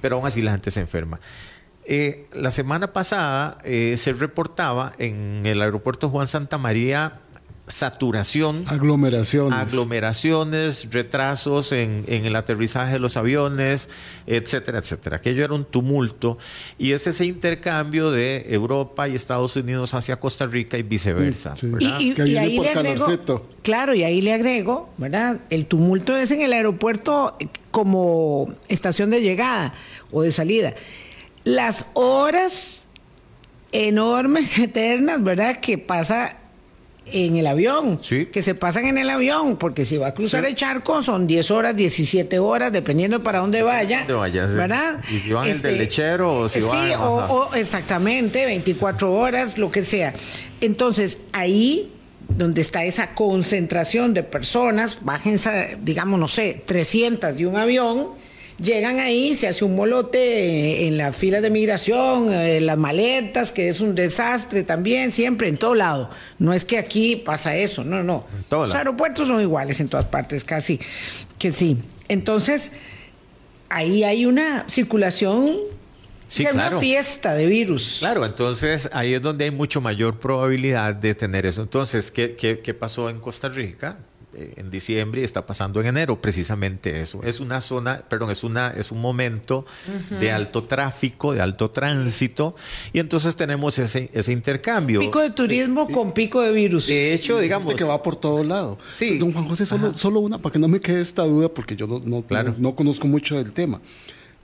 Pero 0.00 0.16
aún 0.16 0.26
así 0.26 0.42
la 0.42 0.52
gente 0.52 0.70
se 0.70 0.80
enferma. 0.80 1.18
Eh, 1.86 2.26
la 2.32 2.50
semana 2.50 2.92
pasada 2.92 3.58
se 3.62 4.12
reportaba 4.12 4.92
en 4.98 5.42
el 5.44 5.60
aeropuerto 5.60 6.08
Juan 6.08 6.26
Santa 6.26 6.56
María 6.58 7.20
saturación. 7.66 8.64
Aglomeraciones. 8.66 9.58
Aglomeraciones, 9.58 10.88
retrasos 10.90 11.72
en, 11.72 12.04
en, 12.08 12.26
el 12.26 12.36
aterrizaje 12.36 12.94
de 12.94 12.98
los 12.98 13.16
aviones, 13.16 13.88
etcétera, 14.26 14.78
etcétera. 14.78 15.16
Aquello 15.16 15.44
era 15.44 15.54
un 15.54 15.64
tumulto 15.64 16.36
y 16.78 16.92
es 16.92 17.06
ese 17.06 17.24
intercambio 17.24 18.10
de 18.10 18.46
Europa 18.50 19.08
y 19.08 19.14
Estados 19.14 19.56
Unidos 19.56 19.94
hacia 19.94 20.16
Costa 20.16 20.46
Rica 20.46 20.76
y 20.76 20.82
viceversa. 20.82 21.56
Sí. 21.56 21.70
Y, 21.80 21.86
y, 21.86 22.32
y, 22.32 22.36
ahí 22.36 22.58
le 22.58 22.70
agrego, 22.70 23.46
claro, 23.62 23.94
y 23.94 24.04
ahí 24.04 24.20
le 24.20 24.34
agrego, 24.34 24.90
¿verdad? 24.98 25.40
El 25.48 25.64
tumulto 25.66 26.16
es 26.16 26.30
en 26.30 26.42
el 26.42 26.52
aeropuerto 26.52 27.38
como 27.70 28.54
estación 28.68 29.08
de 29.08 29.22
llegada 29.22 29.72
o 30.12 30.22
de 30.22 30.30
salida. 30.32 30.74
Las 31.44 31.86
horas 31.94 32.84
enormes, 33.72 34.58
eternas, 34.58 35.22
¿verdad? 35.22 35.60
Que 35.60 35.78
pasa 35.78 36.43
en 37.12 37.36
el 37.36 37.46
avión, 37.46 37.98
sí. 38.02 38.26
que 38.26 38.42
se 38.42 38.54
pasan 38.54 38.86
en 38.86 38.98
el 38.98 39.10
avión, 39.10 39.56
porque 39.56 39.84
si 39.84 39.96
va 39.96 40.08
a 40.08 40.14
cruzar 40.14 40.44
sí. 40.44 40.50
el 40.50 40.54
charco 40.56 41.02
son 41.02 41.26
10 41.26 41.50
horas, 41.50 41.76
17 41.76 42.38
horas, 42.38 42.72
dependiendo 42.72 43.22
para 43.22 43.40
dónde 43.40 43.62
vaya, 43.62 44.00
¿Dónde 44.00 44.14
vaya 44.14 44.46
¿verdad? 44.46 45.00
Y 45.10 45.18
si 45.18 45.32
van 45.32 45.48
este, 45.48 45.68
el 45.68 45.74
del 45.74 45.84
lechero 45.84 46.34
o 46.34 46.48
si 46.48 46.60
sí, 46.60 46.66
van... 46.66 46.92
O, 47.00 47.14
o 47.16 47.54
exactamente, 47.54 48.46
24 48.46 49.12
horas, 49.12 49.58
lo 49.58 49.70
que 49.70 49.84
sea. 49.84 50.14
Entonces, 50.60 51.18
ahí 51.32 51.90
donde 52.28 52.60
está 52.60 52.84
esa 52.84 53.14
concentración 53.14 54.14
de 54.14 54.22
personas, 54.22 54.98
bájense, 55.02 55.78
digamos, 55.82 56.18
no 56.18 56.28
sé, 56.28 56.62
300 56.64 57.36
de 57.36 57.46
un 57.46 57.56
avión, 57.56 58.08
Llegan 58.58 59.00
ahí, 59.00 59.34
se 59.34 59.48
hace 59.48 59.64
un 59.64 59.74
molote 59.74 60.86
en 60.86 60.96
la 60.96 61.12
fila 61.12 61.40
de 61.40 61.50
migración, 61.50 62.32
en 62.32 62.66
las 62.66 62.78
maletas, 62.78 63.50
que 63.50 63.68
es 63.68 63.80
un 63.80 63.94
desastre 63.96 64.62
también, 64.62 65.10
siempre, 65.10 65.48
en 65.48 65.56
todo 65.56 65.74
lado. 65.74 66.08
No 66.38 66.52
es 66.52 66.64
que 66.64 66.78
aquí 66.78 67.16
pasa 67.16 67.56
eso, 67.56 67.82
no, 67.82 68.04
no. 68.04 68.26
Los 68.50 68.74
aeropuertos 68.74 69.26
son 69.26 69.40
iguales 69.40 69.80
en 69.80 69.88
todas 69.88 70.06
partes, 70.06 70.44
casi 70.44 70.78
que 71.38 71.50
sí. 71.50 71.78
Entonces, 72.08 72.70
ahí 73.68 74.04
hay 74.04 74.24
una 74.24 74.64
circulación 74.68 75.50
Sí, 76.26 76.42
es 76.42 76.50
claro. 76.50 76.78
una 76.78 76.80
fiesta 76.80 77.34
de 77.34 77.46
virus. 77.46 77.98
Claro, 78.00 78.24
entonces 78.24 78.88
ahí 78.92 79.14
es 79.14 79.22
donde 79.22 79.44
hay 79.44 79.50
mucho 79.50 79.80
mayor 79.80 80.18
probabilidad 80.18 80.94
de 80.94 81.14
tener 81.14 81.46
eso. 81.46 81.62
Entonces, 81.62 82.10
¿qué, 82.10 82.34
qué, 82.34 82.60
qué 82.60 82.74
pasó 82.74 83.10
en 83.10 83.20
Costa 83.20 83.48
Rica? 83.48 83.98
En 84.36 84.70
diciembre 84.70 85.20
y 85.20 85.24
está 85.24 85.46
pasando 85.46 85.80
en 85.80 85.86
enero, 85.86 86.20
precisamente 86.20 87.00
eso. 87.00 87.22
Es 87.22 87.40
una 87.40 87.60
zona, 87.60 88.04
perdón, 88.08 88.30
es 88.30 88.44
una 88.44 88.70
es 88.70 88.92
un 88.92 89.00
momento 89.00 89.64
uh 89.88 90.14
-huh. 90.14 90.18
de 90.18 90.32
alto 90.32 90.64
tráfico, 90.64 91.32
de 91.32 91.40
alto 91.40 91.70
tránsito 91.70 92.54
y 92.92 92.98
entonces 92.98 93.36
tenemos 93.36 93.78
ese 93.78 94.10
ese 94.12 94.32
intercambio. 94.32 95.00
Pico 95.00 95.20
de 95.20 95.30
turismo 95.30 95.86
sí. 95.86 95.94
con 95.94 96.12
pico 96.12 96.40
de 96.40 96.52
virus. 96.52 96.86
De 96.86 97.14
hecho, 97.14 97.38
digamos 97.38 97.74
que 97.74 97.84
va 97.84 98.02
por 98.02 98.16
todos 98.16 98.44
lados. 98.44 98.78
Sí. 98.90 99.18
Don 99.18 99.32
Juan 99.32 99.46
José, 99.46 99.66
solo, 99.66 99.96
solo 99.96 100.20
una 100.20 100.38
para 100.38 100.52
que 100.52 100.58
no 100.58 100.68
me 100.68 100.80
quede 100.80 101.00
esta 101.00 101.24
duda 101.24 101.48
porque 101.48 101.76
yo 101.76 101.86
no 101.86 102.00
no, 102.04 102.22
claro. 102.22 102.54
no, 102.58 102.70
no 102.70 102.74
conozco 102.76 103.06
mucho 103.06 103.36
del 103.36 103.52
tema 103.52 103.80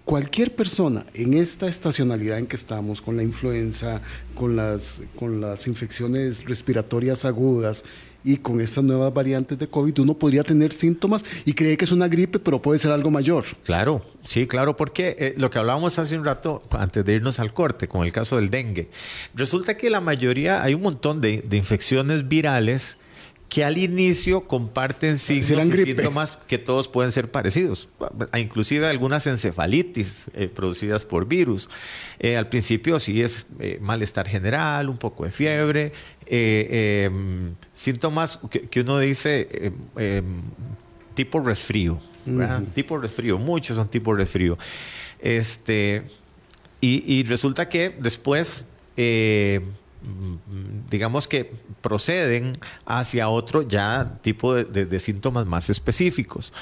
cualquier 0.04 0.56
persona 0.56 1.06
en 1.14 1.34
esta 1.34 1.68
estacionalidad 1.68 2.38
en 2.38 2.46
que 2.46 2.56
estamos, 2.56 3.00
con 3.00 3.16
la 3.16 3.22
influenza, 3.22 4.00
con 4.34 4.56
las, 4.56 5.02
con 5.16 5.40
las 5.40 5.68
infecciones 5.68 6.44
respiratorias 6.46 7.24
agudas 7.24 7.84
y 8.24 8.36
con 8.38 8.60
estas 8.60 8.84
nuevas 8.84 9.12
variantes 9.12 9.58
de 9.58 9.68
COVID, 9.68 10.00
uno 10.00 10.14
podría 10.14 10.42
tener 10.42 10.72
síntomas 10.72 11.24
y 11.44 11.52
cree 11.52 11.76
que 11.76 11.84
es 11.84 11.92
una 11.92 12.08
gripe, 12.08 12.38
pero 12.38 12.60
puede 12.60 12.78
ser 12.78 12.92
algo 12.92 13.10
mayor. 13.10 13.44
Claro, 13.64 14.04
sí, 14.22 14.46
claro, 14.46 14.76
porque 14.76 15.16
eh, 15.18 15.34
lo 15.36 15.50
que 15.50 15.58
hablábamos 15.58 15.98
hace 15.98 16.18
un 16.18 16.24
rato, 16.24 16.62
antes 16.70 17.04
de 17.04 17.14
irnos 17.14 17.40
al 17.40 17.52
corte, 17.52 17.88
con 17.88 18.04
el 18.04 18.12
caso 18.12 18.36
del 18.36 18.50
dengue, 18.50 18.88
resulta 19.34 19.76
que 19.76 19.90
la 19.90 20.00
mayoría, 20.00 20.62
hay 20.62 20.74
un 20.74 20.82
montón 20.82 21.20
de, 21.20 21.42
de 21.42 21.56
infecciones 21.56 22.28
virales 22.28 22.98
que 23.50 23.64
al 23.64 23.76
inicio 23.76 24.42
comparten 24.42 25.18
signos 25.18 25.66
y 25.66 25.84
síntomas 25.84 26.38
que 26.46 26.56
todos 26.56 26.86
pueden 26.86 27.10
ser 27.10 27.32
parecidos, 27.32 27.88
inclusive 28.36 28.86
algunas 28.86 29.26
encefalitis 29.26 30.30
eh, 30.34 30.48
producidas 30.48 31.04
por 31.04 31.26
virus. 31.26 31.68
Eh, 32.20 32.36
al 32.36 32.48
principio 32.48 33.00
sí 33.00 33.20
es 33.20 33.48
eh, 33.58 33.78
malestar 33.80 34.28
general, 34.28 34.88
un 34.88 34.98
poco 34.98 35.24
de 35.24 35.32
fiebre, 35.32 35.92
eh, 36.32 37.10
síntomas 37.72 38.40
que, 38.50 38.68
que, 38.68 38.80
uno 38.80 38.98
dice 38.98 39.72
tipo 41.14 41.40
resfrío, 41.40 41.94
uh 42.26 42.30
-huh. 42.30 42.72
tipo 42.72 42.98
resfrío, 42.98 43.38
muchos 43.38 43.76
son 43.76 43.88
tipo 43.88 44.14
resfrío. 44.14 44.56
Este, 45.18 46.02
y, 46.80 47.02
y 47.06 47.24
resulta 47.24 47.68
que 47.68 47.94
después 47.98 48.66
digamos 50.90 51.28
que 51.28 51.52
proceden 51.80 52.52
hacia 52.86 53.28
otro 53.28 53.62
ya 53.62 54.18
tipo 54.22 54.54
de, 54.54 54.64
de, 54.64 54.86
de 54.86 54.98
síntomas 54.98 55.46
más 55.46 55.70
específicos. 55.70 56.52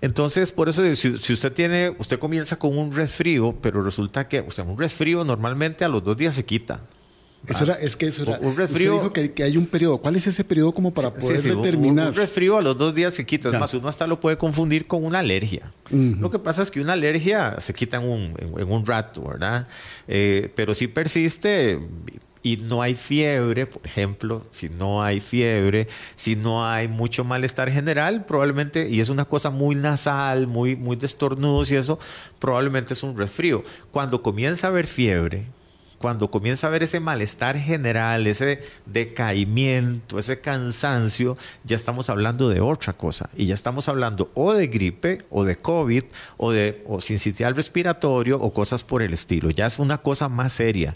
Entonces, 0.00 0.52
por 0.52 0.68
eso, 0.68 0.82
si, 0.94 1.16
si, 1.18 1.32
usted 1.32 1.52
tiene, 1.52 1.94
usted 1.98 2.18
comienza 2.18 2.58
con 2.58 2.76
un 2.78 2.92
resfrío, 2.92 3.56
pero 3.60 3.82
resulta 3.82 4.28
que 4.28 4.40
un 4.40 4.78
resfrío 4.78 5.24
normalmente 5.24 5.84
a 5.84 5.88
los 5.88 6.02
dos 6.02 6.16
días 6.16 6.34
se 6.34 6.44
quita. 6.44 6.80
Eso 7.46 7.64
era, 7.64 7.74
es 7.74 7.96
que 7.96 8.08
eso 8.08 8.22
era, 8.22 8.38
un 8.40 8.56
resfrío. 8.56 8.96
Usted 8.96 9.02
dijo 9.02 9.12
que, 9.12 9.32
que, 9.32 9.42
hay 9.42 9.56
un 9.56 9.66
periodo. 9.66 9.98
¿Cuál 9.98 10.16
es 10.16 10.26
ese 10.26 10.44
periodo 10.44 10.72
como 10.72 10.92
para 10.92 11.10
poder 11.14 11.38
sí, 11.38 11.48
sí, 11.48 11.54
determinar? 11.54 12.08
Un, 12.08 12.14
resfrío 12.14 12.58
a 12.58 12.62
los 12.62 12.76
dos 12.76 12.94
días 12.94 13.14
se 13.14 13.24
quita. 13.24 13.48
Es 13.48 13.52
ya. 13.52 13.58
más, 13.58 13.72
uno 13.74 13.88
hasta 13.88 14.06
lo 14.06 14.20
puede 14.20 14.36
confundir 14.36 14.86
con 14.86 15.04
una 15.04 15.20
alergia. 15.20 15.72
Uh 15.90 15.96
-huh. 15.96 16.18
Lo 16.18 16.30
que 16.30 16.38
pasa 16.38 16.62
es 16.62 16.70
que 16.70 16.80
una 16.80 16.92
alergia 16.94 17.58
se 17.60 17.72
quita 17.72 17.98
en 17.98 18.08
un, 18.08 18.34
en, 18.38 18.60
en 18.60 18.70
un 18.70 18.84
rato, 18.84 19.22
¿verdad? 19.22 19.66
Eh, 20.08 20.50
pero 20.54 20.74
si 20.74 20.88
persiste, 20.88 21.78
y 22.42 22.56
no 22.56 22.82
hay 22.82 22.94
fiebre, 22.94 23.66
por 23.66 23.84
ejemplo, 23.84 24.42
si 24.50 24.68
no 24.68 25.02
hay 25.02 25.20
fiebre, 25.20 25.88
si 26.16 26.36
no 26.36 26.66
hay 26.66 26.88
mucho 26.88 27.24
malestar 27.24 27.70
general, 27.70 28.24
probablemente, 28.24 28.88
y 28.88 29.00
es 29.00 29.08
una 29.08 29.24
cosa 29.24 29.50
muy 29.50 29.74
nasal, 29.74 30.46
muy, 30.46 30.76
muy 30.76 30.96
de 30.96 31.06
estornudos 31.06 31.70
y 31.70 31.76
eso, 31.76 31.98
probablemente 32.38 32.94
es 32.94 33.02
un 33.02 33.16
resfrío. 33.16 33.62
Cuando 33.90 34.22
comienza 34.22 34.66
a 34.66 34.70
haber 34.70 34.86
fiebre, 34.86 35.44
cuando 35.98 36.30
comienza 36.30 36.66
a 36.66 36.68
haber 36.68 36.84
ese 36.84 37.00
malestar 37.00 37.58
general, 37.58 38.26
ese 38.26 38.62
decaimiento, 38.86 40.18
ese 40.18 40.40
cansancio, 40.40 41.36
ya 41.64 41.76
estamos 41.76 42.08
hablando 42.08 42.48
de 42.48 42.60
otra 42.60 42.92
cosa. 42.92 43.28
Y 43.36 43.46
ya 43.46 43.54
estamos 43.54 43.88
hablando 43.88 44.30
o 44.34 44.54
de 44.54 44.68
gripe, 44.68 45.24
o 45.30 45.44
de 45.44 45.56
COVID, 45.56 46.04
o 46.36 46.52
de 46.52 46.82
o 46.86 47.00
sincitial 47.00 47.56
respiratorio, 47.56 48.40
o 48.40 48.52
cosas 48.52 48.84
por 48.84 49.02
el 49.02 49.12
estilo. 49.12 49.50
Ya 49.50 49.66
es 49.66 49.78
una 49.78 49.98
cosa 49.98 50.28
más 50.28 50.52
seria. 50.52 50.94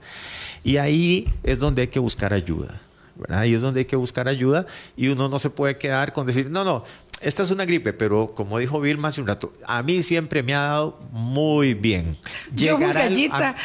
Y 0.63 0.77
ahí 0.77 1.33
es 1.43 1.59
donde 1.59 1.83
hay 1.83 1.89
que 1.89 1.99
buscar 1.99 2.33
ayuda. 2.33 2.81
Ahí 3.29 3.55
es 3.55 3.61
donde 3.61 3.81
hay 3.81 3.87
que 3.87 3.97
buscar 3.97 4.29
ayuda 4.29 4.67
y 4.97 5.09
uno 5.09 5.29
no 5.29 5.39
se 5.39 5.51
puede 5.51 5.77
quedar 5.77 6.13
con 6.13 6.27
decir, 6.27 6.51
no, 6.51 6.65
no, 6.65 6.83
esta 7.23 7.43
es 7.43 7.51
una 7.51 7.65
gripe, 7.65 7.93
pero 7.93 8.35
como 8.35 8.59
dijo 8.59 8.81
Vilma 8.81 9.09
hace 9.09 9.21
un 9.21 9.27
rato, 9.27 9.53
a 9.65 9.83
mí 9.83 10.03
siempre 10.03 10.43
me 10.43 10.55
ha 10.55 10.63
dado 10.63 10.99
muy 11.11 11.75
bien. 11.75 12.17
Llegar 12.55 13.11
Yo 13.11 13.33
a, 13.33 13.39
a, 13.39 13.51
a, 13.51 13.57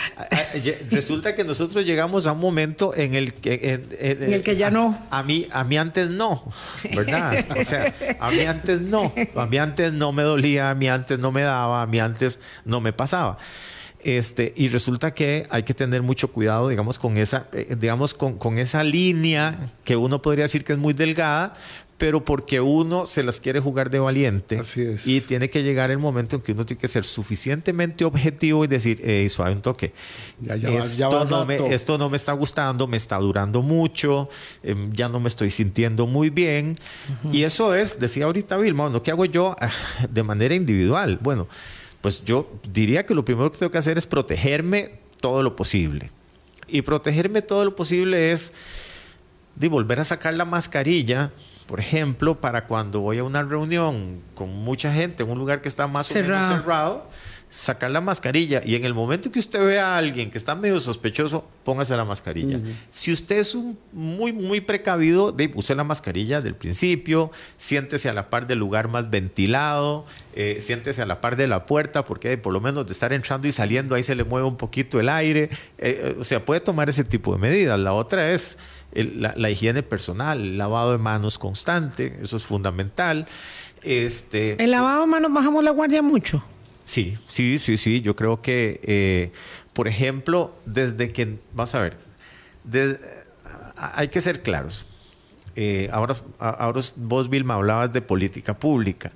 resulta 0.92 1.36
que 1.36 1.44
nosotros 1.44 1.86
llegamos 1.86 2.28
a 2.28 2.34
un 2.34 2.40
momento 2.40 2.96
en 2.96 3.16
el 3.16 3.34
que, 3.34 3.54
en, 3.74 3.88
en, 4.00 4.24
en 4.24 4.34
el 4.34 4.44
que 4.44 4.56
ya 4.56 4.70
no. 4.70 4.98
A 5.10 5.24
mí, 5.24 5.48
a 5.52 5.64
mí 5.64 5.78
antes 5.78 6.10
no, 6.10 6.44
¿verdad? 6.96 7.46
O 7.60 7.64
sea, 7.64 7.94
a 8.20 8.32
mí 8.32 8.42
antes 8.42 8.82
no, 8.82 9.14
a 9.36 9.46
mí 9.46 9.58
antes 9.58 9.94
no 9.94 10.12
me 10.12 10.24
dolía, 10.24 10.70
a 10.70 10.76
mí 10.76 10.88
antes 10.88 11.20
no 11.20 11.32
me 11.32 11.42
daba, 11.42 11.82
a 11.82 11.88
mí 11.88 12.00
antes 12.00 12.40
no 12.66 12.82
me 12.82 12.94
pasaba. 12.94 13.38
Este, 14.08 14.54
y 14.56 14.70
resulta 14.70 15.14
que 15.14 15.46
hay 15.50 15.64
que 15.64 15.74
tener 15.74 16.02
mucho 16.02 16.30
cuidado, 16.30 16.70
digamos, 16.70 16.98
con 16.98 17.18
esa, 17.18 17.48
eh, 17.52 17.76
digamos, 17.78 18.14
con, 18.14 18.38
con, 18.38 18.58
esa 18.58 18.82
línea 18.82 19.74
que 19.84 19.98
uno 19.98 20.22
podría 20.22 20.46
decir 20.46 20.64
que 20.64 20.72
es 20.72 20.80
muy 20.80 20.94
delgada, 20.94 21.56
pero 21.98 22.24
porque 22.24 22.62
uno 22.62 23.06
se 23.06 23.22
las 23.22 23.42
quiere 23.42 23.60
jugar 23.60 23.90
de 23.90 24.00
valiente. 24.00 24.60
Así 24.60 24.82
es. 24.82 25.06
Y 25.06 25.20
tiene 25.20 25.50
que 25.50 25.62
llegar 25.62 25.92
el 25.92 25.98
momento 25.98 26.38
en 26.38 26.42
que 26.42 26.54
uno 26.54 26.66
tiene 26.66 26.80
que 26.80 26.88
ser 26.88 27.04
suficientemente 27.04 28.06
objetivo 28.06 28.64
y 28.64 28.68
decir, 28.68 29.02
hey, 29.04 29.28
suave 29.28 29.52
un 29.52 29.62
toque. 29.62 29.92
Ya, 30.40 30.56
ya 30.56 30.70
esto, 30.70 31.10
va, 31.10 31.24
ya 31.26 31.30
no 31.30 31.46
me, 31.46 31.74
esto, 31.74 31.98
no 31.98 32.10
me, 32.10 32.16
está 32.16 32.32
gustando, 32.32 32.88
me 32.88 32.96
está 32.96 33.18
durando 33.18 33.62
mucho, 33.62 34.30
eh, 34.64 34.74
ya 34.92 35.10
no 35.10 35.20
me 35.20 35.28
estoy 35.28 35.50
sintiendo 35.50 36.08
muy 36.08 36.30
bien. 36.30 36.78
Uh 37.26 37.28
-huh. 37.28 37.36
Y 37.36 37.44
eso 37.44 37.76
es, 37.76 38.00
decía 38.00 38.24
ahorita 38.24 38.56
Vilma, 38.56 38.84
bueno, 38.84 39.04
¿qué 39.04 39.12
hago 39.12 39.26
yo 39.26 39.54
ah, 39.60 39.70
de 40.10 40.24
manera 40.24 40.56
individual? 40.56 41.20
Bueno, 41.22 41.50
pues 42.02 42.24
yo 42.24 42.50
diría 42.72 43.06
que 43.06 43.14
lo 43.14 43.26
primero 43.26 43.52
que 43.52 43.58
tengo 43.58 43.72
que 43.72 43.78
hacer 43.78 43.98
es 43.98 44.06
protegerme 44.06 45.00
todo 45.20 45.44
lo 45.44 45.56
posible. 45.56 46.12
Y 46.68 46.82
protegerme 46.82 47.42
todo 47.42 47.66
lo 47.66 47.76
posible 47.76 48.32
es 48.32 48.54
de 49.56 49.68
volver 49.68 50.00
a 50.00 50.04
sacar 50.04 50.34
la 50.34 50.46
mascarilla, 50.46 51.32
por 51.66 51.80
ejemplo, 51.80 52.40
para 52.40 52.66
cuando 52.66 53.00
voy 53.00 53.18
a 53.18 53.24
una 53.24 53.44
reunión 53.44 54.22
con 54.36 54.50
mucha 54.50 54.94
gente 54.94 55.24
en 55.24 55.30
un 55.30 55.40
lugar 55.40 55.62
que 55.62 55.68
está 55.68 55.88
más 55.88 56.08
cerrado. 56.08 56.34
o 56.34 56.48
menos 56.48 56.62
cerrado, 56.62 57.10
sacar 57.50 57.92
la 57.92 58.02
mascarilla 58.02 58.62
y 58.66 58.76
en 58.76 58.84
el 58.84 58.94
momento 58.94 59.32
que 59.32 59.40
usted 59.40 59.66
vea 59.66 59.96
a 59.96 59.98
alguien 59.98 60.30
que 60.30 60.38
está 60.38 60.54
medio 60.56 60.80
sospechoso, 60.80 61.46
póngase 61.64 61.96
la 61.96 62.04
mascarilla. 62.04 62.60
Si 62.92 63.12
usted 63.12 63.38
es 63.38 63.56
un 63.56 63.78
muy, 63.94 64.34
muy 64.34 64.60
precavido, 64.60 65.32
de, 65.32 65.50
use 65.56 65.74
la 65.74 65.86
mascarilla 65.86 66.42
del 66.42 66.56
principio, 66.56 67.32
siéntese 67.58 68.10
a 68.10 68.14
la 68.14 68.30
par 68.30 68.48
del 68.48 68.60
lugar 68.60 68.90
más 68.90 69.10
ventilado, 69.10 70.06
eh, 70.36 70.58
siéntese 70.60 71.02
a 71.02 71.06
la 71.06 71.22
par 71.22 71.38
de 71.38 71.48
la 71.48 71.66
puerta, 71.66 72.04
porque 72.04 72.38
por 72.38 72.54
lo 72.54 72.60
menos 72.60 72.86
de 72.86 72.92
estar 72.92 73.14
entrando 73.14 73.48
y 73.48 73.52
saliendo 73.52 73.96
ahí 73.96 74.04
se 74.04 74.16
le 74.16 74.26
mueve 74.26 74.46
un 74.46 74.58
poquito 74.58 75.00
el 75.00 75.08
aire. 75.08 75.44
Eh, 75.44 75.50
eh, 75.80 76.16
o 76.20 76.24
sea, 76.24 76.44
puede 76.44 76.60
tomar 76.60 76.90
ese 76.90 77.06
tipo 77.06 77.34
de 77.34 77.40
medidas. 77.40 77.80
La 77.80 77.94
otra 77.94 78.32
es 78.32 78.58
la, 78.94 79.34
la, 79.38 79.50
higiene 79.50 79.84
personal, 79.84 80.42
el 80.42 80.58
lavado 80.58 80.92
de 80.92 80.98
manos 80.98 81.38
constante, 81.38 82.20
eso 82.22 82.36
es 82.36 82.44
fundamental. 82.44 83.26
Este, 83.84 84.62
el 84.62 84.72
lavado 84.72 85.02
de 85.02 85.08
manos 85.08 85.32
bajamos 85.32 85.64
la 85.64 85.72
guardia 85.72 86.02
mucho. 86.02 86.44
Sí, 86.88 87.18
sí, 87.28 87.60
sí, 87.60 87.76
sí. 87.76 88.00
Yo 88.00 88.16
creo 88.16 88.42
que, 88.42 88.80
eh, 88.82 89.34
por 89.74 89.90
ejemplo, 89.90 90.56
desde 90.66 91.12
que, 91.12 91.38
vamos 91.54 91.76
a 91.76 91.82
ver, 91.82 91.98
hay 93.76 94.08
que 94.08 94.22
ser 94.22 94.42
claros. 94.42 94.86
Eh, 95.58 95.90
ahora, 95.92 96.16
ahora 96.40 96.80
vos, 96.96 97.30
Vilma, 97.30 97.56
hablabas 97.56 97.92
de 97.92 98.02
política 98.02 98.58
pública. 98.58 99.12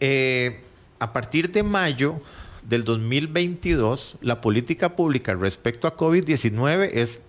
Eh, 0.00 0.62
a 0.98 1.12
partir 1.12 1.52
de 1.52 1.62
mayo 1.62 2.20
del 2.64 2.82
2022, 2.82 4.16
la 4.20 4.40
política 4.40 4.96
pública 4.96 5.34
respecto 5.34 5.86
a 5.86 5.96
COVID-19 5.96 6.90
es 6.92 7.22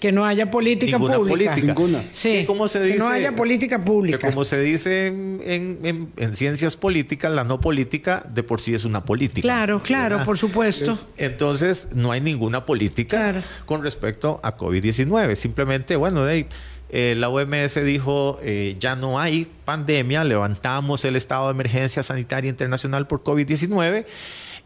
que 0.00 0.12
no 0.12 0.24
haya 0.24 0.50
política 0.50 0.98
pública. 0.98 1.56
Ninguna. 1.56 2.02
Sí, 2.12 2.46
se 2.66 2.80
dice, 2.82 2.92
que 2.92 2.98
no 2.98 3.08
haya 3.08 3.34
política 3.34 3.84
pública. 3.84 4.18
como 4.18 4.44
se 4.44 4.60
dice 4.60 5.06
en, 5.06 6.12
ciencias 6.32 6.76
políticas, 6.76 7.32
la 7.32 7.44
no 7.44 7.60
política 7.60 8.24
de 8.32 8.42
por 8.42 8.60
sí 8.60 8.74
es 8.74 8.84
una 8.84 9.04
política. 9.04 9.42
Claro, 9.42 9.80
claro, 9.80 10.24
por 10.24 10.38
supuesto. 10.38 10.98
Entonces, 11.16 11.88
no 11.94 12.12
hay 12.12 12.20
ninguna 12.20 12.64
política 12.64 13.42
con 13.64 13.82
respecto 13.82 14.40
a 14.42 14.56
COVID-19. 14.56 15.34
Simplemente, 15.34 15.96
bueno, 15.96 16.24
de 16.24 16.46
eh, 16.90 17.14
la 17.16 17.28
OMS 17.28 17.84
dijo, 17.84 18.38
eh, 18.42 18.76
ya 18.78 18.96
no 18.96 19.18
hay 19.18 19.46
pandemia, 19.64 20.24
levantamos 20.24 21.04
el 21.04 21.16
estado 21.16 21.46
de 21.46 21.52
emergencia 21.52 22.02
sanitaria 22.02 22.48
internacional 22.48 23.06
por 23.06 23.22
COVID-19 23.22 24.06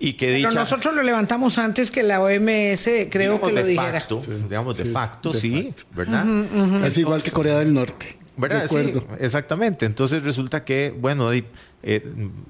y 0.02 0.14
que 0.14 0.40
Pero 0.42 0.50
nosotros 0.50 0.96
lo 0.96 1.02
levantamos 1.04 1.58
antes 1.58 1.92
que 1.92 2.02
la 2.02 2.20
OMS, 2.20 2.88
creo 3.08 3.40
que 3.40 3.52
lo 3.52 3.64
dijera. 3.64 4.00
Facto, 4.00 4.20
Digamos, 4.48 4.76
de 4.76 4.84
facto, 4.86 5.32
sí, 5.32 5.72
¿verdad? 5.94 6.26
Es 6.84 6.98
igual 6.98 7.22
que 7.22 7.30
Corea 7.30 7.60
del 7.60 7.72
Norte. 7.72 8.18
¿Verdad? 8.36 8.66
Sí, 8.66 8.94
exactamente. 9.20 9.86
Entonces 9.86 10.24
resulta 10.24 10.64
que, 10.64 10.92
bueno, 10.98 11.30
eh, 11.32 11.44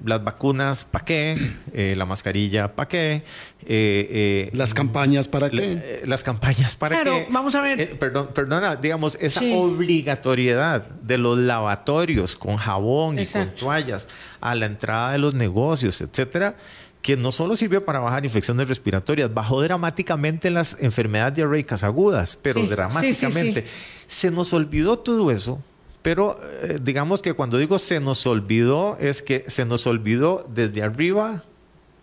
las 0.03 0.23
vacunas, 0.23 0.83
¿para 0.85 1.05
qué? 1.05 1.37
Eh, 1.73 1.93
la 1.95 2.05
mascarilla, 2.05 2.73
¿para 2.73 2.87
qué? 2.87 3.23
Eh, 3.65 4.49
las 4.53 4.73
campañas, 4.73 5.27
¿para 5.27 5.49
qué? 5.51 6.01
las 6.05 6.23
campañas, 6.23 6.75
¿para 6.75 6.95
claro, 6.95 7.17
qué? 7.19 7.27
vamos 7.29 7.53
a 7.53 7.61
ver. 7.61 7.99
perdón, 7.99 8.29
perdona, 8.33 8.75
digamos, 8.77 9.15
esa 9.21 9.43
obligatoriedad 9.43 10.89
de 10.89 11.17
los 11.19 11.37
lavatorios 11.37 12.35
con 12.35 12.57
jabón 12.57 13.19
y 13.19 13.25
con 13.27 13.53
toallas 13.53 14.07
a 14.41 14.55
la 14.55 14.65
entrada 14.65 15.11
de 15.11 15.19
los 15.19 15.35
negocios, 15.35 16.01
etcétera 16.01 16.55
que 17.03 17.17
no 17.17 17.33
solo 17.33 17.55
sirvió 17.57 17.83
para 17.83 17.99
bajar 17.99 18.23
infecciones 18.23 18.69
respiratorias, 18.69 19.31
bajó 19.31 19.61
dramáticamente 19.61 20.49
las 20.49 20.77
enfermedades 20.79 21.35
diarreicas 21.35 21.83
agudas, 21.83 22.39
pero 22.41 22.65
dramáticamente. 22.65 23.65
se 24.07 24.31
nos 24.31 24.53
olvidó 24.53 24.97
todo 24.97 25.29
eso, 25.29 25.61
pero 26.01 26.39
eh, 26.63 26.79
digamos 26.81 27.21
que 27.21 27.33
cuando 27.33 27.57
digo 27.57 27.77
se 27.77 27.99
nos 27.99 28.25
olvidó, 28.25 28.97
es 28.99 29.21
que 29.21 29.43
se 29.47 29.65
nos 29.65 29.85
olvidó 29.85 30.47
desde 30.49 30.81
arriba 30.81 31.43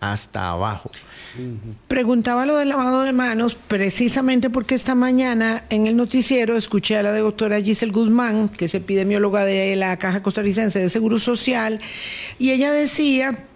hasta 0.01 0.51
abajo. 0.51 0.91
Preguntaba 1.89 2.45
lo 2.45 2.57
del 2.57 2.69
lavado 2.69 3.03
de 3.03 3.15
manos 3.15 3.57
precisamente 3.69 4.51
porque 4.51 4.75
esta 4.75 4.95
mañana 4.95 5.65
en 5.71 5.87
el 5.87 5.97
noticiero 5.97 6.57
escuché 6.57 6.99
a 6.99 7.03
la 7.03 7.17
doctora 7.17 7.61
Giselle 7.61 7.93
Guzmán, 7.93 8.51
que 8.51 8.67
es 8.67 8.75
epidemióloga 8.75 9.47
de 9.47 9.77
la 9.77 9.97
Caja 9.99 10.23
Costarricense 10.23 10.79
de 10.79 10.91
Seguro 10.91 11.19
Social, 11.19 11.81
y 12.39 12.51
ella 12.51 12.71
decía 12.71 13.47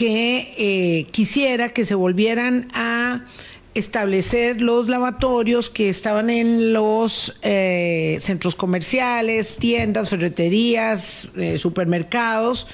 que 0.00 0.54
eh, 0.56 1.04
quisiera 1.10 1.74
que 1.74 1.84
se 1.84 1.94
volvieran 1.94 2.68
a 2.72 3.26
establecer 3.74 4.62
los 4.62 4.88
lavatorios 4.88 5.68
que 5.68 5.90
estaban 5.90 6.30
en 6.30 6.72
los 6.72 7.36
eh, 7.42 8.16
centros 8.22 8.56
comerciales, 8.56 9.56
tiendas, 9.56 10.08
ferreterías, 10.08 11.28
eh, 11.36 11.58
supermercados 11.58 12.66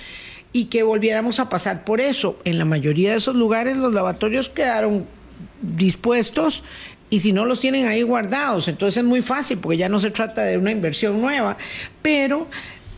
y 0.52 0.66
que 0.66 0.84
volviéramos 0.84 1.40
a 1.40 1.48
pasar 1.48 1.84
por 1.84 2.00
eso. 2.00 2.38
En 2.44 2.58
la 2.58 2.64
mayoría 2.64 3.10
de 3.10 3.16
esos 3.16 3.34
lugares 3.34 3.76
los 3.76 3.92
lavatorios 3.92 4.48
quedaron 4.48 5.04
dispuestos 5.60 6.62
y 7.10 7.18
si 7.18 7.32
no 7.32 7.44
los 7.44 7.58
tienen 7.58 7.88
ahí 7.88 8.02
guardados, 8.02 8.68
entonces 8.68 8.98
es 8.98 9.04
muy 9.04 9.20
fácil 9.20 9.58
porque 9.58 9.78
ya 9.78 9.88
no 9.88 9.98
se 9.98 10.12
trata 10.12 10.42
de 10.42 10.58
una 10.58 10.70
inversión 10.70 11.20
nueva, 11.20 11.56
pero 12.02 12.46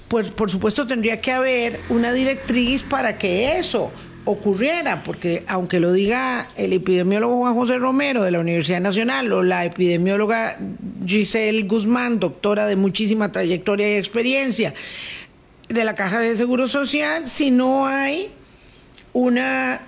pues 0.08 0.28
por 0.28 0.50
supuesto 0.50 0.86
tendría 0.86 1.18
que 1.18 1.32
haber 1.32 1.80
una 1.88 2.12
directriz 2.12 2.82
para 2.82 3.16
que 3.16 3.58
eso 3.58 3.90
ocurriera, 4.28 5.02
porque 5.02 5.42
aunque 5.46 5.80
lo 5.80 5.90
diga 5.90 6.48
el 6.56 6.74
epidemiólogo 6.74 7.38
Juan 7.38 7.54
José 7.54 7.78
Romero 7.78 8.22
de 8.22 8.30
la 8.30 8.40
Universidad 8.40 8.80
Nacional 8.80 9.32
o 9.32 9.42
la 9.42 9.64
epidemióloga 9.64 10.58
Giselle 11.06 11.62
Guzmán, 11.62 12.20
doctora 12.20 12.66
de 12.66 12.76
muchísima 12.76 13.32
trayectoria 13.32 13.88
y 13.88 13.96
experiencia 13.96 14.74
de 15.68 15.84
la 15.84 15.94
Caja 15.94 16.20
de 16.20 16.36
Seguro 16.36 16.68
Social, 16.68 17.26
si 17.26 17.50
no 17.50 17.86
hay 17.86 18.30
una 19.14 19.86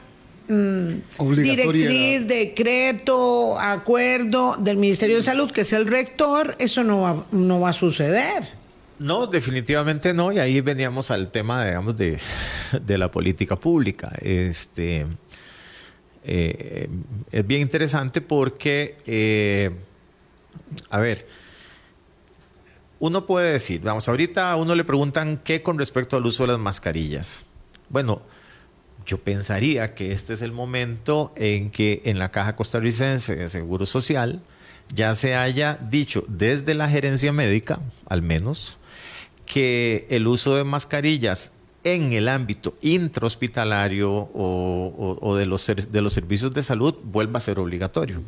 mm, 0.49 1.43
directriz, 1.43 2.27
decreto, 2.27 3.61
acuerdo 3.61 4.57
del 4.57 4.79
Ministerio 4.79 5.17
de 5.17 5.23
Salud, 5.23 5.51
que 5.51 5.63
es 5.63 5.73
el 5.75 5.87
rector, 5.87 6.57
eso 6.59 6.83
no 6.83 7.27
no 7.31 7.61
va 7.61 7.71
a 7.71 7.75
suceder. 7.75 8.60
No, 9.01 9.27
definitivamente 9.27 10.13
no. 10.13 10.31
Y 10.31 10.39
ahí 10.39 10.61
veníamos 10.61 11.11
al 11.11 11.31
tema, 11.31 11.65
digamos, 11.65 11.97
de, 11.97 12.19
la 12.99 13.11
política 13.11 13.57
pública. 13.57 14.13
Este, 14.21 15.07
eh, 16.23 16.87
es 17.33 17.47
bien 17.47 17.63
interesante 17.63 18.21
porque, 18.21 18.99
eh, 19.07 19.71
a 20.91 21.01
ver, 21.01 21.27
uno 22.99 23.25
puede 23.25 23.53
decir, 23.53 23.81
vamos, 23.81 24.07
ahorita 24.07 24.53
a 24.53 24.57
uno 24.57 24.75
le 24.75 24.85
preguntan 24.85 25.39
qué 25.43 25.63
con 25.63 25.79
respecto 25.79 26.19
al 26.19 26.27
uso 26.27 26.43
de 26.43 26.53
las 26.53 26.59
mascarillas. 26.59 27.47
Bueno, 27.89 28.21
yo 29.07 29.17
pensaría 29.17 29.95
que 29.95 30.13
este 30.13 30.35
es 30.35 30.43
el 30.43 30.53
momento 30.53 31.33
en 31.37 31.71
que 31.71 32.03
en 32.05 32.19
la 32.19 32.31
Caja 32.31 32.55
Costarricense 32.55 33.35
de 33.35 33.49
Seguro 33.49 33.87
Social 33.87 34.43
ya 34.95 35.15
se 35.15 35.37
haya 35.37 35.79
dicho 35.91 36.23
desde 36.29 36.75
la 36.75 36.87
gerencia 36.87 37.33
médica, 37.33 37.81
al 38.07 38.21
menos, 38.21 38.79
que 39.53 40.07
el 40.11 40.29
uso 40.29 40.55
de 40.55 40.63
mascarillas 40.63 41.53
en 41.83 42.13
el 42.13 42.29
ámbito 42.29 42.75
intrahospitalario 42.83 44.31
o, 44.33 45.35
de, 45.37 45.45
los, 45.47 45.67
de 45.67 46.01
los 46.01 46.13
servicios 46.13 46.55
de 46.55 46.63
salud 46.63 46.95
vuelva 47.03 47.39
a 47.39 47.41
ser 47.41 47.59
obligatorio. 47.59 48.23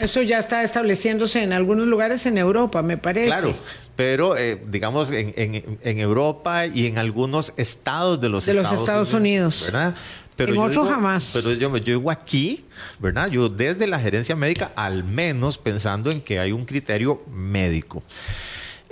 Eso 0.00 0.20
ya 0.20 0.38
está 0.38 0.62
estableciéndose 0.62 1.42
en 1.42 1.54
algunos 1.54 1.86
lugares 1.86 2.26
en 2.26 2.36
Europa, 2.36 2.82
me 2.82 2.98
parece. 2.98 3.28
Claro, 3.28 3.54
pero 3.96 4.36
eh, 4.36 4.62
digamos 4.68 5.10
en, 5.10 5.98
Europa 5.98 6.66
y 6.66 6.86
en 6.86 6.98
algunos 6.98 7.54
estados 7.56 8.20
de 8.20 8.28
los, 8.28 8.44
de 8.44 8.52
Estados, 8.52 8.72
los 8.72 8.80
Estados 8.80 9.12
Unidos, 9.14 9.62
¿verdad? 9.64 9.94
Pero 10.36 10.52
en 10.52 10.58
otros 10.58 10.88
jamás. 10.88 11.30
Pero 11.32 11.52
yo, 11.52 11.74
yo 11.76 11.98
digo 11.98 12.10
aquí, 12.10 12.64
¿verdad? 12.98 13.30
Yo 13.30 13.48
desde 13.48 13.86
la 13.86 13.98
gerencia 13.98 14.36
médica, 14.36 14.72
al 14.74 15.04
menos 15.04 15.56
pensando 15.56 16.10
en 16.10 16.20
que 16.20 16.38
hay 16.38 16.52
un 16.52 16.64
criterio 16.66 17.22
médico. 17.30 18.02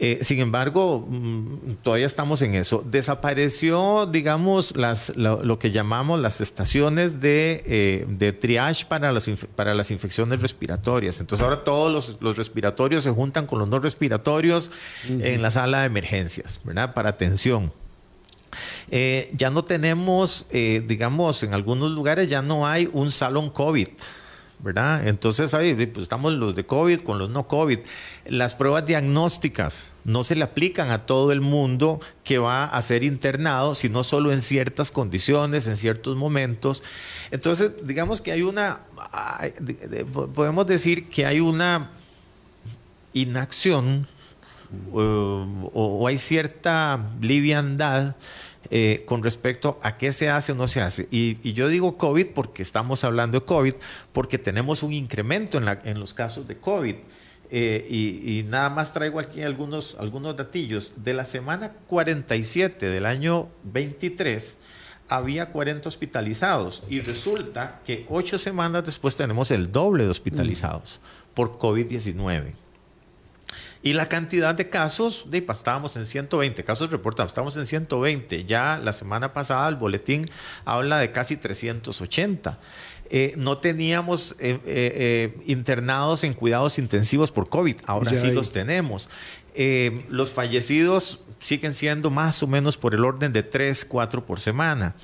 Eh, 0.01 0.21
sin 0.23 0.39
embargo, 0.39 1.05
mm, 1.09 1.75
todavía 1.83 2.07
estamos 2.07 2.41
en 2.43 2.55
eso. 2.55 2.85
Desapareció, 2.89 4.07
digamos, 4.07 4.77
las, 4.77 5.17
lo, 5.17 5.59
que 5.59 5.73
llamamos 5.73 6.21
las 6.21 6.41
estaciones 6.41 7.21
de, 7.21 7.65
eh, 7.67 8.33
triage 8.33 8.87
para 8.87 9.11
las, 9.11 9.29
para 9.57 9.75
las 9.75 9.91
infecciones 9.91 10.41
respiratorias. 10.41 11.19
Entonces 11.21 11.45
ahora 11.45 11.65
todos 11.65 12.17
los, 12.21 12.37
respiratorios 12.37 13.03
se 13.03 13.11
juntan 13.11 13.47
con 13.47 13.59
los 13.59 13.69
no 13.69 13.81
respiratorios 13.81 14.71
en 15.09 15.43
la 15.43 15.51
sala 15.51 15.81
de 15.81 15.87
emergencias, 15.87 16.61
¿verdad? 16.63 16.95
Para 16.95 17.09
atención. 17.09 17.73
Eh, 18.91 19.31
ya 19.35 19.51
no 19.51 19.65
tenemos, 19.65 20.47
digamos, 20.51 21.43
en 21.43 21.55
algunos 21.55 21.91
lugares 21.91 22.29
ya 22.29 22.41
no 22.41 22.69
hay 22.69 22.89
un 22.93 23.11
salón 23.11 23.51
COVID. 23.51 23.89
Entonces 25.05 25.55
ahí 25.55 25.75
pues, 25.87 26.03
estamos 26.03 26.33
los 26.33 26.55
de 26.55 26.67
COVID 26.67 27.01
con 27.01 27.19
los 27.19 27.31
no 27.31 27.47
COVID. 27.47 27.79
Las 28.27 28.55
pruebas 28.55 28.85
diagnósticas 28.85 29.93
no 30.05 30.25
se 30.25 30.35
le 30.35 30.45
aplican 30.45 30.91
a 30.91 31.07
todo 31.07 31.31
el 31.31 31.41
mundo 31.41 32.01
que 32.25 32.39
va 32.39 32.65
a 32.65 32.83
ser 32.83 33.05
internado, 33.05 33.75
sino 33.75 34.03
solo 34.03 34.33
en 34.33 34.41
ciertas 34.41 34.91
condiciones, 34.91 35.69
en 35.69 35.77
ciertos 35.77 36.17
momentos. 36.17 36.83
Entonces, 37.31 37.87
digamos 37.87 38.21
que 38.21 38.33
hay 38.33 38.43
una, 38.43 38.81
podemos 40.35 40.67
decir 40.67 41.09
que 41.09 41.25
hay 41.25 41.41
una 41.41 41.91
inacción 43.13 44.07
o, 44.93 46.07
hay 46.07 46.19
cierta 46.19 47.01
liviandad 47.21 48.17
eh, 48.71 49.03
con 49.07 49.23
respecto 49.23 49.79
a 49.83 49.97
qué 49.97 50.13
se 50.13 50.29
hace 50.29 50.53
o 50.53 50.55
no 50.55 50.67
se 50.67 50.81
hace. 50.81 51.09
Y, 51.11 51.53
yo 51.53 51.69
digo 51.69 51.97
COVID 51.97 52.29
porque 52.35 52.63
estamos 52.63 53.03
hablando 53.05 53.41
de 53.41 53.47
COVID, 53.47 53.75
porque 54.13 54.39
tenemos 54.39 54.83
un 54.83 54.93
incremento 54.93 55.59
en, 55.59 56.01
los 56.01 56.15
casos 56.15 56.47
de 56.47 56.59
COVID. 56.59 56.97
Eh, 57.51 57.87
y, 57.89 58.43
nada 58.49 58.69
más 58.69 58.93
traigo 58.93 59.21
aquí 59.21 59.43
algunos, 59.43 59.97
algunos 59.99 60.37
datillos. 60.37 60.93
De 60.97 61.15
la 61.15 61.25
semana 61.25 61.73
47 61.87 62.87
del 62.87 63.07
año 63.07 63.49
23, 63.65 64.59
había 65.09 65.51
40 65.51 65.89
hospitalizados 65.89 66.85
y 66.91 67.01
resulta 67.01 67.81
que 67.85 68.05
ocho 68.11 68.39
semanas 68.39 68.85
después 68.85 69.17
tenemos 69.17 69.51
el 69.51 69.73
doble 69.73 70.05
de 70.05 70.11
hospitalizados 70.11 71.01
por 71.33 71.53
COVID-19. 71.59 72.53
Y 73.83 73.93
la 73.93 74.09
cantidad 74.09 74.55
de 74.55 74.69
casos, 74.69 75.27
de, 75.31 75.41
pues, 75.41 75.59
estábamos 75.59 75.97
en 75.97 76.05
120 76.05 76.65
casos 76.65 76.91
reportados, 76.91 77.31
estamos 77.31 77.57
en 77.57 77.67
120. 77.67 78.45
Ya 78.45 78.81
la 78.83 78.93
semana 78.93 79.33
pasada 79.33 79.69
el 79.69 79.77
boletín 79.77 80.27
habla 80.65 80.99
de 80.99 81.13
casi 81.13 81.37
380. 81.37 82.59
Eh, 83.11 83.35
no 83.37 83.57
teníamos 83.57 84.37
eh, 84.39 84.61
eh, 84.67 85.41
internados 85.47 86.25
en 86.25 86.35
cuidados 86.35 86.79
intensivos 86.79 87.31
por 87.31 87.49
COVID, 87.49 87.77
ahora 87.87 88.15
sí 88.15 88.31
los 88.33 88.53
tenemos. 88.53 89.09
los 90.11 90.31
fallecidos 90.31 91.21
siguen 91.39 91.73
siendo 91.73 92.11
más 92.11 92.43
o 92.43 92.47
menos 92.47 92.77
por 92.77 92.95
el 92.95 93.05
orden 93.05 93.33
de 93.33 93.43
3, 93.43 93.87
4 93.87 94.27
por 94.27 94.41
semana, 94.41 94.95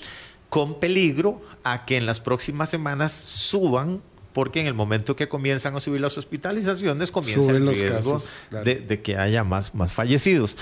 con 0.51 0.81
peligro 0.81 1.41
a 1.62 1.87
que 1.87 1.97
en 1.97 2.05
las 2.05 2.20
próximas 2.20 2.68
semanas 2.68 3.12
suban 3.12 4.03
porque 4.35 4.61
en 4.61 4.66
el 4.66 4.74
momento 4.74 5.14
que 5.14 5.28
comienzan 5.28 5.76
a 5.76 5.80
subir 5.80 6.01
las 6.01 6.18
hospitalizaciones 6.18 7.12
comienza 7.12 7.53
el 7.53 7.68
riesgo 7.68 8.20
de, 8.51 9.01
que 9.01 9.16
haya 9.16 9.45
más, 9.45 9.74
más 9.76 9.93
fallecidos. 9.93 10.59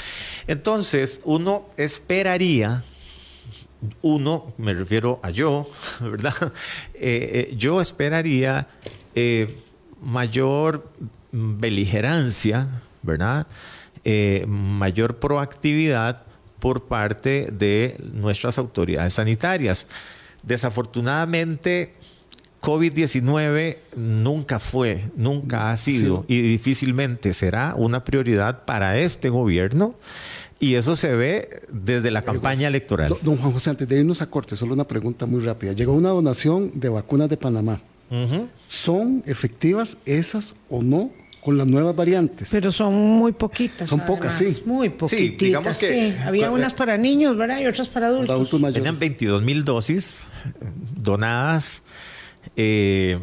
Entonces, 0.46 1.22
uno 1.24 1.64
esperaría, 1.78 2.84
uno, 4.02 4.52
me 4.58 4.74
refiero 4.74 5.20
a 5.22 5.30
yo, 5.30 5.66
¿verdad? 6.00 6.34
Eh, 6.92 7.48
eh, 7.50 7.54
yo 7.56 7.80
esperaría 7.80 8.68
eh, 9.14 9.56
mayor 10.02 10.92
beligerancia, 11.32 12.68
¿verdad? 13.02 13.48
mayor 14.48 15.20
proactividad 15.20 16.24
por 16.58 16.86
parte 16.86 17.48
de 17.52 17.96
nuestras 18.12 18.58
autoridades 18.58 19.14
sanitarias. 19.14 19.86
Desafortunadamente, 20.42 21.94
COVID-19 22.62 23.76
nunca 23.96 24.60
fue, 24.60 25.10
nunca 25.16 25.72
ha 25.72 25.76
sido 25.76 26.24
y 26.28 26.40
difícilmente 26.40 27.34
será 27.34 27.74
una 27.76 28.04
prioridad 28.04 28.64
para 28.64 28.98
este 28.98 29.28
gobierno. 29.28 29.96
Y 30.60 30.76
eso 30.76 30.94
se 30.94 31.12
ve 31.16 31.62
desde 31.72 32.12
la 32.12 32.22
campaña 32.22 32.68
electoral. 32.68 33.12
Don 33.22 33.36
Juan 33.36 33.52
José, 33.52 33.70
antes 33.70 33.88
de 33.88 33.98
irnos 33.98 34.22
a 34.22 34.26
corte, 34.26 34.54
solo 34.54 34.74
una 34.74 34.86
pregunta 34.86 35.26
muy 35.26 35.40
rápida. 35.40 35.72
Llegó 35.72 35.92
una 35.92 36.10
donación 36.10 36.70
de 36.74 36.88
vacunas 36.88 37.28
de 37.28 37.36
Panamá. 37.36 37.80
¿Son 38.68 39.24
efectivas 39.26 39.96
esas 40.06 40.54
o 40.68 40.82
no 40.82 41.10
con 41.40 41.58
las 41.58 41.66
nuevas 41.66 41.96
variantes? 41.96 42.50
Pero 42.52 42.70
son 42.70 42.94
muy 42.94 43.32
poquitas. 43.32 43.88
Son 43.88 44.04
pocas, 44.04 44.38
sí. 44.38 44.62
Muy 44.64 44.90
poquitas. 44.90 45.18
Sí, 45.18 45.36
digamos 45.36 45.78
que. 45.78 46.16
Había 46.24 46.52
unas 46.52 46.74
para 46.74 46.96
niños, 46.96 47.36
¿verdad? 47.36 47.58
Y 47.58 47.66
otras 47.66 47.88
para 47.88 48.06
adultos. 48.06 48.28
Para 48.28 48.36
adultos 48.36 48.60
mayores. 48.60 48.80
Tenían 48.80 49.00
22 49.00 49.42
mil 49.42 49.64
dosis 49.64 50.22
donadas 50.94 51.82
eh, 52.56 53.18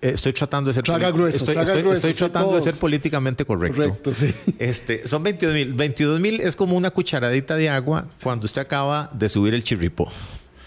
estoy 0.00 0.32
tratando 0.32 0.68
de 0.68 0.74
ser 0.74 0.84
estoy, 1.28 2.12
tratando 2.14 2.54
de 2.54 2.60
ser 2.60 2.74
políticamente 2.78 3.44
correcto. 3.44 3.96
Este, 4.58 5.06
son 5.06 5.22
22 5.22 5.54
mil. 5.54 5.74
22 5.74 6.20
mil 6.20 6.40
es 6.40 6.56
como 6.56 6.76
una 6.76 6.90
cucharadita 6.90 7.56
de 7.56 7.68
agua 7.68 8.06
cuando 8.22 8.44
usted 8.44 8.62
acaba 8.62 9.10
de 9.12 9.28
subir 9.28 9.54
el 9.54 9.64
chirripo. 9.64 10.10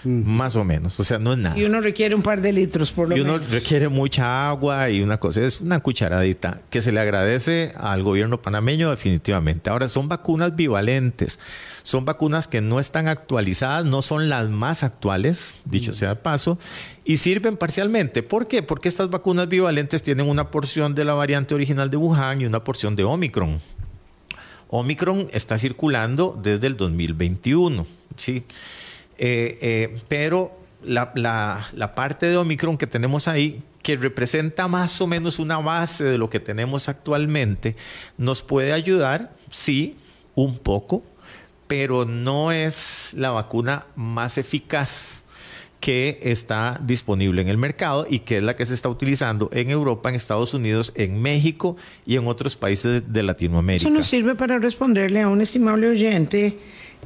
Más 0.03 0.55
o 0.55 0.63
menos, 0.63 0.99
o 0.99 1.03
sea, 1.03 1.17
no 1.17 1.33
es 1.33 1.39
nada. 1.39 1.57
Y 1.57 1.63
uno 1.63 1.81
requiere 1.81 2.15
un 2.15 2.21
par 2.21 2.41
de 2.41 2.53
litros 2.53 2.91
por 2.91 3.09
lo 3.09 3.15
menos. 3.15 3.31
Y 3.31 3.35
uno 3.35 3.45
requiere 3.49 3.89
mucha 3.89 4.49
agua 4.49 4.89
y 4.89 5.01
una 5.01 5.19
cosa, 5.19 5.41
es 5.41 5.59
una 5.59 5.79
cucharadita 5.79 6.61
que 6.69 6.81
se 6.81 6.91
le 6.91 6.99
agradece 6.99 7.73
al 7.77 8.03
gobierno 8.03 8.41
panameño 8.41 8.89
definitivamente. 8.89 9.69
Ahora, 9.69 9.89
son 9.89 10.07
vacunas 10.07 10.55
bivalentes, 10.55 11.39
son 11.83 12.05
vacunas 12.05 12.47
que 12.47 12.61
no 12.61 12.79
están 12.79 13.07
actualizadas, 13.07 13.85
no 13.85 14.01
son 14.01 14.29
las 14.29 14.49
más 14.49 14.83
actuales, 14.83 15.55
dicho 15.65 15.93
sea 15.93 16.09
de 16.09 16.15
paso, 16.15 16.59
y 17.03 17.17
sirven 17.17 17.57
parcialmente. 17.57 18.23
¿Por 18.23 18.47
qué? 18.47 18.61
Porque 18.61 18.89
estas 18.89 19.09
vacunas 19.09 19.49
bivalentes 19.49 20.03
tienen 20.03 20.27
una 20.27 20.51
porción 20.51 20.93
de 20.93 21.05
la 21.05 21.13
variante 21.13 21.55
original 21.55 21.89
de 21.89 21.97
Wuhan 21.97 22.41
y 22.41 22.45
una 22.45 22.63
porción 22.63 22.95
de 22.95 23.03
Omicron. 23.03 23.59
Omicron 24.69 25.27
está 25.31 25.57
circulando 25.57 26.37
desde 26.41 26.67
el 26.67 26.77
2021, 26.77 27.85
¿sí? 28.17 28.43
Eh, 29.17 29.57
eh, 29.61 29.97
pero 30.07 30.57
la, 30.83 31.11
la, 31.15 31.95
parte 31.95 32.27
de 32.27 32.37
Omicron 32.37 32.77
que 32.77 32.87
tenemos 32.87 33.27
ahí, 33.27 33.61
que 33.81 33.95
representa 33.95 34.67
más 34.67 35.01
o 35.01 35.07
menos 35.07 35.39
una 35.39 35.57
base 35.57 36.03
de 36.03 36.17
lo 36.17 36.29
que 36.29 36.39
tenemos 36.39 36.89
actualmente, 36.89 37.75
nos 38.17 38.41
puede 38.41 38.73
ayudar, 38.73 39.33
sí, 39.49 39.95
un 40.35 40.57
poco, 40.57 41.03
pero 41.67 42.05
no 42.05 42.51
es 42.51 43.13
la 43.17 43.31
vacuna 43.31 43.85
más 43.95 44.37
eficaz 44.37 45.23
que 45.79 46.19
está 46.21 46.79
disponible 46.83 47.41
en 47.41 47.49
el 47.49 47.57
mercado 47.57 48.07
y 48.09 48.19
que 48.19 48.37
es 48.37 48.43
la 48.43 48.55
que 48.55 48.65
se 48.65 48.73
está 48.73 48.89
utilizando 48.89 49.49
en 49.53 49.69
Europa, 49.69 50.09
en 50.09 50.15
Estados 50.15 50.53
Unidos, 50.53 50.91
en 50.95 51.21
México 51.21 51.77
y 52.05 52.15
en 52.15 52.27
otros 52.27 52.55
países 52.55 53.03
de 53.11 53.23
Latinoamérica. 53.23 53.87
Eso 53.87 53.95
nos 53.95 54.07
sirve 54.07 54.35
para 54.35 54.57
responderle 54.57 55.21
a 55.21 55.29
un 55.29 55.41
estimable 55.41 55.87
oyente 55.87 56.57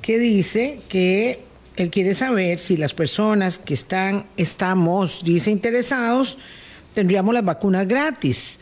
que 0.02 0.18
dice 0.18 0.80
que 0.88 1.51
él 1.78 1.90
quiere 1.90 2.14
saber 2.14 2.60
si 2.60 2.78
las 2.78 2.94
personas 2.94 3.60
que 3.60 3.74
están, 3.74 4.26
estamos, 4.38 5.24
dice, 5.24 5.52
interesados, 5.52 6.38
tendríamos 6.94 7.34
las 7.34 7.46
vacunas 7.46 7.88
gratis. 7.88 8.60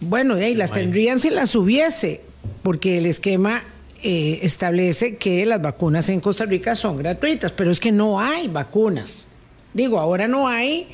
Bueno, 0.00 0.38
y 0.40 0.54
las 0.54 0.72
tendrían 0.72 1.20
si 1.20 1.30
las 1.30 1.54
hubiese, 1.54 2.20
porque 2.62 2.98
el 2.98 3.06
esquema 3.06 3.62
eh, 4.02 4.40
establece 4.42 5.16
que 5.16 5.46
las 5.46 5.62
vacunas 5.62 6.08
en 6.08 6.20
Costa 6.20 6.44
Rica 6.44 6.74
son 6.74 6.98
gratuitas, 6.98 7.52
pero 7.52 7.70
es 7.70 7.80
que 7.80 7.90
no 7.90 8.20
hay 8.20 8.48
vacunas. 8.48 9.26
Digo, 9.72 9.98
ahora 9.98 10.28
no 10.28 10.46
hay 10.46 10.88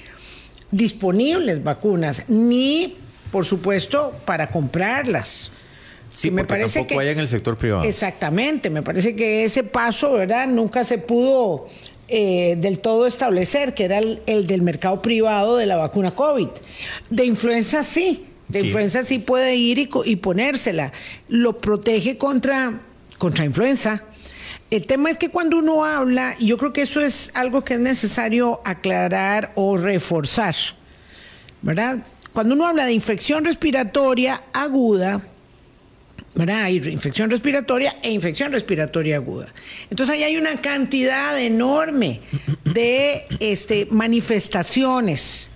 disponibles 0.70 1.62
vacunas, 1.62 2.24
ni, 2.28 2.96
por 3.32 3.44
supuesto, 3.44 4.14
para 4.24 4.50
comprarlas. 4.50 5.50
Sí, 6.12 6.30
me 6.30 6.44
parece 6.44 6.80
tampoco 6.80 7.00
que, 7.00 7.06
hay 7.06 7.12
en 7.12 7.20
el 7.20 7.28
sector 7.28 7.56
privado. 7.56 7.84
Exactamente, 7.84 8.70
me 8.70 8.82
parece 8.82 9.14
que 9.14 9.44
ese 9.44 9.62
paso, 9.62 10.12
¿verdad? 10.14 10.48
Nunca 10.48 10.84
se 10.84 10.98
pudo 10.98 11.66
eh, 12.08 12.56
del 12.58 12.80
todo 12.80 13.06
establecer, 13.06 13.74
que 13.74 13.84
era 13.84 13.98
el, 13.98 14.46
del 14.46 14.62
mercado 14.62 15.00
privado 15.00 15.56
de 15.56 15.66
la 15.66 15.76
vacuna 15.76 16.14
COVID. 16.14 16.48
De 17.08 17.24
influenza 17.24 17.84
sí, 17.84 18.26
de 18.48 18.60
influenza 18.60 19.04
sí 19.04 19.20
puede 19.20 19.54
ir 19.54 19.78
y, 19.78 19.88
y, 20.04 20.16
ponérsela. 20.16 20.92
Lo 21.28 21.58
protege 21.58 22.16
contra, 22.16 22.80
contra 23.16 23.44
influenza. 23.44 24.02
El 24.72 24.86
tema 24.86 25.10
es 25.10 25.18
que 25.18 25.28
cuando 25.28 25.58
uno 25.58 25.84
habla, 25.84 26.34
y 26.38 26.46
yo 26.46 26.56
creo 26.58 26.72
que 26.72 26.82
eso 26.82 27.00
es 27.00 27.30
algo 27.34 27.64
que 27.64 27.74
es 27.74 27.80
necesario 27.80 28.60
aclarar 28.64 29.52
o 29.54 29.76
reforzar, 29.76 30.56
¿verdad? 31.62 31.98
Cuando 32.32 32.54
uno 32.54 32.66
habla 32.66 32.86
de 32.86 32.92
infección 32.92 33.44
respiratoria 33.44 34.42
aguda, 34.52 35.22
hay 36.48 36.76
infección 36.76 37.30
respiratoria 37.30 37.96
e 38.02 38.10
infección 38.10 38.52
respiratoria 38.52 39.16
aguda. 39.16 39.52
Entonces 39.90 40.14
ahí 40.14 40.22
hay 40.22 40.36
una 40.36 40.60
cantidad 40.60 41.38
enorme 41.40 42.20
de 42.64 43.26
este, 43.40 43.86
manifestaciones, 43.90 45.50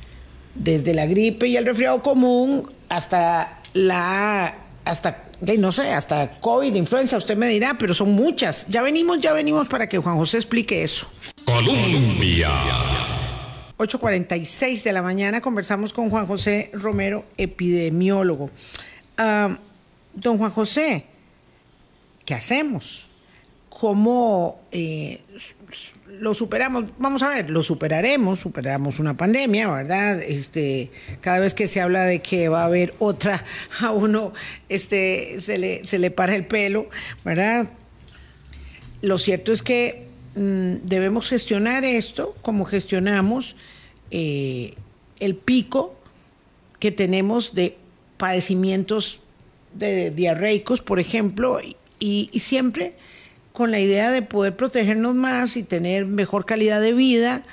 desde 0.54 0.94
la 0.94 1.06
gripe 1.06 1.48
y 1.48 1.56
el 1.56 1.64
resfriado 1.64 2.02
común 2.02 2.70
hasta 2.88 3.60
la, 3.72 4.54
hasta, 4.84 5.24
no 5.58 5.72
sé, 5.72 5.92
hasta 5.92 6.30
COVID, 6.30 6.74
influenza, 6.74 7.16
usted 7.16 7.36
me 7.36 7.48
dirá, 7.48 7.76
pero 7.78 7.94
son 7.94 8.12
muchas. 8.12 8.66
Ya 8.68 8.82
venimos, 8.82 9.18
ya 9.20 9.32
venimos 9.32 9.66
para 9.66 9.88
que 9.88 9.98
Juan 9.98 10.16
José 10.16 10.38
explique 10.38 10.82
eso. 10.82 11.10
Colombia. 11.44 12.50
8.46 13.78 14.82
de 14.84 14.92
la 14.92 15.02
mañana 15.02 15.40
conversamos 15.40 15.92
con 15.92 16.08
Juan 16.08 16.26
José 16.26 16.70
Romero, 16.72 17.24
epidemiólogo. 17.36 18.50
Ah, 19.18 19.58
Don 20.14 20.38
Juan 20.38 20.50
José, 20.50 21.06
¿qué 22.24 22.34
hacemos? 22.34 23.08
¿Cómo 23.68 24.60
eh, 24.70 25.20
lo 26.06 26.32
superamos? 26.34 26.84
Vamos 26.98 27.22
a 27.22 27.28
ver, 27.28 27.50
lo 27.50 27.62
superaremos, 27.62 28.38
superamos 28.38 29.00
una 29.00 29.16
pandemia, 29.16 29.68
¿verdad? 29.68 30.22
Este, 30.22 30.92
cada 31.20 31.40
vez 31.40 31.54
que 31.54 31.66
se 31.66 31.80
habla 31.80 32.04
de 32.04 32.22
que 32.22 32.48
va 32.48 32.62
a 32.62 32.66
haber 32.66 32.94
otra, 33.00 33.44
a 33.80 33.90
uno 33.90 34.32
este, 34.68 35.40
se, 35.40 35.58
le, 35.58 35.84
se 35.84 35.98
le 35.98 36.12
para 36.12 36.36
el 36.36 36.46
pelo, 36.46 36.88
¿verdad? 37.24 37.66
Lo 39.02 39.18
cierto 39.18 39.52
es 39.52 39.62
que 39.62 40.06
mm, 40.36 40.86
debemos 40.86 41.28
gestionar 41.28 41.84
esto 41.84 42.36
como 42.42 42.64
gestionamos 42.64 43.56
eh, 44.12 44.74
el 45.18 45.34
pico 45.34 45.96
que 46.78 46.92
tenemos 46.92 47.54
de 47.54 47.76
padecimientos 48.16 49.20
de 49.74 50.10
diarreicos, 50.10 50.80
por 50.80 51.00
ejemplo, 51.00 51.58
y, 51.98 52.28
siempre 52.38 52.94
con 53.52 53.70
la 53.70 53.78
idea 53.78 54.10
de 54.10 54.22
poder 54.22 54.56
protegernos 54.56 55.14
más 55.14 55.56
y 55.56 55.62
tener 55.62 56.06
mejor 56.06 56.44
calidad 56.44 56.80
de 56.80 56.92
vida. 56.92 57.44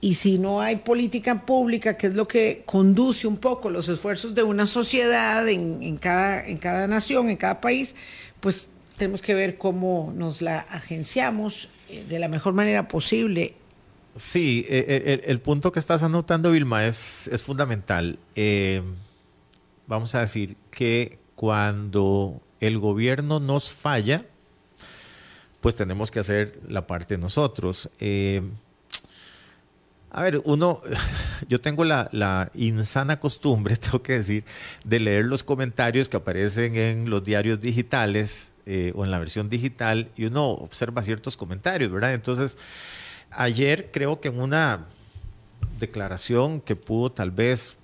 Y 0.00 0.14
si 0.14 0.36
no 0.36 0.60
hay 0.60 0.76
política 0.76 1.46
pública, 1.46 1.96
que 1.96 2.08
es 2.08 2.14
lo 2.14 2.26
que 2.26 2.62
conduce 2.66 3.26
un 3.26 3.36
poco 3.36 3.70
los 3.70 3.88
esfuerzos 3.88 4.34
de 4.34 4.42
una 4.42 4.66
sociedad 4.66 5.48
en, 5.48 5.96
cada, 5.96 6.46
en 6.46 6.58
cada 6.58 6.86
nación, 6.88 7.30
en 7.30 7.36
cada 7.36 7.60
país, 7.60 7.94
pues 8.40 8.68
tenemos 8.98 9.22
que 9.22 9.34
ver 9.34 9.56
cómo 9.56 10.12
nos 10.14 10.42
la 10.42 10.58
agenciamos 10.58 11.68
eh, 11.88 12.04
de 12.08 12.18
la 12.18 12.28
mejor 12.28 12.52
manera 12.52 12.88
posible. 12.88 13.54
Sí, 14.16 14.64
eh, 14.68 15.20
el, 15.24 15.30
el 15.30 15.40
punto 15.40 15.72
que 15.72 15.80
estás 15.80 16.02
anotando, 16.02 16.52
Vilma, 16.52 16.86
es, 16.86 17.30
fundamental. 17.44 18.18
Eh, 18.36 18.82
vamos 19.86 20.14
a 20.14 20.20
decir 20.20 20.56
que 20.70 21.18
cuando 21.34 22.40
el 22.60 22.78
gobierno 22.78 23.40
nos 23.40 23.72
falla, 23.72 24.24
pues 25.60 25.76
tenemos 25.76 26.10
que 26.10 26.20
hacer 26.20 26.58
la 26.68 26.86
parte 26.86 27.18
nosotros. 27.18 27.88
Eh, 27.98 28.42
a 30.10 30.22
ver, 30.22 30.40
uno, 30.44 30.80
yo 31.48 31.60
tengo 31.60 31.84
la, 31.84 32.50
insana 32.54 33.18
costumbre, 33.18 33.76
tengo 33.78 34.02
que 34.02 34.14
decir, 34.14 34.44
de 34.84 35.00
leer 35.00 35.24
los 35.24 35.42
comentarios 35.42 36.08
que 36.08 36.16
aparecen 36.16 36.76
en 36.76 37.10
los 37.10 37.24
diarios 37.24 37.60
digitales 37.60 38.52
eh, 38.66 38.92
o 38.94 39.04
en 39.04 39.10
la 39.10 39.18
versión 39.18 39.48
digital 39.48 40.08
y 40.16 40.26
uno 40.26 40.50
observa 40.50 41.02
ciertos 41.02 41.36
comentarios, 41.36 41.90
¿verdad? 41.90 42.14
Entonces, 42.14 42.58
ayer 43.30 43.90
creo 43.92 44.20
que 44.20 44.28
en 44.28 44.40
una 44.40 44.86
declaración 45.80 46.60
que 46.60 46.76
pudo 46.76 47.10
tal 47.10 47.30
vez 47.30 47.76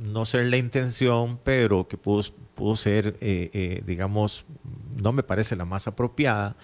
no 0.00 0.24
ser 0.24 0.46
la 0.46 0.56
intención, 0.56 1.38
pero 1.44 1.86
que 1.86 1.96
pudo, 1.96 2.22
pudo 2.54 2.76
ser, 2.76 3.16
eh, 3.20 3.50
eh, 3.52 3.82
digamos, 3.86 4.46
no 5.02 5.12
me 5.12 5.22
parece 5.22 5.56
la 5.56 5.64
más 5.64 5.86
apropiada, 5.86 6.56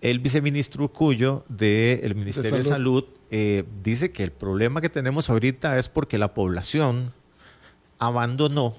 el 0.00 0.18
viceministro 0.18 0.92
Cuyo 0.92 1.44
del 1.48 2.14
Ministerio 2.14 2.50
de 2.56 2.62
Salud, 2.62 2.64
de 2.64 2.68
Salud 2.68 3.04
eh, 3.30 3.64
dice 3.82 4.12
que 4.12 4.22
el 4.22 4.32
problema 4.32 4.82
que 4.82 4.90
tenemos 4.90 5.30
ahorita 5.30 5.78
es 5.78 5.88
porque 5.88 6.18
la 6.18 6.34
población 6.34 7.12
abandonó 7.98 8.76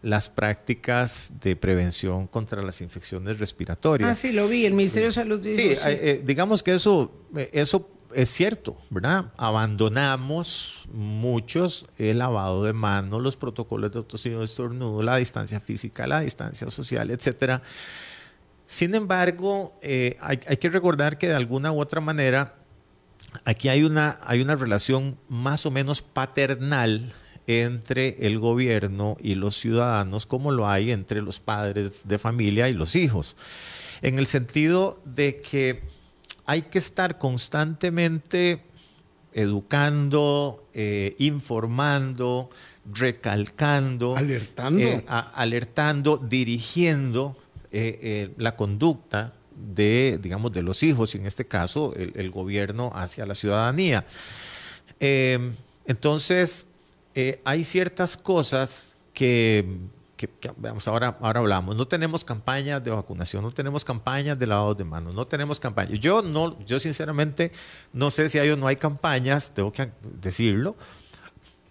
las 0.00 0.30
prácticas 0.30 1.34
de 1.40 1.54
prevención 1.54 2.26
contra 2.26 2.62
las 2.62 2.80
infecciones 2.80 3.38
respiratorias. 3.38 4.08
Ah, 4.08 4.14
sí, 4.14 4.32
lo 4.32 4.48
vi, 4.48 4.64
el 4.64 4.72
Ministerio 4.72 5.08
de 5.08 5.12
Salud 5.12 5.38
dice. 5.38 5.62
Sí, 5.62 5.76
sí. 5.76 5.82
Eh, 5.84 6.22
digamos 6.24 6.62
que 6.62 6.72
eso, 6.72 7.12
eso 7.52 7.90
es 8.14 8.30
cierto, 8.30 8.76
¿verdad? 8.90 9.26
Abandonamos 9.36 10.86
muchos 10.92 11.86
el 11.98 12.18
lavado 12.18 12.64
de 12.64 12.72
manos, 12.72 13.22
los 13.22 13.36
protocolos 13.36 13.92
de 13.92 13.98
autosino 13.98 14.38
de 14.38 14.44
estornudo, 14.44 15.02
la 15.02 15.16
distancia 15.16 15.60
física, 15.60 16.06
la 16.06 16.20
distancia 16.20 16.68
social, 16.68 17.10
etcétera. 17.10 17.62
Sin 18.66 18.94
embargo, 18.94 19.76
eh, 19.82 20.16
hay, 20.20 20.40
hay, 20.46 20.56
que 20.58 20.68
recordar 20.68 21.18
que 21.18 21.28
de 21.28 21.34
alguna 21.34 21.72
u 21.72 21.80
otra 21.80 22.00
manera 22.00 22.56
aquí 23.44 23.68
hay 23.68 23.82
una, 23.82 24.18
hay 24.22 24.40
una 24.40 24.56
relación 24.56 25.18
más 25.28 25.66
o 25.66 25.70
menos 25.70 26.02
paternal 26.02 27.12
entre 27.46 28.26
el 28.26 28.38
gobierno 28.38 29.16
y 29.20 29.34
los 29.34 29.56
ciudadanos, 29.56 30.26
como 30.26 30.52
lo 30.52 30.68
hay 30.68 30.90
entre 30.90 31.22
los 31.22 31.40
padres 31.40 32.06
de 32.06 32.18
familia 32.18 32.68
y 32.68 32.74
los 32.74 32.94
hijos, 32.94 33.36
en 34.02 34.18
el 34.18 34.26
sentido 34.26 35.00
de 35.06 35.36
que 35.36 35.82
hay 36.48 36.62
que 36.62 36.78
estar 36.78 37.18
constantemente 37.18 38.62
educando, 39.34 40.66
eh, 40.72 41.14
informando, 41.18 42.48
recalcando, 42.90 44.16
alertando, 44.16 44.80
eh, 44.80 45.04
a, 45.08 45.18
alertando, 45.18 46.16
dirigiendo 46.16 47.36
eh, 47.70 48.32
la 48.38 48.56
conducta 48.56 49.34
de, 49.54 50.18
digamos, 50.22 50.50
de 50.50 50.62
los 50.62 50.82
hijos 50.82 51.14
y 51.14 51.18
en 51.18 51.26
este 51.26 51.44
caso 51.46 51.92
el, 51.94 52.12
el 52.14 52.30
gobierno 52.30 52.92
hacia 52.94 53.26
la 53.26 53.34
ciudadanía. 53.34 54.06
Entonces, 55.84 56.64
hay 57.44 57.64
ciertas 57.64 58.16
cosas 58.16 58.94
que, 59.12 59.66
que, 60.18 60.28
ahora, 60.86 61.16
ahora 61.20 61.40
hablamos. 61.40 61.76
No 61.76 61.86
tenemos 61.86 62.24
campañas 62.24 62.82
de 62.82 62.90
vacunación, 62.90 63.42
no 63.42 63.52
tenemos 63.52 63.84
campañas 63.84 64.38
de 64.38 64.46
lavado 64.46 64.74
de 64.74 64.84
manos, 64.84 65.14
no 65.14 65.26
tenemos 65.26 65.60
campañas. 65.60 65.98
Yo, 66.00 66.20
no, 66.20 66.58
yo 66.66 66.80
sinceramente 66.80 67.52
no 67.92 68.10
sé 68.10 68.28
si 68.28 68.38
hay 68.38 68.50
o 68.50 68.56
no 68.56 68.66
hay 68.66 68.76
campañas, 68.76 69.54
tengo 69.54 69.72
que 69.72 69.90
decirlo. 70.02 70.76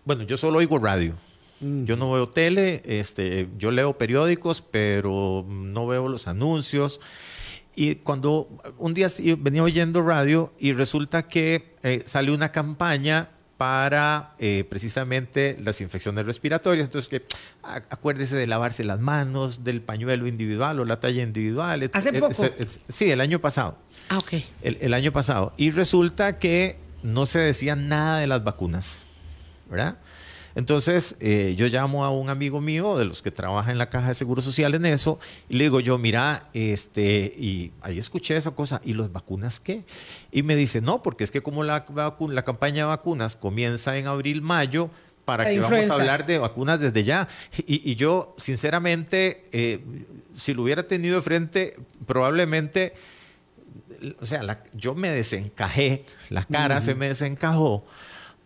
Bueno, 0.06 0.24
yo 0.24 0.38
solo 0.38 0.60
oigo 0.60 0.80
radio. 0.80 1.14
Yo 1.60 1.96
no 1.96 2.12
veo 2.12 2.30
tele, 2.30 2.84
este, 2.86 3.50
yo 3.58 3.72
leo 3.72 3.98
periódicos, 3.98 4.62
pero 4.62 5.44
no 5.48 5.88
veo 5.88 6.08
los 6.08 6.28
anuncios. 6.28 7.02
Y 7.76 7.96
cuando 7.96 8.48
un 8.78 8.94
día 8.94 9.08
venía 9.40 9.64
oyendo 9.64 10.02
radio 10.02 10.54
y 10.60 10.74
resulta 10.74 11.28
que 11.28 11.76
eh, 11.84 12.04
salió 12.06 12.34
una 12.34 12.52
campaña 12.52 13.30
para 13.58 14.36
eh, 14.40 14.66
precisamente 14.70 15.58
las 15.60 15.82
infecciones 15.82 16.26
respiratorias. 16.26 16.86
Entonces, 16.86 17.10
que 17.10 17.26
acuérdese 17.64 18.36
de 18.36 18.48
lavarse 18.48 18.84
las 18.84 19.00
manos, 19.00 19.64
del 19.64 19.82
pañuelo 19.82 20.28
individual 20.28 20.80
o 20.80 20.86
la 20.86 21.00
talla 21.00 21.24
individual. 21.24 21.90
¿Hace 21.92 22.10
et, 22.10 22.20
poco? 22.20 22.46
Et, 22.46 22.62
et, 22.62 22.70
sí, 22.88 23.12
el 23.12 23.20
año 23.20 23.40
pasado. 23.40 23.78
Ah, 24.10 24.20
ok. 24.20 24.34
El, 24.62 24.78
el 24.82 24.94
año 24.94 25.12
pasado. 25.12 25.54
Y 25.58 25.72
resulta 25.72 26.38
que 26.40 26.78
no 27.04 27.26
se 27.26 27.40
decía 27.40 27.76
nada 27.76 28.20
de 28.20 28.28
las 28.28 28.44
vacunas, 28.44 29.00
¿verdad? 29.70 29.98
Entonces, 30.58 31.16
eh, 31.20 31.54
yo 31.56 31.68
llamo 31.68 32.04
a 32.04 32.10
un 32.10 32.32
amigo 32.32 32.62
mío 32.62 32.98
de 32.98 33.06
los 33.06 33.22
que 33.22 33.30
trabaja 33.30 33.72
en 33.72 33.78
la 33.78 33.90
Caja 33.90 34.08
de 34.08 34.16
Seguro 34.16 34.42
Social 34.42 34.74
en 34.74 34.88
eso 34.88 35.20
y 35.50 35.58
le 35.58 35.66
digo 35.66 35.80
yo, 35.82 36.00
mira, 36.00 36.50
este, 36.56 37.32
y 37.38 37.74
ahí 37.82 38.00
escuché 38.00 38.36
esa 38.36 38.50
cosa, 38.50 38.82
¿y 38.84 38.94
los 38.94 39.12
vacunas 39.12 39.60
qué? 39.60 39.86
Y 40.32 40.42
me 40.42 40.56
dice, 40.56 40.82
no, 40.82 41.04
porque 41.04 41.24
es 41.24 41.30
que 41.30 41.42
como 41.42 41.64
la, 41.64 41.86
la 42.30 42.44
campaña 42.44 42.86
de 42.86 42.88
vacunas 42.88 43.36
comienza 43.36 43.98
en 43.98 44.08
abril, 44.08 44.42
mayo, 44.42 44.90
para 45.26 45.44
La 45.44 45.52
que 45.52 45.58
influenza. 45.58 45.90
vamos 45.90 46.00
a 46.00 46.02
hablar 46.02 46.26
de 46.26 46.40
vacunas 46.40 46.80
desde 46.80 47.04
ya. 47.04 47.28
Y, 47.68 47.92
y 47.92 47.94
yo, 47.94 48.34
sinceramente, 48.40 49.44
eh, 49.52 49.80
si 50.34 50.56
lo 50.56 50.64
hubiera 50.64 50.82
tenido 50.82 51.18
de 51.18 51.22
frente, 51.22 51.78
probablemente, 52.08 52.94
o 54.20 54.26
sea, 54.26 54.42
la, 54.42 54.64
yo 54.74 54.96
me 54.96 55.12
desencajé, 55.12 56.04
la 56.32 56.46
cara 56.46 56.78
uh 56.78 56.80
-huh. 56.80 56.84
se 56.84 56.96
me 56.96 57.10
desencajó 57.10 57.86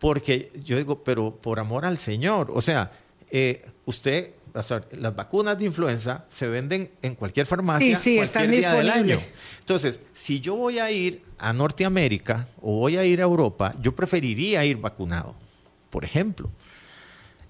porque 0.01 0.51
yo 0.65 0.77
digo, 0.77 1.03
pero 1.03 1.35
por 1.35 1.59
amor 1.59 1.85
al 1.85 1.99
Señor, 1.99 2.49
o 2.51 2.59
sea, 2.59 2.91
eh, 3.29 3.63
usted, 3.85 4.31
las, 4.51 4.73
las, 4.93 5.15
vacunas 5.15 5.59
de 5.59 5.65
influenza 5.65 6.25
se 6.27 6.47
venden 6.47 6.89
en 7.03 7.13
cualquier 7.13 7.45
farmacia 7.45 7.95
sí, 7.99 8.03
sí, 8.03 8.15
cualquier 8.15 8.45
están 8.45 8.51
día 8.51 8.73
del 8.73 8.89
año. 8.89 9.19
Entonces, 9.59 10.01
si 10.11 10.39
yo 10.39 10.55
voy 10.55 10.79
a 10.79 10.89
ir 10.89 11.21
a 11.37 11.53
Norteamérica 11.53 12.47
o 12.63 12.79
voy 12.79 12.97
a 12.97 13.05
ir 13.05 13.19
a 13.21 13.25
Europa, 13.25 13.75
yo 13.79 13.95
preferiría 13.95 14.65
ir 14.65 14.77
vacunado, 14.77 15.35
por 15.91 16.03
ejemplo. 16.03 16.49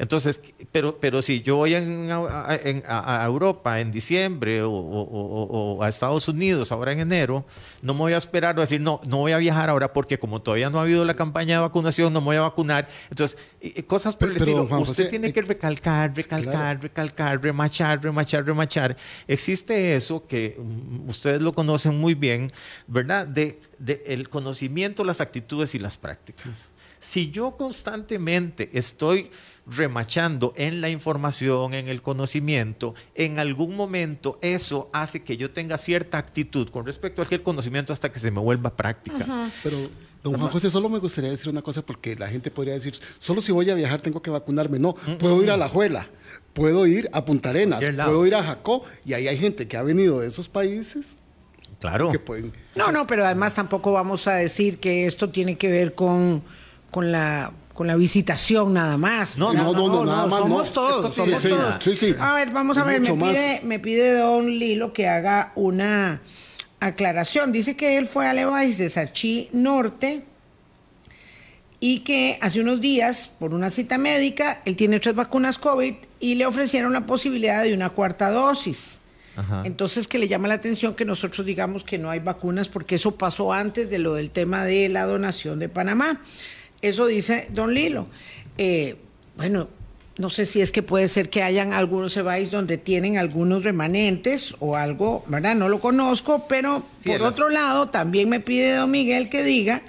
Entonces, 0.01 0.41
pero, 0.71 0.97
pero 0.99 1.21
si 1.21 1.43
yo 1.43 1.57
voy 1.57 1.75
en, 1.75 2.09
a, 2.09 2.57
en, 2.63 2.81
a, 2.87 3.21
a, 3.21 3.25
Europa 3.27 3.79
en 3.79 3.91
diciembre 3.91 4.63
o, 4.63 4.71
o, 4.71 5.75
o, 5.77 5.83
a 5.83 5.89
Estados 5.89 6.27
Unidos 6.27 6.71
ahora 6.71 6.91
en 6.91 7.01
enero, 7.01 7.45
no 7.83 7.93
me 7.93 7.99
voy 7.99 8.13
a 8.13 8.17
esperar 8.17 8.57
o 8.57 8.61
decir, 8.61 8.81
no, 8.81 8.99
no 9.05 9.17
voy 9.17 9.33
a 9.33 9.37
viajar 9.37 9.69
ahora 9.69 9.93
porque 9.93 10.17
como 10.17 10.41
todavía 10.41 10.71
no 10.71 10.79
ha 10.79 10.81
habido 10.81 11.05
la 11.05 11.13
campaña 11.13 11.57
de 11.57 11.61
vacunación, 11.61 12.11
no 12.11 12.19
me 12.19 12.25
voy 12.25 12.37
a 12.37 12.41
vacunar. 12.41 12.89
Entonces, 13.11 13.37
cosas 13.85 14.15
por 14.15 14.29
el 14.29 14.33
pero, 14.33 14.45
estilo. 14.45 14.65
Juan 14.65 14.81
Usted 14.81 15.03
José, 15.03 15.09
tiene 15.11 15.27
eh, 15.27 15.33
que 15.33 15.43
recalcar, 15.43 16.15
recalcar, 16.15 16.51
claro. 16.51 16.79
recalcar, 16.81 17.43
remachar, 17.43 18.03
remachar, 18.03 18.43
remachar. 18.43 18.97
Existe 19.27 19.95
eso 19.95 20.25
que 20.25 20.55
um, 20.57 21.07
ustedes 21.09 21.43
lo 21.43 21.53
conocen 21.53 21.99
muy 21.99 22.15
bien, 22.15 22.47
¿verdad? 22.87 23.27
De, 23.27 23.59
de 23.77 24.01
el 24.07 24.29
conocimiento, 24.29 25.03
las 25.03 25.21
actitudes 25.21 25.75
y 25.75 25.79
las 25.79 25.99
prácticas. 25.99 26.71
Si 26.97 27.29
yo 27.29 27.57
constantemente 27.57 28.71
estoy 28.73 29.29
remachando 29.67 30.53
en 30.55 30.81
la 30.81 30.89
información, 30.89 31.73
en 31.73 31.87
el 31.87 32.01
conocimiento, 32.01 32.95
en 33.15 33.39
algún 33.39 33.75
momento 33.75 34.39
eso 34.41 34.89
hace 34.93 35.23
que 35.23 35.37
yo 35.37 35.51
tenga 35.51 35.77
cierta 35.77 36.17
actitud 36.17 36.69
con 36.69 36.85
respecto 36.85 37.21
a 37.21 37.25
aquel 37.25 37.43
conocimiento 37.43 37.93
hasta 37.93 38.11
que 38.11 38.19
se 38.19 38.31
me 38.31 38.39
vuelva 38.39 38.75
práctica. 38.75 39.25
Uh 39.25 39.31
-huh. 39.31 39.51
Pero, 39.63 39.77
don 40.23 40.37
Juan 40.37 40.51
José, 40.51 40.69
solo 40.71 40.89
me 40.89 40.99
gustaría 40.99 41.29
decir 41.29 41.49
una 41.49 41.61
cosa 41.61 41.83
porque 41.83 42.15
la 42.15 42.27
gente 42.27 42.51
podría 42.51 42.73
decir, 42.73 42.93
solo 43.19 43.41
si 43.41 43.51
voy 43.51 43.69
a 43.69 43.75
viajar 43.75 44.01
tengo 44.01 44.21
que 44.21 44.29
vacunarme. 44.29 44.79
No, 44.79 44.95
-huh. 44.95 45.17
puedo 45.17 45.41
ir 45.43 45.51
a 45.51 45.57
La 45.57 45.69
Juela, 45.69 46.07
puedo 46.53 46.87
ir 46.87 47.09
a 47.13 47.23
Punta 47.23 47.49
Arenas, 47.49 47.83
puedo 47.83 48.25
ir 48.25 48.35
a 48.35 48.43
Jacó 48.43 48.83
y 49.05 49.13
ahí 49.13 49.27
hay 49.27 49.37
gente 49.37 49.67
que 49.67 49.77
ha 49.77 49.83
venido 49.83 50.19
de 50.19 50.27
esos 50.27 50.49
países 50.49 51.17
Claro. 51.81 52.11
Que 52.11 52.19
pueden... 52.19 52.53
No, 52.75 52.91
no, 52.91 53.07
pero 53.07 53.25
además 53.25 53.55
tampoco 53.55 53.91
vamos 53.91 54.27
a 54.27 54.35
decir 54.35 54.77
que 54.77 55.07
esto 55.07 55.29
tiene 55.31 55.57
que 55.57 55.67
ver 55.69 55.95
con, 55.95 56.43
con 56.91 57.11
la 57.11 57.51
con 57.73 57.87
la 57.87 57.95
visitación 57.95 58.73
nada 58.73 58.97
más. 58.97 59.37
No, 59.37 59.53
no, 59.53 59.73
no, 59.73 59.87
no, 59.87 60.05
nada 60.05 60.27
más. 60.27 60.39
Somos 60.39 60.67
no. 60.67 60.73
todos, 60.73 61.15
Sí, 61.15 61.21
somos 61.21 61.41
sí, 61.41 61.49
todos. 61.49 61.75
sí, 61.83 61.95
sí. 61.95 62.15
A 62.19 62.35
ver, 62.35 62.51
vamos 62.51 62.77
a 62.77 62.83
ver, 62.83 63.01
me 63.01 63.11
pide, 63.13 63.61
me 63.63 63.79
pide 63.79 64.13
Don 64.19 64.47
Lilo 64.47 64.93
que 64.93 65.07
haga 65.07 65.51
una 65.55 66.21
aclaración. 66.79 67.51
Dice 67.51 67.75
que 67.75 67.97
él 67.97 68.05
fue 68.05 68.27
a 68.27 68.33
Levi's 68.33 68.77
de 68.77 68.89
Sarchí 68.89 69.49
Norte 69.53 70.23
y 71.79 72.01
que 72.01 72.37
hace 72.41 72.61
unos 72.61 72.81
días, 72.81 73.31
por 73.39 73.53
una 73.53 73.71
cita 73.71 73.97
médica, 73.97 74.61
él 74.65 74.75
tiene 74.75 74.99
tres 74.99 75.15
vacunas 75.15 75.57
COVID 75.57 75.95
y 76.19 76.35
le 76.35 76.45
ofrecieron 76.45 76.93
la 76.93 77.05
posibilidad 77.07 77.63
de 77.63 77.73
una 77.73 77.89
cuarta 77.89 78.29
dosis. 78.29 79.01
Ajá. 79.35 79.63
Entonces 79.65 80.07
que 80.07 80.19
le 80.19 80.27
llama 80.27 80.49
la 80.49 80.55
atención 80.55 80.93
que 80.93 81.05
nosotros 81.05 81.45
digamos 81.47 81.83
que 81.83 81.97
no 81.97 82.11
hay 82.11 82.19
vacunas 82.19 82.67
porque 82.67 82.95
eso 82.95 83.15
pasó 83.15 83.53
antes 83.53 83.89
de 83.89 83.97
lo 83.97 84.13
del 84.13 84.29
tema 84.29 84.65
de 84.65 84.89
la 84.89 85.05
donación 85.05 85.57
de 85.57 85.69
Panamá. 85.69 86.21
Eso 86.81 87.07
dice 87.07 87.47
don 87.51 87.73
Lilo. 87.73 88.07
Eh, 88.57 88.95
bueno, 89.37 89.67
no 90.17 90.29
sé 90.29 90.45
si 90.45 90.61
es 90.61 90.71
que 90.71 90.83
puede 90.83 91.07
ser 91.07 91.29
que 91.29 91.41
hayan 91.41 91.73
algunos 91.73 92.15
EBAIS 92.15 92.51
donde 92.51 92.77
tienen 92.77 93.17
algunos 93.17 93.63
remanentes 93.63 94.53
o 94.59 94.75
algo, 94.75 95.23
¿verdad? 95.27 95.55
No 95.55 95.69
lo 95.69 95.79
conozco, 95.79 96.45
pero 96.47 96.83
por 97.05 97.21
otro 97.21 97.49
lado 97.49 97.89
también 97.89 98.29
me 98.29 98.39
pide 98.39 98.75
don 98.75 98.91
Miguel 98.91 99.29
que 99.29 99.43
diga 99.43 99.81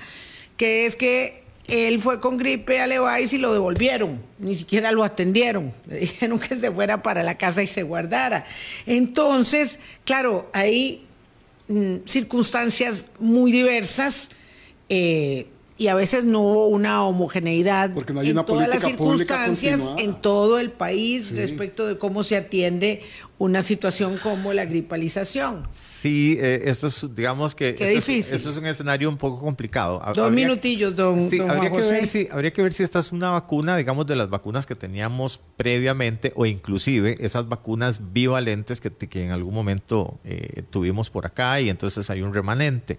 que 0.57 0.87
es 0.87 0.97
que 0.97 1.43
él 1.69 2.01
fue 2.01 2.21
con 2.21 2.39
gripe 2.39 2.81
a 2.81 2.87
Levi's 2.87 3.33
y 3.33 3.39
lo 3.39 3.53
devolvieron, 3.53 4.21
ni 4.39 4.55
siquiera 4.55 4.93
lo 4.93 5.05
atendieron, 5.05 5.73
le 5.87 5.99
dijeron 5.99 6.39
que 6.39 6.57
se 6.57 6.71
fuera 6.71 7.03
para 7.03 7.23
la 7.23 7.37
casa 7.37 7.63
y 7.63 7.67
se 7.67 7.83
guardara. 7.83 8.47
Entonces, 8.87 9.81
claro, 10.05 10.51
hay 10.53 11.05
mm, 11.69 11.97
circunstancias 12.07 13.09
muy 13.19 13.53
diversas 13.53 14.29
eh, 14.89 15.47
y 15.79 15.89
a 15.89 15.95
veces 15.95 16.25
no 16.25 16.41
hubo 16.41 16.69
una 16.69 17.05
homogeneidad 17.05 17.93
Porque 17.95 18.13
no 18.13 18.21
hay 18.21 18.29
en 18.29 18.33
una 18.35 18.45
todas 18.47 18.69
las 18.69 18.83
circunstancias 18.83 19.81
en 19.99 20.21
todo 20.21 20.59
el 20.59 20.71
país 20.71 21.27
Sí. 21.29 21.35
respecto 21.35 21.87
de 21.87 21.99
cómo 21.99 22.23
se 22.25 22.37
atiende 22.37 23.03
una 23.39 23.63
situación 23.63 24.19
como 24.23 24.53
la 24.53 24.67
gripalización. 24.67 25.67
Sí, 25.71 26.37
eh, 26.41 26.63
eso 26.67 26.87
es, 26.87 27.05
digamos 27.15 27.57
que 27.57 27.75
Qué 27.75 27.85
esto 27.89 27.99
es- 27.99 28.07
difícil. 28.07 28.35
eso 28.37 28.51
es 28.51 28.57
un 28.57 28.67
escenario 28.67 29.09
un 29.09 29.17
poco 29.17 29.41
complicado. 29.41 29.99
Dos 30.15 30.19
habría- 30.19 30.47
minutillos, 30.47 30.95
don, 30.95 31.29
Sí, 31.29 31.39
don 31.39 31.51
habría, 31.51 31.71
Juan 31.71 31.83
que 31.83 31.89
José. 31.89 31.95
ver 32.01 32.09
si, 32.09 32.29
habría 32.31 32.53
que 32.53 32.63
ver 32.63 32.73
si 32.73 32.85
esta 32.85 33.01
es 33.01 33.11
una 33.11 33.31
vacuna, 33.31 33.77
digamos, 33.77 34.07
de 34.07 34.15
las 34.15 34.31
vacunas 34.31 34.65
que 34.65 34.77
teníamos 34.77 35.41
previamente 35.57 36.33
o 36.37 36.47
inclusive 36.47 37.17
esas 37.19 37.49
vacunas 37.49 38.13
bivalentes 38.13 38.81
que, 38.81 38.91
que 38.93 39.25
en 39.25 39.33
algún 39.33 39.55
momento 39.55 40.21
eh, 40.25 40.63
tuvimos 40.71 41.11
por 41.11 41.27
acá 41.27 41.61
y 41.61 41.69
entonces 41.69 42.09
hay 42.11 42.23
un 42.23 42.33
remanente. 42.35 42.99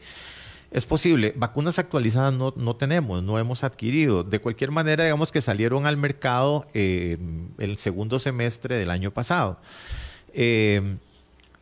Es 0.74 0.86
posible, 0.88 1.34
vacunas 1.38 1.78
actualizadas 1.80 2.34
no, 2.34 2.53
no 2.57 2.76
tenemos, 2.76 3.21
no 3.24 3.38
hemos 3.38 3.63
adquirido. 3.63 4.24
De 4.24 4.39
cualquier 4.39 4.71
manera, 4.71 5.03
digamos 5.03 5.32
que 5.32 5.39
salieron 5.39 5.86
al 5.86 5.97
mercado 5.97 6.65
eh, 6.74 7.17
el 7.59 7.78
segundo 7.78 8.17
semestre 8.19 8.76
del 8.78 8.89
año 8.89 9.11
pasado. 9.11 9.59
Eh, 10.34 10.97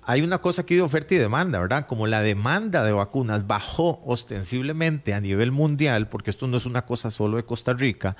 hay 0.03 0.21
una 0.23 0.39
cosa 0.39 0.63
aquí 0.63 0.75
de 0.75 0.81
oferta 0.81 1.13
y 1.13 1.17
demanda, 1.19 1.59
¿verdad? 1.59 1.85
Como 1.85 2.07
la 2.07 2.21
demanda 2.21 2.83
de 2.83 2.91
vacunas 2.91 3.45
bajó 3.45 4.01
ostensiblemente 4.05 5.13
a 5.13 5.19
nivel 5.21 5.51
mundial, 5.51 6.07
porque 6.09 6.31
esto 6.31 6.47
no 6.47 6.57
es 6.57 6.65
una 6.65 6.85
cosa 6.85 7.11
solo 7.11 7.37
de 7.37 7.43
Costa 7.43 7.73
Rica, 7.73 8.15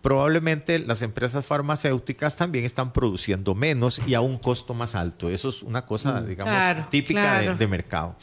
probablemente 0.00 0.78
las 0.78 1.02
empresas 1.02 1.44
farmacéuticas 1.44 2.36
también 2.36 2.64
están 2.64 2.92
produciendo 2.92 3.54
menos 3.54 4.00
y 4.06 4.14
a 4.14 4.22
un 4.22 4.38
costo 4.38 4.72
más 4.72 4.94
alto. 4.94 5.28
Eso 5.28 5.50
es 5.50 5.62
una 5.62 5.84
cosa, 5.84 6.22
digamos, 6.22 6.54
Claro, 6.54 6.86
típica 6.90 7.40
de- 7.40 7.54
de 7.54 7.66
mercado. 7.66 8.16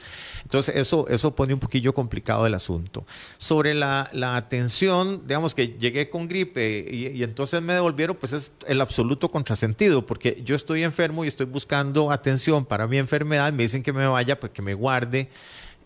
Entonces, 0.44 0.76
eso, 0.76 1.08
eso 1.08 1.36
pone 1.36 1.54
un 1.54 1.60
poquillo 1.60 1.94
complicado 1.94 2.46
el 2.46 2.54
asunto. 2.54 3.06
Sobre 3.38 3.74
la, 3.74 4.10
la 4.14 4.36
atención, 4.36 5.24
digamos 5.26 5.56
que 5.56 5.70
llegué 5.80 6.10
con 6.10 6.28
gripe 6.28 6.86
y, 6.92 7.08
y 7.08 7.24
entonces 7.24 7.62
me 7.62 7.74
devolvieron, 7.74 8.16
pues 8.16 8.34
es 8.34 8.52
el 8.68 8.80
absoluto 8.82 9.30
contrasentido, 9.30 10.06
porque 10.06 10.42
yo 10.46 10.56
estoy 10.56 10.84
enfermo 10.84 11.24
y 11.26 11.28
estoy 11.28 11.46
buscando 11.48 12.12
atención 12.12 12.66
para 12.66 12.88
mi 12.88 12.98
enfermedad, 12.98 13.52
me 13.54 13.64
dicen 13.64 13.82
que 13.84 13.94
me 13.94 14.06
vaya, 14.08 14.40
pues 14.40 14.52
que 14.52 14.62
me 14.62 14.74
guarde, 14.74 15.30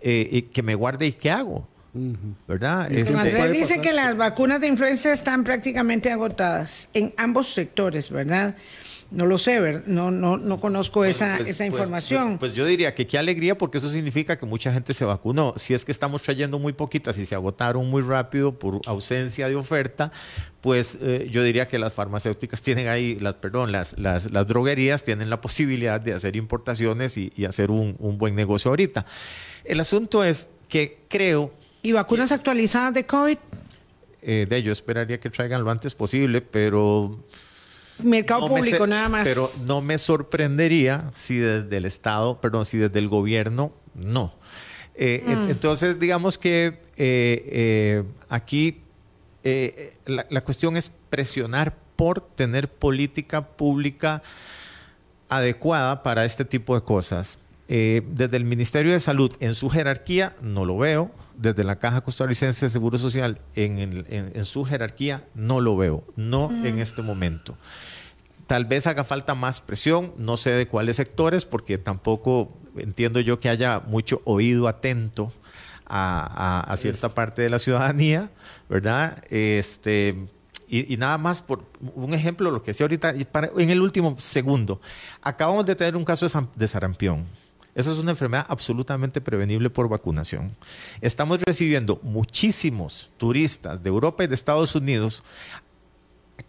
eh, 0.02 0.28
y 0.32 0.42
que 0.44 0.62
me 0.64 0.76
guarde 0.76 1.08
y 1.08 1.12
qué 1.14 1.32
hago, 1.32 1.68
¿verdad? 2.48 2.92
Este, 2.92 3.16
Andrés 3.16 3.52
dice 3.52 3.82
que- 3.82 3.94
las 3.94 4.16
vacunas 4.18 4.62
de 4.62 4.68
influenza 4.68 5.12
están 5.12 5.44
prácticamente 5.44 6.12
agotadas 6.12 6.90
en 6.94 7.14
ambos 7.18 7.48
sectores, 7.54 8.10
¿verdad? 8.10 8.56
No 9.10 9.26
lo 9.26 9.38
sé, 9.38 9.60
ver- 9.62 9.84
no, 9.88 10.12
no, 10.12 10.36
no 10.36 10.60
conozco 10.60 11.06
esa, 11.06 11.38
Pues- 11.38 11.50
esa 11.50 11.64
pues- 11.64 11.72
información. 11.72 12.38
Pues, 12.38 12.52
pues 12.52 12.54
yo 12.54 12.66
diría 12.66 12.94
que 12.94 13.08
qué 13.08 13.18
alegría 13.18 13.58
porque 13.58 13.78
eso 13.78 13.90
significa 13.90 14.38
que 14.38 14.46
mucha 14.46 14.74
gente 14.74 14.94
se 14.94 15.06
vacunó. 15.06 15.54
Si 15.56 15.74
es 15.74 15.86
que 15.86 15.94
estamos 15.94 16.22
trayendo 16.24 16.60
muy 16.60 16.74
poquitas 16.74 17.18
y 17.18 17.26
se 17.26 17.34
agotaron 17.34 17.90
muy 17.90 18.02
rápido 18.02 18.60
por 18.60 18.82
ausencia 18.86 19.48
de 19.48 19.56
oferta, 19.56 20.12
pues 20.60 20.98
eh, 21.02 21.28
yo 21.32 21.42
diría 21.42 21.70
que 21.70 21.80
las 21.80 21.94
farmacéuticas 21.94 22.62
tienen 22.62 22.90
ahí, 22.90 23.16
las, 23.20 23.36
perdón, 23.36 23.72
las, 23.72 23.98
las, 23.98 24.30
las 24.32 24.46
droguerías 24.46 25.06
tienen 25.06 25.30
la 25.30 25.40
posibilidad 25.40 26.02
de 26.02 26.14
hacer 26.14 26.36
importaciones 26.36 27.16
y, 27.18 27.32
y 27.38 27.46
hacer 27.46 27.72
un, 27.72 27.96
un 28.00 28.18
buen 28.18 28.36
negocio 28.36 28.70
ahorita. 28.72 29.06
El 29.64 29.80
asunto 29.80 30.24
es 30.26 30.50
que 30.68 30.98
creo 31.08 31.52
¿Y 31.82 31.94
vacunas 31.94 32.34
actualizadas 32.34 32.94
de 32.94 33.06
COVID? 33.06 33.38
eh, 34.22 34.46
de 34.50 34.58
ello 34.58 34.74
esperaría 34.74 35.18
que 35.22 35.30
traigan 35.30 35.64
lo 35.64 35.70
antes 35.72 35.96
posible, 35.96 36.42
pero 36.42 37.24
Mercado 38.04 38.42
no 38.42 38.48
me 38.54 38.60
público 38.60 38.84
sé- 38.86 38.90
nada 38.90 39.10
más. 39.10 39.24
Pero 39.28 39.50
no 39.66 39.82
me 39.82 39.98
sorprendería 39.98 41.12
si 41.16 41.38
desde 41.38 41.78
el 41.78 41.86
Estado, 41.86 42.40
perdón, 42.42 42.66
si 42.66 42.78
desde 42.78 43.00
el 43.00 43.08
gobierno, 43.08 43.72
no. 43.96 44.34
Eh, 44.96 45.24
Mm. 45.26 45.32
en- 45.32 45.50
Entonces, 45.50 46.00
digamos 46.00 46.38
que 46.38 46.80
eh, 46.98 47.44
eh, 47.48 48.04
aquí 48.30 48.82
la, 50.06 50.26
la 50.30 50.42
cuestión 50.42 50.76
es 50.78 50.92
presionar 51.10 51.76
por 51.96 52.20
tener 52.22 52.68
política 52.70 53.48
pública 53.48 54.22
adecuada 55.30 56.04
para 56.04 56.26
este 56.26 56.46
tipo 56.46 56.76
de 56.76 56.82
cosas. 56.82 57.40
Desde 57.68 58.38
el 58.38 58.46
Ministerio 58.46 58.94
de 58.94 59.00
Salud, 59.00 59.32
en 59.42 59.54
su 59.54 59.70
jerarquía, 59.70 60.36
no 60.42 60.64
lo 60.64 60.78
veo. 60.78 61.12
Desde 61.38 61.64
la 61.64 61.78
Caja 61.78 62.02
Costarricense 62.02 62.66
de 62.66 62.70
Seguro 62.70 62.98
Social, 62.98 63.40
en, 63.56 63.78
el- 63.80 64.06
en- 64.10 64.32
en 64.34 64.44
su 64.46 64.66
jerarquía, 64.66 65.24
no 65.36 65.62
lo 65.62 65.78
veo. 65.78 66.04
No 66.16 66.50
en 66.66 66.80
este 66.80 67.02
momento. 67.02 67.56
Tal 68.48 68.66
vez 68.66 68.88
haga 68.88 69.04
falta 69.04 69.36
más 69.36 69.62
presión, 69.62 70.14
no 70.18 70.36
sé 70.38 70.52
de 70.52 70.68
cuáles 70.68 70.96
sectores, 70.96 71.46
porque 71.46 71.78
tampoco 71.78 72.58
entiendo 72.78 73.20
yo 73.20 73.40
que 73.40 73.50
haya 73.50 73.80
mucho 73.82 74.22
oído 74.26 74.68
atento 74.68 75.32
a, 75.86 76.62
a- 76.66 76.72
a 76.72 76.78
cierta 76.78 77.10
parte 77.10 77.42
de 77.44 77.50
la 77.50 77.60
ciudadanía, 77.60 78.30
¿verdad? 78.70 79.24
Este, 79.30 80.16
y, 80.70 80.92
y 80.94 80.98
nada 80.98 81.18
más 81.18 81.42
por 81.42 81.64
un 81.96 82.14
ejemplo, 82.14 82.50
lo 82.52 82.62
que 82.64 82.72
decía 82.72 82.86
ahorita, 82.86 83.16
y 83.16 83.26
para- 83.26 83.50
en 83.58 83.70
el 83.70 83.82
último 83.82 84.16
segundo, 84.18 84.82
acabamos 85.22 85.66
de 85.66 85.76
tener 85.76 85.96
un 85.96 86.04
caso 86.06 86.26
de, 86.26 86.32
sam- 86.32 86.50
de 86.56 86.68
sarampión. 86.68 87.26
Esa 87.78 87.92
es 87.92 88.00
una 88.00 88.10
enfermedad 88.10 88.48
absolutamente 88.50 89.22
prevenible 89.22 89.70
por 89.70 89.88
vacunación. 89.88 90.58
Estamos 91.00 91.40
recibiendo 91.44 92.00
muchísimos 92.02 93.12
turistas 93.18 93.84
de 93.84 93.90
Europa 93.90 94.24
y 94.24 94.28
de 94.28 94.34
Estados 94.34 94.74
Unidos 94.74 95.24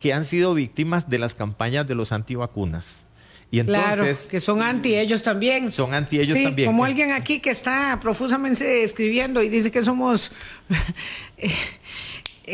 que 0.00 0.14
han 0.14 0.24
sido 0.24 0.54
víctimas 0.54 1.10
de 1.10 1.18
las 1.18 1.34
campañas 1.34 1.86
de 1.86 1.94
los 1.94 2.12
antivacunas. 2.12 3.06
Y 3.50 3.60
claro, 3.62 4.04
entonces 4.04 4.28
que 4.28 4.40
son 4.40 4.62
anti 4.62 4.96
ellos 4.96 5.22
también. 5.22 5.70
son 5.70 5.92
anti 5.92 6.18
ellos 6.18 6.38
Sí, 6.38 6.44
también. 6.44 6.66
Como 6.66 6.82
alguien 6.86 7.12
aquí 7.12 7.40
que 7.40 7.50
está 7.50 7.98
profusamente 8.00 8.82
escribiendo 8.82 9.42
y 9.42 9.50
dice 9.50 9.70
que 9.70 9.82
somos 9.82 10.32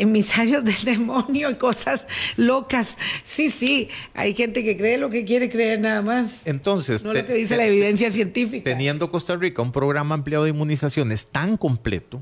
emisarios 0.01 0.63
del 0.63 0.83
demonio 0.83 1.49
y 1.49 1.55
cosas 1.55 2.07
locas. 2.37 2.97
Sí, 3.23 3.49
sí, 3.49 3.89
hay 4.13 4.33
gente 4.33 4.63
que 4.63 4.75
cree 4.77 4.97
lo 4.97 5.09
que 5.09 5.25
quiere 5.25 5.49
creer 5.49 5.79
nada 5.79 6.01
más. 6.01 6.41
Entonces, 6.45 7.03
no 7.03 7.11
te- 7.13 7.21
lo 7.21 7.25
que 7.27 7.33
dice 7.33 7.49
te- 7.49 7.57
la 7.57 7.65
evidencia 7.65 8.11
científica. 8.11 8.63
teniendo 8.69 9.09
Costa 9.09 9.35
Rica 9.35 9.61
un 9.61 9.71
programa 9.71 10.15
ampliado 10.15 10.43
de 10.45 10.51
inmunizaciones 10.51 11.27
tan 11.27 11.57
completo, 11.57 12.21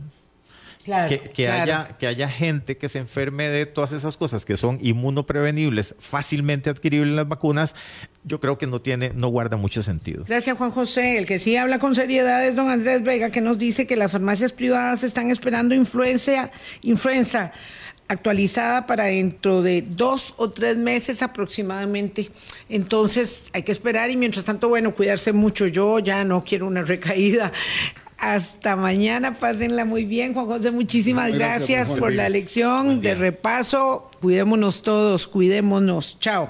Claro, 0.83 1.07
que, 1.07 1.19
que 1.19 1.45
claro. 1.45 1.63
haya, 1.63 1.97
que 1.97 2.07
haya 2.07 2.27
gente 2.29 2.77
que 2.77 2.89
se 2.89 2.99
enferme 2.99 3.47
de 3.47 3.65
todas 3.65 3.93
esas 3.93 4.17
cosas 4.17 4.43
que 4.43 4.57
son 4.57 4.79
inmunoprevenibles, 4.81 5.95
fácilmente 5.97 6.69
adquiribles 6.69 7.09
en 7.09 7.15
las 7.15 7.27
vacunas, 7.27 7.73
yo 8.25 8.41
creo 8.41 8.57
que 8.57 8.67
no 8.67 8.81
tiene, 8.81 9.11
no 9.15 9.29
guarda 9.29 9.55
mucho 9.55 9.81
sentido. 9.81 10.25
Gracias, 10.27 10.57
Juan 10.57 10.71
José. 10.71 11.17
El 11.17 11.25
que 11.25 11.39
sí 11.39 11.55
habla 11.55 11.79
con 11.79 11.95
seriedad 11.95 12.45
es 12.45 12.55
don 12.55 12.69
Andrés 12.69 13.01
Vega, 13.01 13.29
que 13.29 13.39
nos 13.39 13.57
dice 13.57 13.87
que 13.87 13.95
las 13.95 14.11
farmacias 14.11 14.51
privadas 14.51 15.03
están 15.03 15.31
esperando 15.31 15.73
influencia, 15.73 16.51
influenza 16.81 17.53
actualizada 18.07 18.85
para 18.85 19.05
dentro 19.05 19.61
de 19.61 19.81
dos 19.81 20.33
o 20.37 20.49
tres 20.49 20.77
meses 20.77 21.21
aproximadamente. 21.21 22.29
Entonces 22.69 23.43
hay 23.53 23.63
que 23.63 23.71
esperar 23.71 24.09
y 24.09 24.17
mientras 24.17 24.45
tanto, 24.45 24.69
bueno, 24.69 24.93
cuidarse 24.93 25.31
mucho. 25.33 25.67
Yo 25.67 25.99
ya 25.99 26.23
no 26.23 26.43
quiero 26.43 26.67
una 26.67 26.81
recaída. 26.81 27.51
Hasta 28.23 28.77
mañana, 28.77 29.35
pásenla 29.37 29.83
muy 29.83 30.05
bien. 30.05 30.33
Juan 30.33 30.45
José, 30.45 30.71
muchísimas 30.71 31.33
gracias, 31.33 31.91
por 31.91 32.13
la 32.13 32.29
lección 32.29 33.01
de 33.01 33.15
repaso. 33.15 34.09
Cuidémonos 34.21 34.81
todos, 34.81 35.27
cuidémonos. 35.27 36.17
Chao. 36.21 36.49